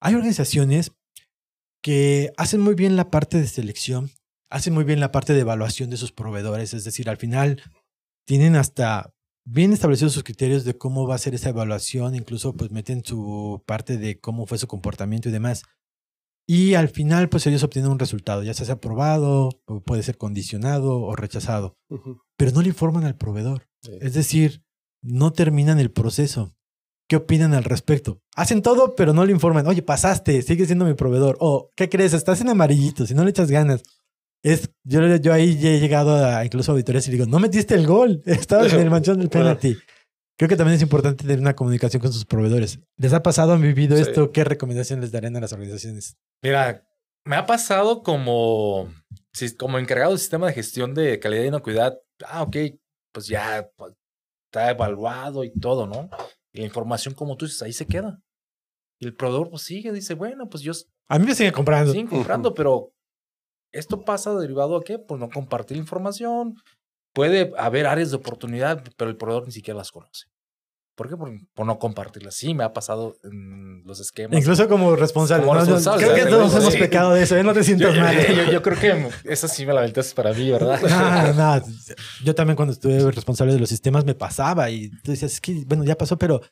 hay 0.00 0.14
organizaciones 0.14 0.92
que 1.82 2.32
hacen 2.36 2.60
muy 2.60 2.74
bien 2.74 2.96
la 2.96 3.10
parte 3.10 3.38
de 3.38 3.46
selección, 3.46 4.10
hacen 4.48 4.72
muy 4.72 4.84
bien 4.84 5.00
la 5.00 5.12
parte 5.12 5.34
de 5.34 5.40
evaluación 5.40 5.90
de 5.90 5.96
sus 5.96 6.12
proveedores, 6.12 6.72
es 6.72 6.84
decir, 6.84 7.10
al 7.10 7.16
final 7.16 7.60
tienen 8.24 8.56
hasta 8.56 9.11
bien 9.44 9.72
establecidos 9.72 10.12
sus 10.12 10.24
criterios 10.24 10.64
de 10.64 10.76
cómo 10.76 11.06
va 11.06 11.14
a 11.14 11.18
ser 11.18 11.34
esa 11.34 11.50
evaluación, 11.50 12.14
incluso 12.14 12.54
pues 12.54 12.70
meten 12.70 13.04
su 13.04 13.62
parte 13.66 13.98
de 13.98 14.20
cómo 14.20 14.46
fue 14.46 14.58
su 14.58 14.66
comportamiento 14.66 15.28
y 15.28 15.32
demás. 15.32 15.62
Y 16.46 16.74
al 16.74 16.88
final, 16.88 17.28
pues 17.28 17.46
ellos 17.46 17.62
obtienen 17.62 17.90
un 17.90 17.98
resultado, 17.98 18.42
ya 18.42 18.52
sea 18.52 18.74
aprobado, 18.74 19.50
puede 19.84 20.02
ser 20.02 20.18
condicionado 20.18 21.00
o 21.00 21.14
rechazado. 21.14 21.76
pero 22.36 22.50
no 22.52 22.62
le 22.62 22.68
informan 22.68 23.04
al 23.04 23.16
proveedor. 23.16 23.68
Es 24.00 24.14
decir, 24.14 24.64
no 25.02 25.32
terminan 25.32 25.78
el 25.78 25.90
proceso. 25.90 26.54
¿Qué 27.08 27.16
opinan 27.16 27.52
al 27.54 27.64
respecto? 27.64 28.20
Hacen 28.34 28.62
todo, 28.62 28.94
pero 28.94 29.12
no 29.12 29.24
le 29.24 29.32
informan. 29.32 29.66
Oye, 29.66 29.82
pasaste, 29.82 30.40
sigue 30.42 30.66
siendo 30.66 30.84
mi 30.84 30.94
proveedor. 30.94 31.36
O, 31.40 31.68
¿qué 31.76 31.88
crees? 31.88 32.14
Estás 32.14 32.40
en 32.40 32.48
amarillito, 32.48 33.06
si 33.06 33.14
no 33.14 33.22
le 33.24 33.30
echas 33.30 33.50
ganas. 33.50 33.82
Es, 34.42 34.70
yo, 34.82 35.16
yo 35.16 35.32
ahí 35.32 35.58
he 35.62 35.78
llegado 35.78 36.16
a 36.16 36.44
incluso 36.44 36.72
auditorías 36.72 37.06
y 37.06 37.12
digo, 37.12 37.26
no 37.26 37.38
metiste 37.38 37.74
el 37.74 37.86
gol, 37.86 38.22
estabas 38.26 38.72
en 38.72 38.80
el 38.80 38.90
manchón 38.90 39.18
del 39.18 39.28
penalti. 39.30 39.76
Creo 40.36 40.48
que 40.48 40.56
también 40.56 40.76
es 40.76 40.82
importante 40.82 41.22
tener 41.22 41.38
una 41.38 41.54
comunicación 41.54 42.02
con 42.02 42.12
sus 42.12 42.24
proveedores. 42.24 42.80
¿Les 42.96 43.12
ha 43.12 43.22
pasado, 43.22 43.52
han 43.52 43.62
vivido 43.62 43.96
esto? 43.96 44.32
¿Qué 44.32 44.42
recomendaciones 44.42 45.04
les 45.04 45.12
darían 45.12 45.36
a 45.36 45.40
las 45.40 45.52
organizaciones? 45.52 46.16
Mira, 46.42 46.84
me 47.24 47.36
ha 47.36 47.46
pasado 47.46 48.02
como, 48.02 48.92
como 49.58 49.78
encargado 49.78 50.10
del 50.10 50.18
sistema 50.18 50.48
de 50.48 50.54
gestión 50.54 50.94
de 50.94 51.20
calidad 51.20 51.44
y 51.44 51.48
inocuidad. 51.48 51.96
Ah, 52.26 52.42
ok, 52.42 52.56
pues 53.12 53.28
ya 53.28 53.70
pues, 53.76 53.94
está 54.50 54.70
evaluado 54.70 55.44
y 55.44 55.52
todo, 55.52 55.86
¿no? 55.86 56.10
Y 56.52 56.60
la 56.60 56.66
información, 56.66 57.14
como 57.14 57.36
tú 57.36 57.44
dices, 57.46 57.62
ahí 57.62 57.72
se 57.72 57.86
queda. 57.86 58.20
Y 58.98 59.06
el 59.06 59.14
proveedor 59.14 59.50
pues 59.50 59.62
sigue, 59.62 59.92
dice, 59.92 60.14
bueno, 60.14 60.48
pues 60.48 60.62
yo... 60.62 60.72
A 61.08 61.18
mí 61.18 61.26
me 61.26 61.34
sigue 61.34 61.52
comprando. 61.52 61.92
Siguen 61.92 62.08
comprando, 62.08 62.52
pero 62.54 62.92
esto 63.72 64.04
pasa 64.04 64.34
derivado 64.34 64.76
a 64.76 64.84
qué? 64.84 64.98
Pues 64.98 65.20
no 65.20 65.28
compartir 65.30 65.76
información. 65.76 66.56
Puede 67.12 67.52
haber 67.58 67.86
áreas 67.86 68.10
de 68.10 68.16
oportunidad, 68.16 68.82
pero 68.96 69.10
el 69.10 69.16
proveedor 69.16 69.46
ni 69.46 69.52
siquiera 69.52 69.78
las 69.78 69.90
conoce. 69.90 70.26
¿Por 70.94 71.08
qué? 71.08 71.16
Por, 71.16 71.66
no 71.66 71.78
compartirlas. 71.78 72.34
Sí, 72.34 72.52
me 72.52 72.64
ha 72.64 72.72
pasado 72.74 73.16
en 73.24 73.82
los 73.84 73.98
esquemas. 73.98 74.38
Incluso 74.38 74.68
como 74.68 74.94
responsable. 74.94 75.46
creo 75.96 76.14
que 76.14 76.26
todos 76.26 76.54
hemos 76.54 76.76
pecado 76.76 77.14
de 77.14 77.22
eso. 77.22 77.36
¿eh? 77.36 77.42
No 77.42 77.54
te 77.54 77.64
sientas 77.64 77.96
mal. 77.96 78.14
Yo, 78.50 78.60
creo 78.60 78.78
que 78.78 79.08
esa 79.24 79.48
sí 79.48 79.64
me 79.64 79.72
la 79.72 79.80
aventas 79.80 80.12
para 80.12 80.32
mí, 80.32 80.50
¿verdad? 80.50 80.80
No, 81.34 81.56
no. 81.56 81.64
Yo 82.24 82.34
también 82.34 82.56
cuando 82.56 82.72
estuve 82.74 83.10
responsable 83.10 83.54
de 83.54 83.60
los 83.60 83.70
sistemas 83.70 84.04
me 84.04 84.14
pasaba 84.14 84.70
y 84.70 84.90
tú 85.02 85.12
decías, 85.12 85.32
es 85.32 85.40
que, 85.40 85.64
bueno, 85.66 85.84
ya 85.84 85.96
pasó, 85.96 86.18
pero 86.18 86.42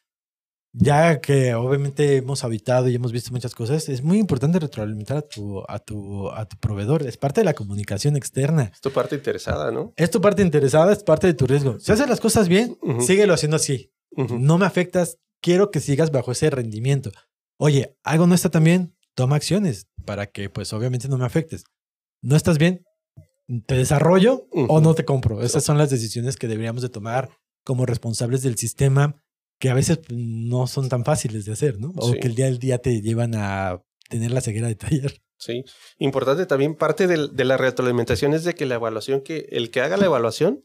ya 0.73 1.21
que 1.21 1.55
obviamente 1.55 2.17
hemos 2.17 2.45
habitado 2.45 2.89
y 2.89 2.95
hemos 2.95 3.13
visto 3.13 3.33
muchas 3.33 3.55
cosas, 3.55 3.89
es 3.89 4.03
muy 4.03 4.19
importante 4.19 4.59
retroalimentar 4.59 5.17
a 5.17 5.23
tu, 5.23 5.63
a 5.67 5.79
tu, 5.79 6.31
a 6.31 6.47
tu 6.47 6.57
proveedor. 6.59 7.07
Es 7.07 7.17
parte 7.17 7.41
de 7.41 7.45
la 7.45 7.55
comunicación 7.55 8.17
externa. 8.17 8.71
Es 8.73 8.81
tu 8.81 8.91
parte 8.93 9.17
interesada, 9.17 9.71
¿no? 9.71 9.93
Es 9.97 10.11
tu 10.11 10.21
parte 10.21 10.43
interesada, 10.43 10.93
es 10.93 11.03
parte 11.03 11.27
de 11.27 11.35
tu 11.35 11.47
riesgo. 11.47 11.79
Si 11.81 11.91
haces 11.91 12.09
las 12.09 12.21
cosas 12.21 12.49
bien, 12.49 12.79
síguelo 13.01 13.35
haciendo 13.35 13.57
así. 13.57 13.93
No 14.17 14.59
me 14.59 14.67
afectas, 14.67 15.19
quiero 15.41 15.71
que 15.71 15.81
sigas 15.81 16.11
bajo 16.11 16.33
ese 16.33 16.51
rendimiento. 16.51 17.11
Oye, 17.59 17.97
algo 18.03 18.27
no 18.27 18.35
está 18.35 18.51
tan 18.51 18.65
bien, 18.65 18.97
toma 19.15 19.37
acciones 19.37 19.89
para 20.05 20.27
que 20.27 20.51
pues 20.51 20.73
obviamente 20.73 21.09
no 21.09 21.19
me 21.19 21.27
afectes. 21.27 21.65
¿No 22.23 22.37
estás 22.37 22.59
bien? 22.59 22.85
¿Te 23.67 23.75
desarrollo 23.75 24.47
o 24.53 24.81
no 24.81 24.95
te 24.95 25.05
compro? 25.05 25.43
Esas 25.43 25.65
son 25.65 25.79
las 25.79 25.91
decisiones 25.91 26.37
que 26.37 26.47
deberíamos 26.47 26.83
de 26.83 26.89
tomar 26.89 27.31
como 27.65 27.87
responsables 27.87 28.43
del 28.43 28.57
sistema 28.57 29.23
que 29.61 29.71
a 29.71 29.75
veces 29.75 30.01
no 30.09 30.67
son 30.67 30.89
tan 30.89 31.05
fáciles 31.05 31.45
de 31.45 31.53
hacer, 31.53 31.79
¿no? 31.79 31.93
O 31.97 32.13
que 32.13 32.27
el 32.27 32.35
día 32.35 32.47
al 32.47 32.59
día 32.59 32.79
te 32.79 33.03
llevan 33.03 33.35
a 33.37 33.83
tener 34.09 34.33
la 34.33 34.41
ceguera 34.41 34.67
de 34.67 34.75
taller. 34.75 35.23
Sí, 35.39 35.65
importante 35.99 36.47
también 36.47 36.75
parte 36.75 37.07
de, 37.07 37.29
de, 37.29 37.45
la 37.45 37.57
retroalimentación 37.57 38.35
es 38.35 38.45
de 38.45 38.55
que 38.55 38.67
la 38.67 38.75
evaluación, 38.75 39.21
que 39.21 39.47
el 39.53 39.71
que 39.71 39.81
haga 39.81 39.97
la 39.97 40.07
evaluación 40.07 40.65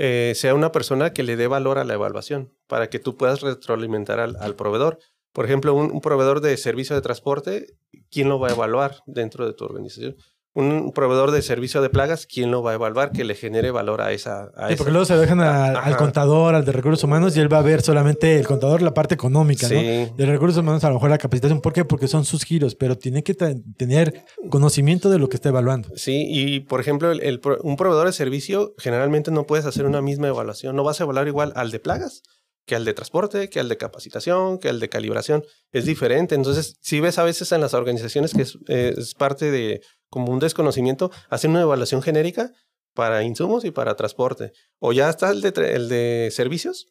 eh, 0.00 0.34
sea 0.36 0.54
una 0.54 0.70
persona 0.70 1.12
que 1.12 1.24
le 1.24 1.36
dé 1.36 1.48
valor 1.48 1.78
a 1.78 1.84
la 1.84 1.94
evaluación 1.94 2.54
para 2.68 2.88
que 2.88 3.00
tú 3.00 3.16
puedas 3.16 3.40
retroalimentar 3.40 4.20
al, 4.20 4.36
al 4.36 4.54
proveedor. 4.54 5.00
Por 5.32 5.44
ejemplo, 5.44 5.74
un, 5.74 6.00
proveedor 6.00 6.40
de 6.40 6.56
servicio 6.56 6.94
de 6.94 7.02
transporte, 7.02 7.76
¿quién 8.10 8.28
lo 8.28 8.38
va 8.38 8.48
a 8.48 8.52
evaluar 8.52 9.02
dentro 9.06 9.46
de 9.46 9.54
tu 9.54 9.64
organización? 9.64 10.16
Un 10.58 10.90
proveedor 10.92 11.30
de 11.30 11.40
servicio 11.40 11.80
de 11.80 11.88
plagas, 11.88 12.26
¿quién 12.26 12.50
lo 12.50 12.64
va 12.64 12.72
a 12.72 12.74
evaluar 12.74 13.12
que 13.12 13.22
le 13.22 13.36
genere 13.36 13.70
valor 13.70 14.00
a 14.00 14.12
esa? 14.12 14.50
sí, 14.68 14.74
porque 14.76 14.90
luego 14.90 15.04
se 15.04 15.16
dejan 15.16 15.40
al 15.40 15.96
contador, 15.96 16.56
al 16.56 16.64
de 16.64 16.72
recursos 16.72 17.04
humanos, 17.04 17.36
y 17.36 17.40
él 17.40 17.52
va 17.52 17.58
a 17.58 17.62
ver 17.62 17.80
solamente 17.80 18.36
el 18.36 18.46
contador, 18.46 18.82
la 18.82 18.92
parte 18.92 19.14
económica, 19.14 19.68
¿no? 19.68 19.80
De 19.80 20.26
recursos 20.26 20.58
humanos, 20.58 20.82
a 20.82 20.88
lo 20.88 20.94
mejor 20.94 21.10
la 21.10 21.18
capacitación. 21.18 21.60
¿Por 21.60 21.72
qué? 21.72 21.84
Porque 21.84 22.08
son 22.08 22.24
sus 22.24 22.44
giros, 22.44 22.74
pero 22.74 22.98
tiene 22.98 23.22
que 23.22 23.34
tener 23.34 24.24
conocimiento 24.50 25.10
de 25.10 25.20
lo 25.20 25.28
que 25.28 25.36
está 25.36 25.50
evaluando. 25.50 25.90
Sí, 25.94 26.26
y 26.28 26.60
por 26.60 26.80
ejemplo, 26.80 27.12
el, 27.12 27.40
un 27.62 27.76
proveedor 27.76 28.08
de 28.08 28.12
servicio, 28.12 28.74
generalmente 28.78 29.30
no 29.30 29.44
puedes 29.44 29.64
hacer 29.64 29.86
una 29.86 30.02
misma 30.02 30.26
evaluación. 30.26 30.74
No 30.74 30.82
vas 30.82 31.00
a 31.00 31.04
evaluar 31.04 31.28
igual 31.28 31.52
al 31.54 31.70
de 31.70 31.78
plagas 31.78 32.22
que 32.66 32.76
al 32.76 32.84
de 32.84 32.92
transporte, 32.92 33.48
que 33.48 33.60
al 33.60 33.68
de 33.68 33.78
capacitación, 33.78 34.58
que 34.58 34.68
al 34.68 34.78
de 34.78 34.90
calibración. 34.90 35.42
Es 35.72 35.86
diferente. 35.86 36.34
Entonces, 36.34 36.76
si 36.82 37.00
ves 37.00 37.18
a 37.18 37.24
veces 37.24 37.50
en 37.52 37.62
las 37.62 37.72
organizaciones 37.72 38.34
que 38.34 38.42
es 38.42 39.14
parte 39.14 39.50
de 39.50 39.80
como 40.08 40.32
un 40.32 40.38
desconocimiento, 40.38 41.10
hacen 41.28 41.52
una 41.52 41.62
evaluación 41.62 42.02
genérica 42.02 42.52
para 42.94 43.22
insumos 43.22 43.64
y 43.64 43.70
para 43.70 43.96
transporte. 43.96 44.52
O 44.78 44.92
ya 44.92 45.08
está 45.08 45.30
el 45.30 45.40
de, 45.40 46.28
servicios 46.32 46.88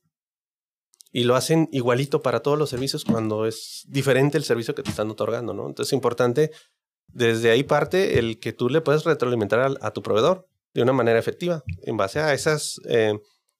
y 1.11 1.23
lo 1.23 1.35
hacen 1.35 1.69
igualito 1.71 2.21
para 2.21 2.41
todos 2.41 2.57
los 2.57 2.69
servicios 2.69 3.03
cuando 3.03 3.45
es 3.45 3.83
diferente 3.87 4.37
el 4.37 4.43
servicio 4.43 4.75
que 4.75 4.83
te 4.83 4.89
están 4.89 5.09
otorgando, 5.09 5.53
¿no? 5.53 5.67
Entonces 5.67 5.89
es 5.89 5.93
importante, 5.93 6.51
desde 7.07 7.49
ahí 7.49 7.63
parte 7.63 8.19
el 8.19 8.39
que 8.39 8.53
tú 8.53 8.69
le 8.69 8.81
puedes 8.81 9.03
retroalimentar 9.03 9.77
a, 9.81 9.91
tu 9.91 10.01
proveedor 10.01 10.47
de 10.73 10.83
una 10.83 10.93
manera 10.93 11.19
efectiva 11.19 11.63
en 11.81 11.97
base 11.97 12.19
a 12.19 12.33
esas... 12.33 12.79
Eh, 12.87 13.17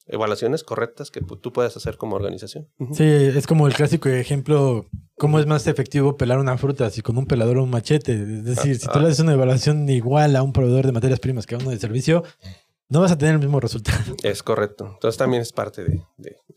evaluaciones 0.08 0.64
correctas 0.64 1.12
que 1.12 1.22
tú 1.22 1.54
puedes 1.54 1.76
hacer 1.76 1.98
como 1.98 2.16
organización. 2.16 2.68
Sí, 2.94 3.04
es 3.04 3.48
como 3.48 3.68
el 3.68 3.74
clásico 3.74 4.10
ejemplo, 4.10 4.86
¿cómo 5.16 5.40
es 5.40 5.46
más 5.46 5.68
efectivo 5.68 6.18
pelar 6.18 6.40
una 6.40 6.58
fruta 6.58 6.90
si 6.90 7.02
con 7.02 7.18
un 7.18 7.26
pelador 7.26 7.58
o 7.58 7.64
un 7.64 7.70
machete? 7.70 8.14
Es 8.14 8.44
decir, 8.44 8.78
si 8.80 8.88
tú 8.88 9.00
le 9.00 9.08
haces 9.08 9.20
una 9.20 9.34
evaluación 9.34 9.88
igual 9.90 10.36
a 10.36 10.44
un 10.44 10.54
proveedor 10.54 10.86
de 10.86 10.92
materias 10.92 11.20
primas 11.20 11.46
que 11.46 11.56
a 11.56 11.58
uno 11.58 11.72
de 11.72 11.80
servicio, 11.80 12.24
no 12.90 13.02
vas 13.02 13.12
a 13.12 13.18
tener 13.18 13.36
el 13.36 13.42
mismo 13.42 13.60
resultado. 13.60 14.16
Es 14.24 14.44
correcto. 14.44 14.92
Entonces 14.94 15.18
también 15.18 15.42
es 15.42 15.52
parte 15.52 15.84
de, 15.84 16.06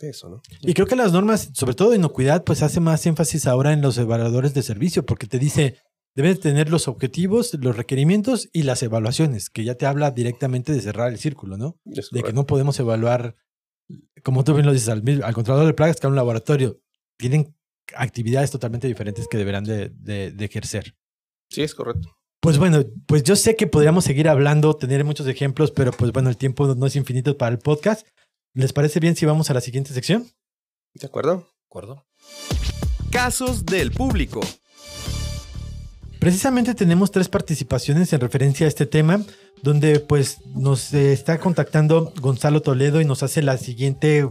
eso, 0.01 0.29
¿no? 0.29 0.43
Y 0.61 0.75
creo 0.75 0.87
que 0.87 0.97
las 0.97 1.13
normas, 1.13 1.51
sobre 1.55 1.75
todo 1.75 1.91
de 1.91 1.97
inocuidad, 1.97 2.45
pues 2.45 2.63
hace 2.63 2.81
más 2.81 3.05
énfasis 3.07 3.47
ahora 3.47 3.73
en 3.73 3.83
los 3.83 3.99
evaluadores 3.99 4.55
de 4.55 4.63
servicio, 4.63 5.05
porque 5.05 5.27
te 5.27 5.39
dice, 5.39 5.77
debes 6.15 6.41
tener 6.41 6.71
los 6.71 6.89
objetivos, 6.89 7.55
los 7.55 7.77
requerimientos 7.77 8.49
y 8.53 8.63
las 8.65 8.83
evaluaciones, 8.83 9.51
que 9.51 9.65
ya 9.65 9.75
te 9.75 9.87
habla 9.87 10.11
directamente 10.11 10.73
de 10.73 10.81
cerrar 10.81 11.11
el 11.11 11.19
círculo, 11.19 11.57
¿no? 11.57 11.79
de 11.85 12.23
que 12.23 12.33
no 12.33 12.47
podemos 12.47 12.79
evaluar, 12.81 13.37
como 14.23 14.45
tú 14.45 14.55
bien 14.55 14.67
lo 14.67 14.73
dices, 14.73 14.89
al, 14.89 15.03
al 15.23 15.35
controlador 15.35 15.67
de 15.67 15.75
plagas 15.75 16.01
que 16.01 16.07
a 16.07 16.11
un 16.11 16.17
laboratorio. 16.17 16.81
Tienen 17.17 17.55
actividades 17.97 18.51
totalmente 18.51 18.87
diferentes 18.87 19.29
que 19.29 19.39
deberán 19.39 19.65
de, 19.65 19.91
de, 19.91 20.45
ejercer. 20.45 20.97
Sí, 21.49 21.63
es 21.63 21.75
correcto. 21.75 22.17
Pues 22.41 22.59
bueno, 22.59 22.85
pues 23.07 23.23
yo 23.23 23.37
sé 23.37 23.57
que 23.57 23.67
podríamos 23.67 24.05
seguir 24.05 24.29
hablando, 24.29 24.75
tener 24.75 25.05
muchos 25.05 25.27
ejemplos, 25.27 25.71
pero 25.71 25.93
pues 25.93 26.13
bueno, 26.13 26.31
el 26.31 26.37
tiempo 26.37 26.75
no 26.75 26.87
es 26.87 26.97
infinito 26.97 27.37
para 27.37 27.53
el 27.53 27.59
podcast. 27.59 28.07
¿Les 28.55 28.73
parece 28.73 28.99
bien 28.99 29.15
si 29.15 29.27
vamos 29.27 29.51
a 29.51 29.55
la 29.55 29.61
siguiente 29.61 29.93
sección? 29.93 30.27
De 30.95 31.07
acuerdo. 31.07 31.37
De 31.37 31.67
acuerdo. 31.67 32.07
Casos 33.11 33.67
del 33.67 33.91
público. 33.91 34.41
Precisamente 36.21 36.75
tenemos 36.75 37.11
tres 37.11 37.31
participaciones 37.31 38.13
en 38.13 38.21
referencia 38.21 38.67
a 38.67 38.69
este 38.69 38.85
tema, 38.85 39.25
donde 39.63 40.01
pues 40.01 40.37
nos 40.55 40.93
está 40.93 41.39
contactando 41.39 42.13
Gonzalo 42.21 42.61
Toledo 42.61 43.01
y 43.01 43.07
nos 43.07 43.23
hace 43.23 43.41
la 43.41 43.57
siguiente 43.57 44.29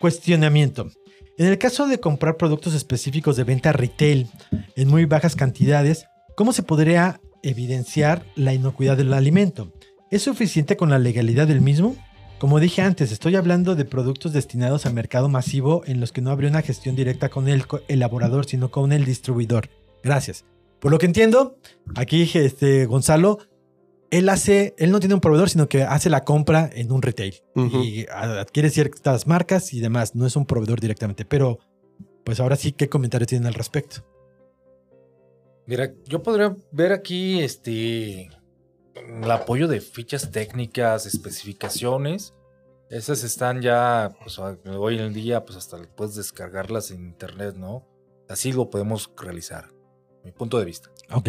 cuestionamiento. 0.00 0.88
En 1.36 1.46
el 1.46 1.58
caso 1.58 1.86
de 1.86 2.00
comprar 2.00 2.38
productos 2.38 2.72
específicos 2.72 3.36
de 3.36 3.44
venta 3.44 3.72
retail 3.72 4.28
en 4.76 4.88
muy 4.88 5.04
bajas 5.04 5.36
cantidades, 5.36 6.06
¿cómo 6.36 6.54
se 6.54 6.62
podría 6.62 7.20
evidenciar 7.42 8.24
la 8.34 8.54
inocuidad 8.54 8.96
del 8.96 9.12
alimento? 9.12 9.74
¿Es 10.10 10.22
suficiente 10.22 10.78
con 10.78 10.88
la 10.88 10.98
legalidad 10.98 11.46
del 11.46 11.60
mismo? 11.60 11.96
Como 12.38 12.60
dije 12.60 12.80
antes, 12.80 13.12
estoy 13.12 13.36
hablando 13.36 13.74
de 13.74 13.84
productos 13.84 14.32
destinados 14.32 14.86
al 14.86 14.94
mercado 14.94 15.28
masivo 15.28 15.82
en 15.84 16.00
los 16.00 16.12
que 16.12 16.22
no 16.22 16.30
habría 16.30 16.48
una 16.48 16.62
gestión 16.62 16.96
directa 16.96 17.28
con 17.28 17.48
el 17.48 17.64
elaborador, 17.88 18.46
sino 18.46 18.70
con 18.70 18.90
el 18.92 19.04
distribuidor. 19.04 19.68
Gracias. 20.02 20.46
Por 20.84 20.92
lo 20.92 20.98
que 20.98 21.06
entiendo, 21.06 21.56
aquí 21.96 22.30
este, 22.34 22.84
Gonzalo, 22.84 23.38
él 24.10 24.28
hace, 24.28 24.74
él 24.76 24.90
no 24.90 25.00
tiene 25.00 25.14
un 25.14 25.22
proveedor, 25.22 25.48
sino 25.48 25.66
que 25.66 25.82
hace 25.82 26.10
la 26.10 26.24
compra 26.24 26.68
en 26.70 26.92
un 26.92 27.00
retail 27.00 27.42
y 27.54 28.04
adquiere 28.10 28.68
ciertas 28.68 29.26
marcas 29.26 29.72
y 29.72 29.80
demás. 29.80 30.14
No 30.14 30.26
es 30.26 30.36
un 30.36 30.44
proveedor 30.44 30.80
directamente, 30.80 31.24
pero 31.24 31.58
pues 32.22 32.38
ahora 32.38 32.56
sí, 32.56 32.72
¿qué 32.72 32.90
comentarios 32.90 33.28
tienen 33.28 33.46
al 33.46 33.54
respecto? 33.54 34.06
Mira, 35.66 35.90
yo 36.04 36.22
podría 36.22 36.54
ver 36.70 36.92
aquí 36.92 37.40
este 37.40 38.28
el 38.94 39.30
apoyo 39.30 39.68
de 39.68 39.80
fichas 39.80 40.32
técnicas, 40.32 41.06
especificaciones. 41.06 42.34
Esas 42.90 43.24
están 43.24 43.62
ya, 43.62 44.14
pues 44.20 44.38
hoy 44.38 44.98
en 44.98 45.14
día, 45.14 45.46
pues 45.46 45.56
hasta 45.56 45.78
puedes 45.96 46.14
descargarlas 46.16 46.90
en 46.90 47.06
internet, 47.06 47.54
¿no? 47.56 47.88
Así 48.28 48.52
lo 48.52 48.68
podemos 48.68 49.10
realizar 49.16 49.73
mi 50.24 50.32
punto 50.32 50.58
de 50.58 50.64
vista. 50.64 50.90
Ok. 51.12 51.28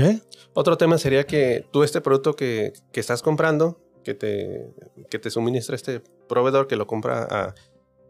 Otro 0.54 0.78
tema 0.78 0.98
sería 0.98 1.26
que 1.26 1.66
tú 1.72 1.84
este 1.84 2.02
producto 2.02 2.36
que, 2.36 2.74
que 2.92 3.00
estás 3.00 3.22
comprando, 3.22 3.80
que 4.04 4.14
te, 4.14 4.74
que 5.10 5.20
te 5.20 5.30
suministra 5.30 5.76
este 5.76 6.02
proveedor 6.30 6.68
que 6.68 6.76
lo 6.76 6.88
compra 6.88 7.54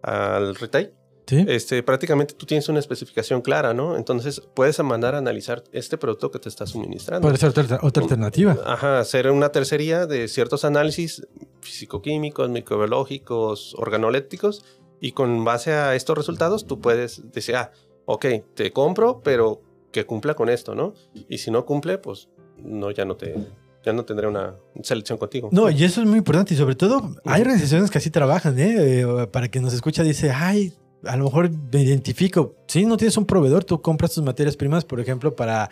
al 0.03 0.55
retail, 0.55 0.93
Este, 1.27 1.81
prácticamente 1.81 2.35
tú 2.35 2.45
tienes 2.45 2.69
una 2.69 2.77
especificación 2.77 3.41
clara, 3.41 3.73
¿no? 3.73 3.97
Entonces 3.97 4.41
puedes 4.53 4.79
mandar 4.83 5.15
a 5.15 5.17
analizar 5.17 5.63
este 5.71 5.97
producto 5.97 6.29
que 6.29 6.37
te 6.37 6.49
está 6.49 6.67
suministrando. 6.67 7.27
Puede 7.27 7.37
ser 7.37 7.49
otra, 7.49 7.77
alternativa. 7.81 8.55
Ajá, 8.63 8.99
hacer 8.99 9.31
una 9.31 9.49
tercería 9.49 10.05
de 10.05 10.27
ciertos 10.27 10.65
análisis 10.65 11.27
físico-químicos, 11.61 12.49
microbiológicos, 12.49 13.73
organolépticos, 13.75 14.63
y 15.01 15.13
con 15.13 15.43
base 15.43 15.73
a 15.73 15.95
estos 15.95 16.15
resultados 16.15 16.67
tú 16.67 16.79
puedes 16.79 17.31
decir, 17.31 17.55
ah, 17.55 17.71
ok, 18.05 18.25
te 18.53 18.71
compro, 18.71 19.21
pero 19.23 19.61
que 19.95 20.05
cumpla 20.05 20.33
con 20.33 20.49
esto, 20.49 20.75
¿no? 20.75 20.93
Y 21.29 21.37
si 21.37 21.49
no 21.51 21.65
cumple, 21.65 21.97
pues 21.97 22.27
no, 22.61 22.91
ya 22.91 23.05
no 23.05 23.15
te, 23.15 23.33
ya 23.81 23.93
no 23.93 24.03
tendré 24.03 24.27
una 24.27 24.55
selección 24.83 25.17
contigo. 25.17 25.47
No, 25.53 25.69
y 25.69 25.85
eso 25.85 26.01
es 26.01 26.07
muy 26.07 26.17
importante. 26.17 26.53
Y 26.53 26.57
sobre 26.57 26.75
todo, 26.75 27.15
hay 27.23 27.41
organizaciones 27.41 27.89
que 27.89 27.99
así 27.99 28.09
trabajan, 28.09 28.59
¿eh? 28.59 29.01
eh 29.01 29.27
para 29.31 29.47
que 29.47 29.61
nos 29.61 29.73
escucha, 29.73 30.03
dice, 30.03 30.31
ay, 30.31 30.73
a 31.05 31.15
lo 31.15 31.23
mejor 31.23 31.49
me 31.49 31.81
identifico. 31.81 32.55
Si 32.67 32.85
no 32.85 32.97
tienes 32.97 33.15
un 33.15 33.25
proveedor, 33.25 33.63
tú 33.63 33.81
compras 33.81 34.11
tus 34.11 34.21
materias 34.21 34.57
primas, 34.57 34.83
por 34.83 34.99
ejemplo, 34.99 35.33
para 35.33 35.69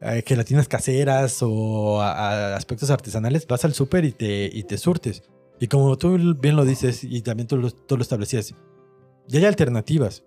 eh, 0.00 0.22
gelatinas 0.24 0.68
caseras 0.68 1.38
o 1.40 2.00
aspectos 2.00 2.90
artesanales, 2.90 3.44
vas 3.48 3.64
al 3.64 3.74
súper 3.74 4.04
y 4.04 4.12
te, 4.12 4.48
y 4.52 4.62
te 4.62 4.78
surtes. 4.78 5.24
Y 5.58 5.66
como 5.66 5.98
tú 5.98 6.16
bien 6.40 6.54
lo 6.54 6.64
dices, 6.64 7.02
y 7.02 7.22
también 7.22 7.48
tú 7.48 7.68
tú 7.70 7.96
lo 7.96 8.02
establecías, 8.02 8.54
ya 9.26 9.40
hay 9.40 9.46
alternativas 9.46 10.22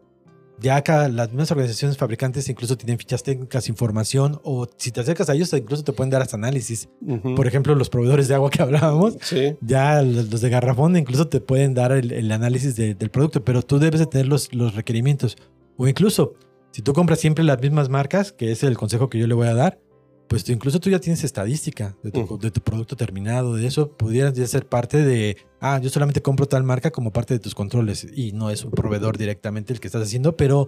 ya 0.60 0.76
acá 0.76 1.08
las 1.08 1.30
mismas 1.30 1.52
organizaciones 1.52 1.98
fabricantes 1.98 2.50
incluso 2.50 2.78
tienen 2.78 2.98
fichas 2.98 3.24
técnicas, 3.24 3.70
información, 3.70 4.40
o 4.44 4.68
si 4.78 4.92
te 4.92 5.02
acercas 5.02 5.30
a 5.30 5.34
ellos, 5.34 5.54
incluso 5.54 5.84
te 5.84 5.94
pueden 5.94 6.10
dar 6.10 6.22
hasta 6.22 6.36
análisis. 6.36 6.90
Por 7.36 7.48
ejemplo, 7.48 7.76
los 7.76 7.90
proveedores 7.90 8.28
de 8.28 8.36
agua 8.36 8.50
que 8.50 8.62
hablábamos, 8.62 9.18
ya 9.62 10.02
los 10.02 10.42
de 10.42 10.50
garrafón 10.50 10.98
incluso 10.98 11.28
te 11.28 11.42
pueden 11.42 11.74
dar 11.74 11.92
el, 11.92 12.32
análisis 12.32 12.76
del 12.76 13.10
producto, 13.10 13.44
pero 13.44 13.62
tú 13.62 13.80
debes 13.80 14.00
de 14.00 14.06
tener 14.06 14.28
los, 14.28 14.54
los 14.54 14.76
requerimientos. 14.76 15.38
O 15.78 15.88
incluso, 15.88 16.34
si 16.72 16.82
tú 16.82 16.94
compras 16.94 17.20
siempre 17.20 17.44
las 17.44 17.62
mismas 17.62 17.90
marcas, 17.90 18.32
que 18.32 18.52
es 18.52 18.64
el 18.64 18.78
consejo 18.78 19.10
que 19.10 19.20
yo 19.20 19.28
le 19.28 19.34
voy 19.34 19.48
a 19.48 19.54
dar, 19.54 19.80
pues 20.28 20.48
incluso 20.50 20.80
tú 20.80 20.90
ya 20.90 21.00
tienes 21.00 21.24
estadística 21.24 21.96
de 22.04 22.12
tu, 22.12 22.38
de 22.38 22.52
tu 22.52 22.62
producto 22.62 22.96
terminado, 22.96 23.56
de 23.56 23.68
eso 23.68 23.90
pudieras 23.90 24.34
ya 24.34 24.46
ser 24.48 24.68
parte 24.68 25.04
de, 25.04 25.38
ah, 25.60 25.80
yo 25.82 25.90
solamente 25.90 26.22
compro 26.22 26.48
tal 26.48 26.64
marca 26.64 26.92
como 26.92 27.12
parte 27.12 27.34
de 27.34 27.40
tus 27.40 27.56
controles 27.56 28.06
y 28.16 28.34
no 28.34 28.50
es 28.50 28.64
un 28.64 28.72
proveedor 28.72 29.18
directamente 29.18 29.74
el 29.74 29.80
que 29.80 29.88
estás 29.88 30.04
haciendo, 30.04 30.36
pero 30.36 30.68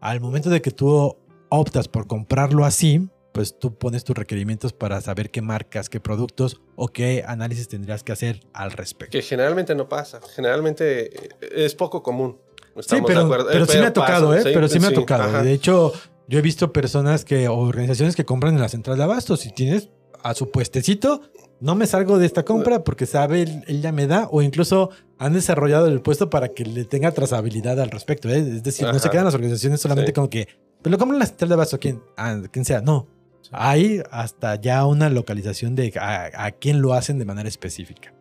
al 0.00 0.20
momento 0.20 0.50
de 0.50 0.62
que 0.62 0.70
tú 0.70 1.16
optas 1.48 1.88
por 1.88 2.06
comprarlo 2.06 2.64
así, 2.64 3.08
pues 3.32 3.58
tú 3.58 3.74
pones 3.74 4.04
tus 4.04 4.16
requerimientos 4.16 4.72
para 4.72 5.00
saber 5.00 5.30
qué 5.30 5.42
marcas, 5.42 5.88
qué 5.88 6.00
productos 6.00 6.60
o 6.76 6.88
qué 6.88 7.24
análisis 7.26 7.68
tendrías 7.68 8.02
que 8.02 8.12
hacer 8.12 8.40
al 8.52 8.72
respecto. 8.72 9.12
Que 9.12 9.22
generalmente 9.22 9.74
no 9.74 9.88
pasa, 9.88 10.20
generalmente 10.34 11.26
eh, 11.26 11.28
es 11.52 11.74
poco 11.74 12.02
común. 12.02 12.38
sí, 12.80 12.96
pero, 13.06 13.28
pero, 13.50 13.66
sí 13.66 13.78
me 13.78 13.86
ha 13.86 13.92
tocado, 13.92 14.34
¿eh? 14.34 14.42
pero 14.44 14.68
sí 14.68 14.80
me 14.80 14.88
ha 14.88 14.92
tocado. 14.92 15.42
De 15.42 15.52
hecho, 15.52 15.92
yo 16.30 16.38
he 16.38 16.42
visto 16.42 16.72
personas 16.72 17.24
que, 17.24 17.48
o 17.48 17.56
organizaciones 17.56 18.14
que 18.14 18.24
compran 18.24 18.54
en 18.54 18.60
la 18.60 18.68
central 18.68 18.96
de 18.96 19.02
abastos. 19.02 19.40
Si 19.40 19.50
tienes 19.50 19.88
a 20.22 20.32
su 20.34 20.52
puestecito, 20.52 21.22
no 21.58 21.74
me 21.74 21.88
salgo 21.88 22.20
de 22.20 22.26
esta 22.26 22.44
compra 22.44 22.84
porque 22.84 23.04
sabe, 23.04 23.42
él, 23.42 23.82
ya 23.82 23.90
me 23.90 24.06
da, 24.06 24.28
o 24.30 24.40
incluso 24.40 24.90
han 25.18 25.32
desarrollado 25.32 25.88
el 25.88 26.00
puesto 26.02 26.30
para 26.30 26.50
que 26.50 26.64
le 26.64 26.84
tenga 26.84 27.10
trazabilidad 27.10 27.80
al 27.80 27.90
respecto. 27.90 28.28
¿eh? 28.28 28.38
Es 28.38 28.62
decir, 28.62 28.86
no 28.86 29.00
se 29.00 29.10
quedan 29.10 29.24
las 29.24 29.34
organizaciones 29.34 29.80
solamente 29.80 30.12
como 30.12 30.30
que, 30.30 30.46
pero 30.80 30.92
lo 30.92 30.98
compran 30.98 31.16
en 31.16 31.18
la 31.18 31.26
central 31.26 31.48
de 31.48 31.54
abastos, 31.54 31.80
quien, 31.80 32.00
a 32.16 32.40
quien 32.48 32.64
sea. 32.64 32.80
No. 32.80 33.08
Hay 33.50 34.00
hasta 34.12 34.54
ya 34.54 34.86
una 34.86 35.10
localización 35.10 35.74
de 35.74 35.92
a, 35.98 36.30
a 36.46 36.52
quién 36.52 36.80
lo 36.80 36.94
hacen 36.94 37.18
de 37.18 37.24
manera 37.24 37.48
específica. 37.48 38.14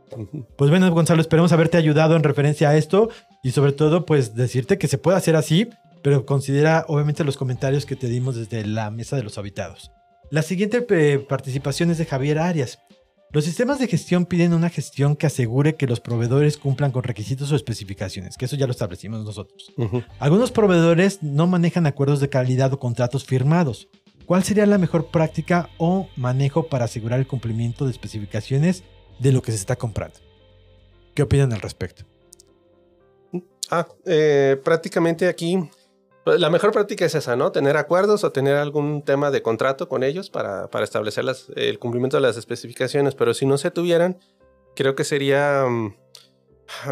Pues 0.55 0.71
bueno, 0.71 0.89
Gonzalo, 0.89 1.21
esperemos 1.21 1.51
haberte 1.51 1.77
ayudado 1.77 2.15
en 2.15 2.23
referencia 2.23 2.69
a 2.69 2.75
esto 2.75 3.09
y 3.43 3.51
sobre 3.51 3.71
todo, 3.71 4.07
pues 4.07 4.33
decirte 4.33 4.79
que 4.79 4.87
se 4.87 4.97
puede 4.97 5.15
hacer 5.15 5.35
así 5.35 5.69
pero 6.01 6.25
considera 6.25 6.85
obviamente 6.87 7.23
los 7.23 7.37
comentarios 7.37 7.85
que 7.85 7.95
te 7.95 8.07
dimos 8.07 8.35
desde 8.35 8.65
la 8.65 8.91
mesa 8.91 9.15
de 9.15 9.23
los 9.23 9.37
habitados. 9.37 9.91
La 10.31 10.41
siguiente 10.41 10.85
eh, 10.89 11.19
participación 11.19 11.89
es 11.89 11.97
de 11.97 12.05
Javier 12.05 12.39
Arias. 12.39 12.79
Los 13.31 13.45
sistemas 13.45 13.77
de 13.77 13.87
gestión 13.87 14.25
piden 14.25 14.53
una 14.53 14.69
gestión 14.69 15.15
que 15.15 15.27
asegure 15.27 15.75
que 15.75 15.85
los 15.85 15.99
proveedores 15.99 16.57
cumplan 16.57 16.91
con 16.91 17.03
requisitos 17.03 17.51
o 17.51 17.55
especificaciones, 17.55 18.37
que 18.37 18.45
eso 18.45 18.55
ya 18.55 18.65
lo 18.65 18.71
establecimos 18.71 19.23
nosotros. 19.23 19.71
Algunos 20.17 20.51
proveedores 20.51 21.21
no 21.21 21.45
manejan 21.45 21.85
acuerdos 21.85 22.19
de 22.21 22.29
calidad 22.29 22.73
o 22.73 22.79
contratos 22.79 23.25
firmados. 23.25 23.87
¿Cuál 24.25 24.43
sería 24.43 24.65
la 24.65 24.79
mejor 24.79 25.11
práctica 25.11 25.69
o 25.77 26.09
manejo 26.15 26.67
para 26.67 26.85
asegurar 26.85 27.19
el 27.19 27.27
cumplimiento 27.27 27.85
de 27.85 27.91
especificaciones 27.91 28.83
de 29.19 29.31
lo 29.31 29.43
que 29.43 29.51
se 29.51 29.57
está 29.57 29.75
comprando? 29.75 30.19
¿Qué 31.13 31.21
opinan 31.23 31.53
al 31.53 31.61
respecto? 31.61 32.05
Ah, 33.69 33.87
eh, 34.05 34.59
prácticamente 34.63 35.27
aquí 35.27 35.69
la 36.37 36.49
mejor 36.49 36.71
práctica 36.71 37.05
es 37.05 37.15
esa, 37.15 37.35
¿no? 37.35 37.51
Tener 37.51 37.77
acuerdos 37.77 38.23
o 38.23 38.31
tener 38.31 38.55
algún 38.55 39.01
tema 39.03 39.31
de 39.31 39.41
contrato 39.41 39.87
con 39.87 40.03
ellos 40.03 40.29
para, 40.29 40.69
para 40.69 40.83
establecer 40.83 41.25
el 41.55 41.79
cumplimiento 41.79 42.17
de 42.17 42.21
las 42.21 42.37
especificaciones, 42.37 43.15
pero 43.15 43.33
si 43.33 43.45
no 43.45 43.57
se 43.57 43.71
tuvieran, 43.71 44.17
creo 44.75 44.95
que 44.95 45.03
sería 45.03 45.65
mm, 45.67 45.93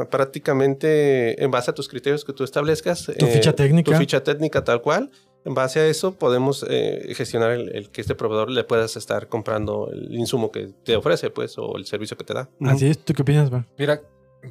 prácticamente 0.09 1.43
en 1.43 1.51
base 1.51 1.71
a 1.71 1.73
tus 1.73 1.87
criterios 1.87 2.25
que 2.25 2.33
tú 2.33 2.43
establezcas. 2.43 3.05
Tu 3.17 3.25
ficha 3.27 3.51
eh, 3.51 3.53
técnica. 3.53 3.91
Tu 3.91 3.97
ficha 3.97 4.23
técnica 4.23 4.63
tal 4.63 4.81
cual. 4.81 5.11
En 5.45 5.53
base 5.53 5.79
a 5.79 5.87
eso 5.87 6.15
podemos 6.15 6.65
eh, 6.69 7.13
gestionar 7.15 7.51
el, 7.51 7.89
que 7.89 8.01
este 8.01 8.15
proveedor 8.15 8.51
le 8.51 8.65
puedas 8.65 8.97
estar 8.97 9.29
comprando 9.29 9.89
el 9.91 10.13
insumo 10.13 10.51
que 10.51 10.73
te 10.83 10.95
ofrece, 10.97 11.29
pues, 11.29 11.57
o 11.57 11.77
el 11.77 11.85
servicio 11.85 12.17
que 12.17 12.25
te 12.25 12.33
da. 12.33 12.49
Así 12.61 12.87
es. 12.87 12.97
¿Tú 12.99 13.13
qué 13.13 13.21
opinas, 13.21 13.49
man? 13.49 13.65
Mira, 13.77 14.01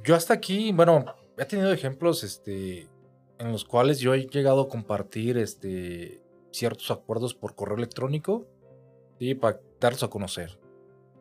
yo 0.05 0.15
hasta 0.15 0.33
aquí, 0.33 0.73
bueno, 0.73 1.05
he 1.37 1.45
tenido 1.45 1.71
ejemplos, 1.71 2.25
este, 2.25 2.89
en 3.39 3.53
los 3.53 3.65
cuales 3.65 4.01
yo 4.01 4.15
he 4.15 4.27
llegado 4.27 4.63
a 4.63 4.69
compartir 4.69 5.39
este, 5.39 6.23
ciertos 6.53 6.91
acuerdos 6.91 7.35
por 7.35 7.55
correo 7.55 7.77
electrónico 7.77 8.47
y 9.19 9.35
para 9.35 9.61
darlos 9.81 10.03
a 10.03 10.09
conocer. 10.09 10.59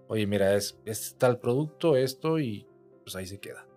Oye, 0.07 0.27
mira, 0.27 0.55
es, 0.55 0.77
es 0.85 1.15
tal 1.17 1.39
producto, 1.39 1.95
esto, 1.95 2.39
y 2.39 2.67
pues 3.03 3.15
ahí 3.15 3.25
se 3.25 3.39
queda. 3.39 3.67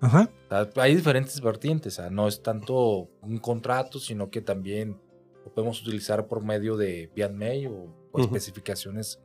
Ajá. 0.00 0.30
hay 0.76 0.94
diferentes 0.94 1.40
vertientes, 1.40 1.94
o 1.94 2.02
sea, 2.02 2.10
no 2.10 2.28
es 2.28 2.42
tanto 2.42 3.08
un 3.22 3.38
contrato, 3.38 3.98
sino 3.98 4.28
que 4.28 4.42
también 4.42 5.00
lo 5.44 5.52
podemos 5.52 5.80
utilizar 5.80 6.26
por 6.26 6.44
medio 6.44 6.76
de 6.76 7.10
vía 7.14 7.28
mail 7.28 7.68
o, 7.68 8.20
especificaciones 8.20 9.20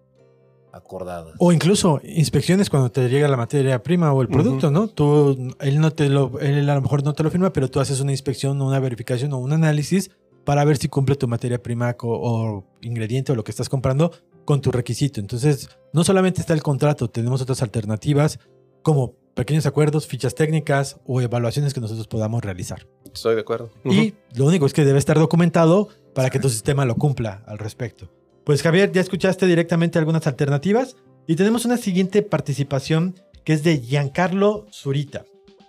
acordadas. 0.71 1.35
O 1.37 1.51
incluso 1.51 2.01
inspecciones 2.03 2.69
cuando 2.69 2.91
te 2.91 3.07
llega 3.09 3.27
la 3.27 3.37
materia 3.37 3.81
prima 3.81 4.13
o 4.13 4.21
el 4.21 4.27
producto, 4.27 4.71
¿no? 4.71 4.87
Tú, 4.87 5.53
él 5.59 5.79
no 5.79 5.91
te 5.91 6.09
lo, 6.09 6.39
él 6.39 6.69
a 6.69 6.75
lo 6.75 6.81
mejor 6.81 7.03
no 7.03 7.13
te 7.13 7.23
lo 7.23 7.31
firma, 7.31 7.51
pero 7.51 7.69
tú 7.69 7.79
haces 7.79 7.99
una 7.99 8.11
inspección 8.11 8.61
o 8.61 8.67
una 8.67 8.79
verificación 8.79 9.33
o 9.33 9.37
un 9.37 9.53
análisis 9.53 10.11
para 10.45 10.65
ver 10.65 10.77
si 10.77 10.87
cumple 10.87 11.15
tu 11.15 11.27
materia 11.27 11.61
prima 11.61 11.95
o, 12.01 12.63
ingrediente 12.81 13.31
o 13.31 13.35
lo 13.35 13.43
que 13.43 13.51
estás 13.51 13.69
comprando 13.69 14.11
con 14.45 14.61
tu 14.61 14.71
requisito. 14.71 15.19
Entonces, 15.19 15.69
no 15.93 16.03
solamente 16.03 16.41
está 16.41 16.53
el 16.53 16.63
contrato, 16.63 17.09
tenemos 17.09 17.41
otras 17.41 17.61
alternativas 17.61 18.39
como 18.81 19.13
pequeños 19.35 19.65
acuerdos, 19.65 20.07
fichas 20.07 20.35
técnicas 20.35 20.99
o 21.05 21.21
evaluaciones 21.21 21.73
que 21.73 21.81
nosotros 21.81 22.07
podamos 22.07 22.43
realizar. 22.43 22.87
Estoy 23.13 23.35
de 23.35 23.41
acuerdo. 23.41 23.69
Y 23.85 24.15
lo 24.33 24.45
único 24.45 24.65
es 24.65 24.73
que 24.73 24.85
debe 24.85 24.99
estar 24.99 25.19
documentado 25.19 25.89
para 26.13 26.29
que 26.29 26.39
tu 26.39 26.49
sistema 26.49 26.85
lo 26.85 26.95
cumpla 26.95 27.43
al 27.45 27.57
respecto. 27.57 28.09
Pues 28.49 28.63
Javier, 28.63 28.91
ya 28.91 29.01
escuchaste 29.01 29.45
directamente 29.45 29.99
algunas 29.99 30.25
alternativas 30.25 30.95
y 31.27 31.35
tenemos 31.35 31.65
una 31.65 31.77
siguiente 31.77 32.23
participación 32.23 33.13
que 33.43 33.53
es 33.53 33.61
de 33.61 33.77
Giancarlo 33.77 34.65
Zurita. 34.71 35.23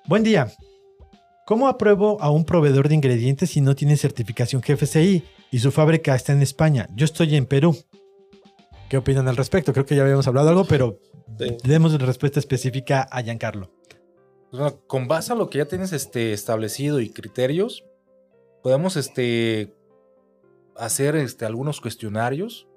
Buen 0.07 0.23
día. 0.23 0.51
¿Cómo 1.45 1.69
apruebo 1.69 2.17
a 2.23 2.31
un 2.31 2.47
proveedor 2.47 2.89
de 2.89 2.95
ingredientes 2.95 3.51
si 3.51 3.61
no 3.61 3.75
tiene 3.75 3.99
certificación 3.99 4.63
GFCI 4.63 5.23
y 5.51 5.59
su 5.59 5.71
fábrica 5.73 6.15
está 6.15 6.33
en 6.33 6.41
España? 6.41 6.89
Yo 6.95 7.05
estoy 7.05 7.37
en 7.37 7.45
Perú. 7.45 7.77
¿Qué 8.89 8.97
opinan 8.97 9.29
al 9.29 9.37
respecto? 9.37 9.75
Creo 9.75 9.85
que 9.85 9.95
ya 9.95 10.01
habíamos 10.01 10.27
hablado 10.27 10.49
algo, 10.49 10.65
pero 10.65 11.01
demos 11.63 12.01
respuesta 12.01 12.41
específica 12.41 13.03
a 13.03 13.21
Giancarlo. 13.21 13.71
con 14.87 15.07
base 15.07 15.35
a 15.35 15.37
lo 15.37 15.51
que 15.51 15.59
ya 15.59 15.67
tienes 15.67 15.93
este, 15.93 16.33
establecido 16.33 16.99
y 16.99 17.11
criterios, 17.11 17.85
podemos 18.63 18.97
este, 18.97 19.75
hacer 20.77 21.15
este, 21.17 21.45
algunos 21.45 21.83
cuestionarios 21.83 22.69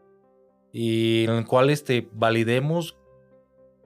y 0.73 1.25
en 1.25 1.29
el 1.29 1.45
cual 1.45 1.69
este, 1.69 2.09
validemos 2.13 2.97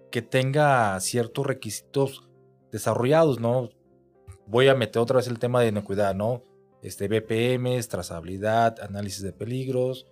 que 0.10 0.22
tenga 0.22 1.00
ciertos 1.02 1.46
requisitos 1.46 2.28
desarrollados, 2.72 3.40
¿no? 3.42 3.70
Voy 4.48 4.70
a 4.70 4.74
meter 4.74 5.02
otra 5.02 5.18
vez 5.18 5.28
el 5.28 5.38
tema 5.38 5.62
de 5.62 5.68
inocuidad, 5.68 6.16
¿no? 6.16 6.44
Este, 6.82 7.10
BPMs, 7.10 7.90
trazabilidad, 7.90 8.80
análisis 8.80 9.22
de 9.22 9.34
peligros, 9.34 10.08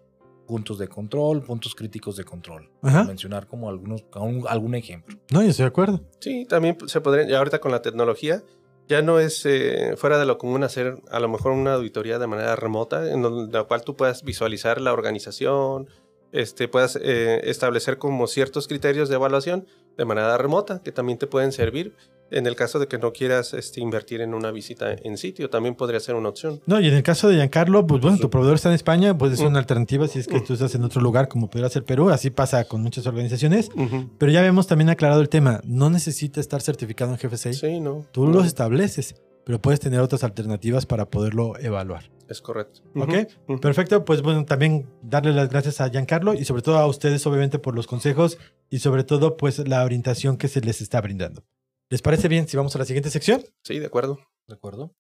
puntos 0.46 0.78
de 0.78 0.90
control, 0.90 1.44
puntos 1.44 1.76
críticos 1.76 2.18
de 2.18 2.26
control. 2.26 2.70
Mencionar 2.82 3.48
como 3.48 3.70
algunos, 3.70 4.04
algún, 4.48 4.76
ejemplo. 4.76 5.18
No, 5.32 5.42
yo 5.42 5.50
estoy 5.50 5.64
de 5.64 5.70
acuerdo. 5.70 6.02
Sí, 6.20 6.46
también 6.46 6.78
se 6.88 7.00
podría, 7.00 7.26
ya 7.26 7.38
ahorita 7.38 7.60
con 7.60 7.72
la 7.72 7.82
tecnología, 7.82 8.44
ya 8.90 9.02
no 9.02 9.20
es 9.20 9.46
eh, 9.46 9.96
fuera 9.96 10.20
de 10.20 10.26
lo 10.26 10.38
común 10.38 10.64
hacer 10.64 11.02
a 11.10 11.22
lo 11.22 11.30
mejor 11.30 11.54
una 11.54 11.76
auditoría 11.76 12.20
de 12.20 12.28
manera 12.28 12.58
remota, 12.58 13.10
en 13.10 13.52
la 13.52 13.64
cual 13.64 13.84
tú 13.84 13.96
puedas 13.96 14.24
visualizar 14.24 14.82
la 14.82 14.92
organización, 14.92 15.88
este, 16.36 16.68
puedas 16.68 17.00
eh, 17.02 17.42
establecer 17.46 17.98
como 17.98 18.28
ciertos 18.28 18.68
criterios 18.68 19.10
de 19.10 19.16
evaluación 19.16 19.66
de 19.98 20.06
manera 20.06 20.38
remota 20.38 20.82
que 20.84 20.92
también 20.92 21.18
te 21.18 21.28
pueden 21.28 21.52
servir 21.52 21.96
En 22.32 22.48
el 22.48 22.56
caso 22.56 22.80
de 22.80 22.88
que 22.88 22.98
no 22.98 23.14
quieras 23.14 23.54
este, 23.54 23.80
invertir 23.82 24.20
en 24.20 24.34
una 24.34 24.52
visita 24.52 24.92
en 24.92 25.16
sitio, 25.16 25.50
también 25.50 25.76
podría 25.76 26.00
ser 26.00 26.16
una 26.16 26.30
opción. 26.30 26.60
No, 26.66 26.80
y 26.82 26.88
en 26.88 26.96
el 26.96 27.04
caso 27.04 27.28
de 27.28 27.36
Giancarlo, 27.36 27.86
pues 27.86 28.02
bueno, 28.02 28.18
tu 28.18 28.32
proveedor 28.32 28.56
está 28.56 28.70
en 28.70 28.76
España, 28.76 29.16
puede 29.16 29.38
ser 29.38 29.46
una 29.46 29.60
alternativa 29.60 30.08
si 30.08 30.20
es 30.20 30.28
que 30.28 30.42
tú 30.42 30.54
estás 30.54 30.74
en 30.74 30.84
otro 30.84 31.02
lugar, 31.02 31.28
como 31.28 31.50
pudiera 31.50 31.70
ser 31.70 31.84
Perú, 31.84 32.10
así 32.10 32.32
pasa 32.32 32.66
con 32.66 32.82
muchas 32.82 33.06
organizaciones. 33.06 33.70
Pero 34.18 34.32
ya 34.32 34.44
hemos 34.44 34.66
también 34.66 34.90
aclarado 34.90 35.22
el 35.22 35.30
tema, 35.30 35.62
no 35.66 35.92
necesita 35.92 36.42
estar 36.42 36.62
certificado 36.62 37.12
en 37.12 37.18
GFCI. 37.18 37.54
Sí, 37.54 37.80
no. 37.80 38.08
Tú 38.12 38.28
los 38.28 38.48
estableces, 38.48 39.16
pero 39.46 39.62
puedes 39.62 39.80
tener 39.80 40.00
otras 40.00 40.24
alternativas 40.24 40.86
para 40.86 41.10
poderlo 41.10 41.58
evaluar. 41.60 42.10
Es 42.28 42.42
correcto. 42.42 42.82
Ok, 42.96 43.60
perfecto. 43.62 44.04
Pues 44.04 44.22
bueno, 44.24 44.46
también 44.46 44.90
darle 45.04 45.32
las 45.32 45.50
gracias 45.50 45.80
a 45.80 45.90
Giancarlo 45.90 46.34
y 46.34 46.44
sobre 46.46 46.64
todo 46.64 46.80
a 46.80 46.88
ustedes, 46.88 47.26
obviamente, 47.28 47.60
por 47.60 47.76
los 47.76 47.86
consejos 47.86 48.40
y 48.70 48.80
sobre 48.80 49.04
todo, 49.04 49.38
pues 49.38 49.60
la 49.68 49.84
orientación 49.84 50.38
que 50.38 50.48
se 50.48 50.62
les 50.62 50.82
está 50.82 51.00
brindando. 51.02 51.46
¿Les 51.90 52.02
parece 52.02 52.28
bien 52.28 52.48
si 52.48 52.58
vamos 52.58 52.76
a 52.76 52.80
la 52.80 52.86
siguiente 52.86 53.12
sección? 53.12 53.44
Sí, 53.64 53.78
de 53.78 53.86
acuerdo. 53.86 54.20
¿De 54.48 54.56
acuerdo? 54.56 54.96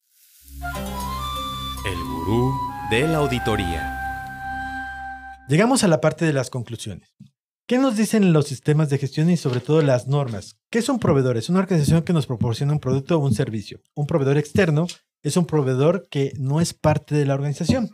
El 1.86 2.04
gurú 2.04 2.54
de 2.91 3.08
la 3.08 3.18
auditoría. 3.18 4.02
Llegamos 5.48 5.84
a 5.84 5.88
la 5.88 6.02
parte 6.02 6.26
de 6.26 6.34
las 6.34 6.52
conclusiones. 6.52 7.14
¿Qué 7.68 7.80
nos 7.80 7.97
dicen 7.97 8.32
los 8.32 8.45
sistemas 8.45 8.91
de 8.91 8.99
gestión 8.99 9.28
y 9.32 9.38
sobre 9.38 9.59
todo 9.59 9.82
las 9.82 10.05
normas? 10.05 10.59
¿Qué 10.70 10.84
son 10.84 10.99
proveedores? 10.99 11.49
Una 11.49 11.61
organización 11.61 12.03
que 12.03 12.13
nos 12.13 12.28
proporciona 12.28 12.74
un 12.74 12.80
producto 12.80 13.18
o 13.18 13.26
un 13.26 13.34
servicio. 13.34 13.82
Un 13.95 14.05
proveedor 14.05 14.38
externo 14.38 14.86
es 15.24 15.36
un 15.36 15.47
proveedor 15.47 16.07
que 16.11 16.34
no 16.38 16.61
es 16.61 16.76
parte 16.76 17.16
de 17.16 17.26
la 17.26 17.34
organización. 17.34 17.89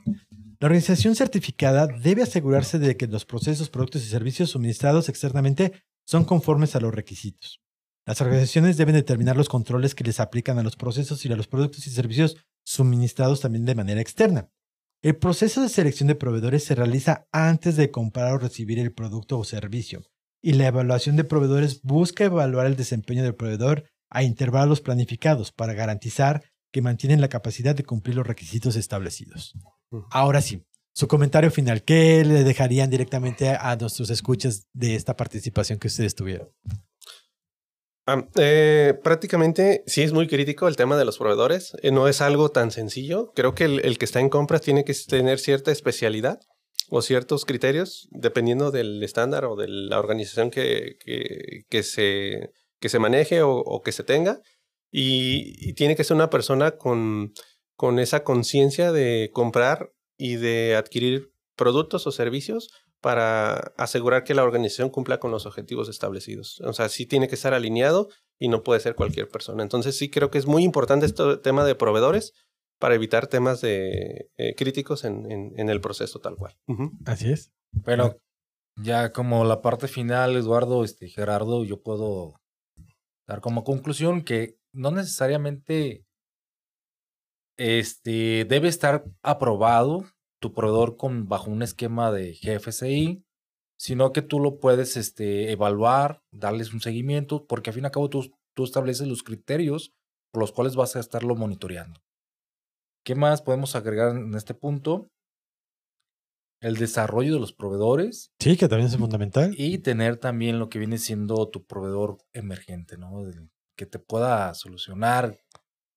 La 0.59 0.65
organización 0.65 1.15
certificada 1.15 1.87
debe 1.87 2.23
asegurarse 2.23 2.79
de 2.79 2.97
que 2.97 3.07
los 3.07 3.23
procesos, 3.23 3.69
productos 3.69 4.03
y 4.03 4.09
servicios 4.09 4.49
suministrados 4.49 5.07
externamente 5.07 5.71
son 6.05 6.25
conformes 6.25 6.75
a 6.75 6.81
los 6.81 6.93
requisitos. 6.93 7.61
Las 8.05 8.19
organizaciones 8.19 8.75
deben 8.75 8.95
determinar 8.95 9.37
los 9.37 9.47
controles 9.47 9.95
que 9.95 10.03
les 10.03 10.19
aplican 10.19 10.59
a 10.59 10.63
los 10.63 10.75
procesos 10.75 11.25
y 11.25 11.31
a 11.31 11.37
los 11.37 11.47
productos 11.47 11.87
y 11.87 11.91
servicios 11.91 12.35
suministrados 12.65 13.39
también 13.39 13.63
de 13.63 13.75
manera 13.75 14.01
externa. 14.01 14.49
El 15.03 15.15
proceso 15.15 15.63
de 15.63 15.69
selección 15.69 16.07
de 16.07 16.13
proveedores 16.13 16.63
se 16.63 16.75
realiza 16.75 17.27
antes 17.31 17.75
de 17.75 17.89
comprar 17.89 18.33
o 18.33 18.37
recibir 18.37 18.77
el 18.77 18.93
producto 18.93 19.39
o 19.39 19.43
servicio, 19.43 20.03
y 20.43 20.53
la 20.53 20.67
evaluación 20.67 21.15
de 21.15 21.23
proveedores 21.23 21.81
busca 21.81 22.25
evaluar 22.25 22.67
el 22.67 22.75
desempeño 22.75 23.23
del 23.23 23.33
proveedor 23.33 23.85
a 24.11 24.21
intervalos 24.21 24.79
planificados 24.79 25.51
para 25.51 25.73
garantizar 25.73 26.43
que 26.71 26.83
mantienen 26.83 27.19
la 27.19 27.29
capacidad 27.29 27.73
de 27.73 27.83
cumplir 27.83 28.15
los 28.15 28.27
requisitos 28.27 28.75
establecidos. 28.75 29.55
Ahora 30.11 30.39
sí, 30.39 30.67
su 30.93 31.07
comentario 31.07 31.49
final, 31.49 31.81
¿qué 31.83 32.23
le 32.23 32.43
dejarían 32.43 32.91
directamente 32.91 33.49
a 33.49 33.75
nuestros 33.77 34.11
escuchas 34.11 34.67
de 34.71 34.93
esta 34.93 35.17
participación 35.17 35.79
que 35.79 35.87
ustedes 35.87 36.13
tuvieron? 36.13 36.49
Ah, 38.11 38.27
eh, 38.35 38.93
prácticamente 39.05 39.83
sí 39.87 40.01
es 40.01 40.11
muy 40.11 40.27
crítico 40.27 40.67
el 40.67 40.75
tema 40.75 40.97
de 40.97 41.05
los 41.05 41.17
proveedores. 41.17 41.77
Eh, 41.81 41.91
no 41.91 42.09
es 42.09 42.19
algo 42.19 42.49
tan 42.49 42.69
sencillo. 42.69 43.31
Creo 43.33 43.55
que 43.55 43.63
el, 43.63 43.97
que 43.97 44.03
está 44.03 44.19
en 44.19 44.27
compras 44.27 44.59
tiene 44.59 44.83
que 44.83 44.93
tener 45.07 45.39
cierta 45.39 45.71
especialidad 45.71 46.41
o 46.89 47.01
ciertos 47.01 47.45
criterios 47.45 48.09
dependiendo 48.11 48.69
del 48.69 49.01
estándar 49.01 49.45
o 49.45 49.55
de 49.55 49.69
la 49.69 49.97
organización 49.97 50.51
que, 50.51 50.97
se, 51.83 52.51
que 52.81 52.89
se 52.89 52.99
maneje 52.99 53.43
o, 53.43 53.81
que 53.81 53.93
se 53.93 54.03
tenga. 54.03 54.41
Y, 54.91 55.71
tiene 55.75 55.95
que 55.95 56.03
ser 56.03 56.15
una 56.15 56.29
persona 56.29 56.71
con, 56.71 57.31
con 57.77 57.97
esa 57.97 58.25
conciencia 58.25 58.91
de 58.91 59.29
comprar 59.31 59.93
y 60.17 60.35
de 60.35 60.75
adquirir 60.75 61.31
productos 61.55 62.07
o 62.07 62.11
servicios 62.11 62.67
para 63.01 63.73
asegurar 63.77 64.23
que 64.23 64.35
la 64.35 64.43
organización 64.43 64.89
cumpla 64.89 65.19
con 65.19 65.31
los 65.31 65.45
objetivos 65.45 65.89
establecidos. 65.89 66.61
O 66.61 66.71
sea, 66.71 66.87
sí 66.87 67.07
tiene 67.07 67.27
que 67.27 67.35
estar 67.35 67.53
alineado 67.53 68.09
y 68.39 68.47
no 68.47 68.63
puede 68.63 68.79
ser 68.79 68.95
cualquier 68.95 69.27
persona. 69.27 69.63
Entonces 69.63 69.97
sí 69.97 70.09
creo 70.09 70.29
que 70.29 70.37
es 70.37 70.45
muy 70.45 70.63
importante 70.63 71.07
este 71.07 71.37
tema 71.37 71.65
de 71.65 71.75
proveedores 71.75 72.33
para 72.79 72.95
evitar 72.95 73.27
temas 73.27 73.59
de 73.61 74.29
eh, 74.37 74.55
críticos 74.55 75.03
en, 75.03 75.53
el 75.57 75.81
proceso 75.81 76.19
tal 76.19 76.35
cual. 76.35 76.55
Así 77.05 77.31
es. 77.31 77.51
Pero 77.83 78.17
ya 78.81 79.11
como 79.11 79.45
la 79.45 79.61
parte 79.61 79.87
final, 79.87 80.35
Eduardo, 80.35 80.83
este, 80.83 81.07
Gerardo, 81.07 81.63
yo 81.63 81.81
puedo 81.81 82.39
dar 83.27 83.41
como 83.41 83.63
conclusión 83.63 84.23
que 84.23 84.57
no 84.73 84.91
necesariamente 84.91 86.05
este, 87.57 88.45
debe 88.45 88.67
estar 88.67 89.05
aprobado 89.21 90.05
tu 90.41 90.53
proveedor 90.53 90.97
con, 90.97 91.29
bajo 91.29 91.51
un 91.51 91.61
esquema 91.61 92.11
de 92.11 92.33
GFCI, 92.33 93.23
sino 93.77 94.11
que 94.11 94.21
tú 94.21 94.39
lo 94.39 94.59
puedes 94.59 94.97
este, 94.97 95.51
evaluar, 95.51 96.23
darles 96.31 96.73
un 96.73 96.81
seguimiento, 96.81 97.45
porque 97.45 97.69
al 97.69 97.75
fin 97.75 97.83
y 97.83 97.85
al 97.85 97.91
cabo 97.91 98.09
tú, 98.09 98.31
tú 98.55 98.63
estableces 98.63 99.07
los 99.07 99.23
criterios 99.23 99.93
por 100.33 100.41
los 100.41 100.51
cuales 100.51 100.75
vas 100.75 100.95
a 100.95 100.99
estarlo 100.99 101.35
monitoreando. 101.35 102.01
¿Qué 103.05 103.15
más 103.15 103.41
podemos 103.41 103.75
agregar 103.75 104.15
en 104.15 104.33
este 104.33 104.53
punto? 104.53 105.09
El 106.61 106.75
desarrollo 106.75 107.33
de 107.33 107.39
los 107.39 107.53
proveedores. 107.53 108.31
Sí, 108.39 108.55
que 108.55 108.67
también 108.67 108.87
es 108.87 108.97
fundamental. 108.97 109.53
Y 109.57 109.79
tener 109.79 110.17
también 110.17 110.59
lo 110.59 110.69
que 110.69 110.79
viene 110.79 110.97
siendo 110.97 111.49
tu 111.49 111.65
proveedor 111.65 112.17
emergente, 112.33 112.97
¿no? 112.97 113.23
que 113.75 113.85
te 113.85 113.99
pueda 113.99 114.53
solucionar 114.53 115.39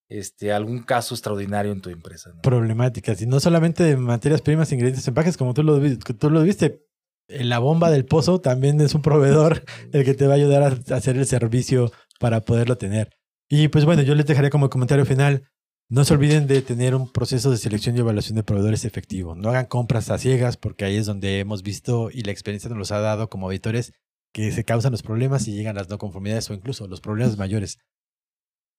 este, 0.08 0.52
algún 0.52 0.82
caso 0.82 1.14
extraordinario 1.14 1.72
en 1.72 1.80
tu 1.80 1.90
empresa. 1.90 2.30
Problemáticas, 2.42 3.20
y 3.22 3.26
no 3.26 3.40
solamente 3.40 3.84
de 3.84 3.96
materias 3.96 4.42
primas, 4.42 4.72
ingredientes, 4.72 5.06
empaques, 5.08 5.36
como 5.36 5.54
tú 5.54 5.62
lo, 5.62 5.80
tú 6.18 6.30
lo 6.30 6.42
viste. 6.42 6.84
La 7.26 7.58
bomba 7.58 7.90
del 7.90 8.04
pozo 8.04 8.40
también 8.40 8.80
es 8.80 8.94
un 8.94 9.02
proveedor 9.02 9.64
el 9.92 10.04
que 10.04 10.14
te 10.14 10.26
va 10.26 10.34
a 10.34 10.36
ayudar 10.36 10.62
a 10.62 10.96
hacer 10.96 11.16
el 11.16 11.26
servicio 11.26 11.90
para 12.20 12.42
poderlo 12.42 12.76
tener. 12.76 13.10
Y 13.48 13.68
pues 13.68 13.84
bueno, 13.84 14.02
yo 14.02 14.14
les 14.14 14.26
dejaré 14.26 14.50
como 14.50 14.70
comentario 14.70 15.04
final. 15.04 15.48
No 15.90 16.04
se 16.04 16.14
olviden 16.14 16.46
de 16.46 16.62
tener 16.62 16.94
un 16.94 17.12
proceso 17.12 17.50
de 17.50 17.58
selección 17.58 17.96
y 17.96 18.00
evaluación 18.00 18.36
de 18.36 18.42
proveedores 18.42 18.84
efectivo. 18.84 19.34
No 19.34 19.50
hagan 19.50 19.66
compras 19.66 20.10
a 20.10 20.18
ciegas 20.18 20.56
porque 20.56 20.84
ahí 20.84 20.96
es 20.96 21.06
donde 21.06 21.40
hemos 21.40 21.62
visto 21.62 22.10
y 22.10 22.22
la 22.22 22.32
experiencia 22.32 22.70
nos 22.70 22.90
ha 22.90 23.00
dado 23.00 23.28
como 23.28 23.46
auditores 23.46 23.92
que 24.32 24.50
se 24.50 24.64
causan 24.64 24.92
los 24.92 25.02
problemas 25.02 25.46
y 25.46 25.52
llegan 25.52 25.76
las 25.76 25.88
no 25.88 25.98
conformidades 25.98 26.48
o 26.50 26.54
incluso 26.54 26.88
los 26.88 27.00
problemas 27.00 27.36
mayores. 27.36 27.78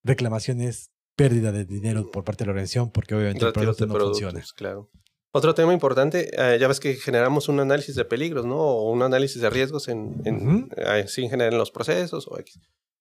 Reclamaciones, 0.03 0.91
pérdida 1.15 1.51
de 1.51 1.65
dinero 1.65 2.09
por 2.11 2.23
parte 2.23 2.43
de 2.43 2.47
la 2.47 2.51
organización 2.51 2.91
porque 2.91 3.15
obviamente 3.15 3.45
el 3.45 3.53
producto 3.53 3.85
no 3.85 3.99
funciona. 3.99 4.43
Claro. 4.55 4.89
Otro 5.31 5.53
tema 5.53 5.73
importante, 5.73 6.29
eh, 6.31 6.57
ya 6.57 6.67
ves 6.69 6.79
que 6.79 6.95
generamos 6.95 7.49
un 7.49 7.59
análisis 7.59 7.95
de 7.95 8.05
peligros, 8.05 8.45
¿no? 8.45 8.57
O 8.57 8.91
un 8.91 9.01
análisis 9.01 9.41
de 9.41 9.49
riesgos 9.49 9.89
en, 9.89 10.21
en, 10.23 10.69
eh, 10.77 11.05
en 11.15 11.57
los 11.57 11.71
procesos 11.71 12.25
o 12.29 12.39
X. 12.39 12.57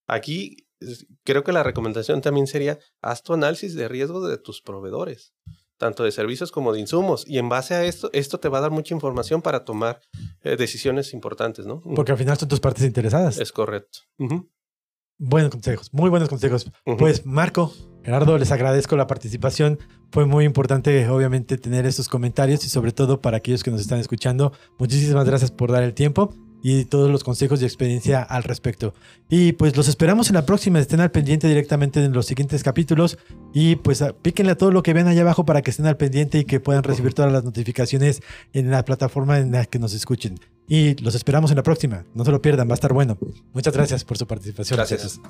Aquí 0.08 0.66
creo 1.22 1.44
que 1.44 1.52
la 1.52 1.62
recomendación 1.62 2.20
también 2.20 2.48
sería, 2.48 2.78
haz 3.00 3.22
tu 3.22 3.34
análisis 3.34 3.74
de 3.74 3.88
riesgos 3.88 4.28
de 4.28 4.36
tus 4.36 4.60
proveedores, 4.62 5.32
tanto 5.78 6.02
de 6.02 6.10
servicios 6.10 6.50
como 6.50 6.72
de 6.72 6.80
insumos. 6.80 7.24
Y 7.26 7.38
en 7.38 7.48
base 7.48 7.74
a 7.74 7.84
esto, 7.84 8.10
esto 8.12 8.40
te 8.40 8.48
va 8.48 8.58
a 8.58 8.62
dar 8.62 8.70
mucha 8.70 8.94
información 8.94 9.40
para 9.40 9.64
tomar 9.64 10.00
eh, 10.42 10.56
decisiones 10.56 11.14
importantes, 11.14 11.66
¿no? 11.66 11.82
Porque 11.94 12.12
al 12.12 12.18
final 12.18 12.36
son 12.36 12.48
tus 12.48 12.60
partes 12.60 12.84
interesadas. 12.84 13.38
Es 13.38 13.52
correcto. 13.52 14.00
Buenos 15.18 15.50
consejos, 15.50 15.90
muy 15.92 16.10
buenos 16.10 16.28
consejos. 16.28 16.70
Pues 16.98 17.24
Marco, 17.24 17.72
Gerardo, 18.02 18.36
les 18.36 18.50
agradezco 18.50 18.96
la 18.96 19.06
participación. 19.06 19.78
Fue 20.10 20.26
muy 20.26 20.44
importante, 20.44 21.08
obviamente, 21.08 21.56
tener 21.56 21.86
estos 21.86 22.08
comentarios 22.08 22.64
y 22.64 22.68
sobre 22.68 22.92
todo 22.92 23.20
para 23.20 23.36
aquellos 23.36 23.62
que 23.62 23.70
nos 23.70 23.80
están 23.80 24.00
escuchando. 24.00 24.52
Muchísimas 24.78 25.24
gracias 25.24 25.50
por 25.52 25.70
dar 25.70 25.84
el 25.84 25.94
tiempo 25.94 26.34
y 26.66 26.86
todos 26.86 27.10
los 27.10 27.22
consejos 27.22 27.60
y 27.60 27.66
experiencia 27.66 28.22
al 28.22 28.42
respecto. 28.42 28.94
Y 29.28 29.52
pues 29.52 29.76
los 29.76 29.86
esperamos 29.86 30.30
en 30.30 30.34
la 30.34 30.46
próxima, 30.46 30.78
estén 30.80 31.00
al 31.00 31.10
pendiente 31.10 31.46
directamente 31.46 32.02
en 32.02 32.14
los 32.14 32.24
siguientes 32.24 32.62
capítulos 32.62 33.18
y 33.52 33.76
pues 33.76 34.02
píquenle 34.22 34.52
a 34.52 34.56
todo 34.56 34.70
lo 34.70 34.82
que 34.82 34.94
ven 34.94 35.06
allá 35.06 35.20
abajo 35.20 35.44
para 35.44 35.60
que 35.60 35.70
estén 35.70 35.84
al 35.84 35.98
pendiente 35.98 36.38
y 36.38 36.44
que 36.46 36.60
puedan 36.60 36.82
recibir 36.82 37.12
todas 37.12 37.30
las 37.30 37.44
notificaciones 37.44 38.22
en 38.54 38.70
la 38.70 38.82
plataforma 38.82 39.38
en 39.38 39.52
la 39.52 39.66
que 39.66 39.78
nos 39.78 39.92
escuchen. 39.92 40.40
Y 40.66 40.94
los 41.02 41.14
esperamos 41.14 41.50
en 41.50 41.58
la 41.58 41.62
próxima, 41.62 42.06
no 42.14 42.24
se 42.24 42.30
lo 42.30 42.40
pierdan, 42.40 42.66
va 42.66 42.72
a 42.72 42.76
estar 42.76 42.94
bueno. 42.94 43.18
Muchas 43.52 43.74
gracias 43.74 44.02
por 44.02 44.16
su 44.16 44.26
participación. 44.26 44.78
Gracias. 44.78 45.20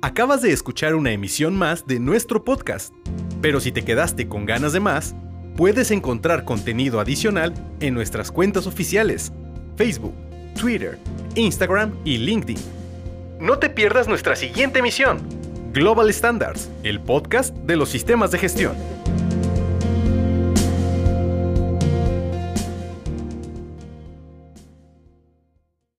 Acabas 0.00 0.40
de 0.40 0.52
escuchar 0.52 0.94
una 0.94 1.12
emisión 1.12 1.54
más 1.54 1.86
de 1.86 2.00
nuestro 2.00 2.44
podcast, 2.44 2.94
pero 3.42 3.60
si 3.60 3.72
te 3.72 3.82
quedaste 3.82 4.26
con 4.26 4.46
ganas 4.46 4.72
de 4.72 4.80
más, 4.80 5.14
puedes 5.54 5.90
encontrar 5.90 6.46
contenido 6.46 6.98
adicional 6.98 7.52
en 7.80 7.92
nuestras 7.92 8.32
cuentas 8.32 8.66
oficiales, 8.66 9.32
Facebook, 9.76 10.14
Twitter, 10.54 10.98
Instagram 11.34 11.94
y 12.04 12.18
LinkedIn. 12.18 12.58
No 13.38 13.58
te 13.58 13.70
pierdas 13.70 14.08
nuestra 14.08 14.36
siguiente 14.36 14.80
emisión, 14.80 15.20
Global 15.72 16.12
Standards, 16.12 16.68
el 16.82 17.00
podcast 17.00 17.54
de 17.56 17.76
los 17.76 17.88
sistemas 17.88 18.30
de 18.30 18.38
gestión. 18.38 18.74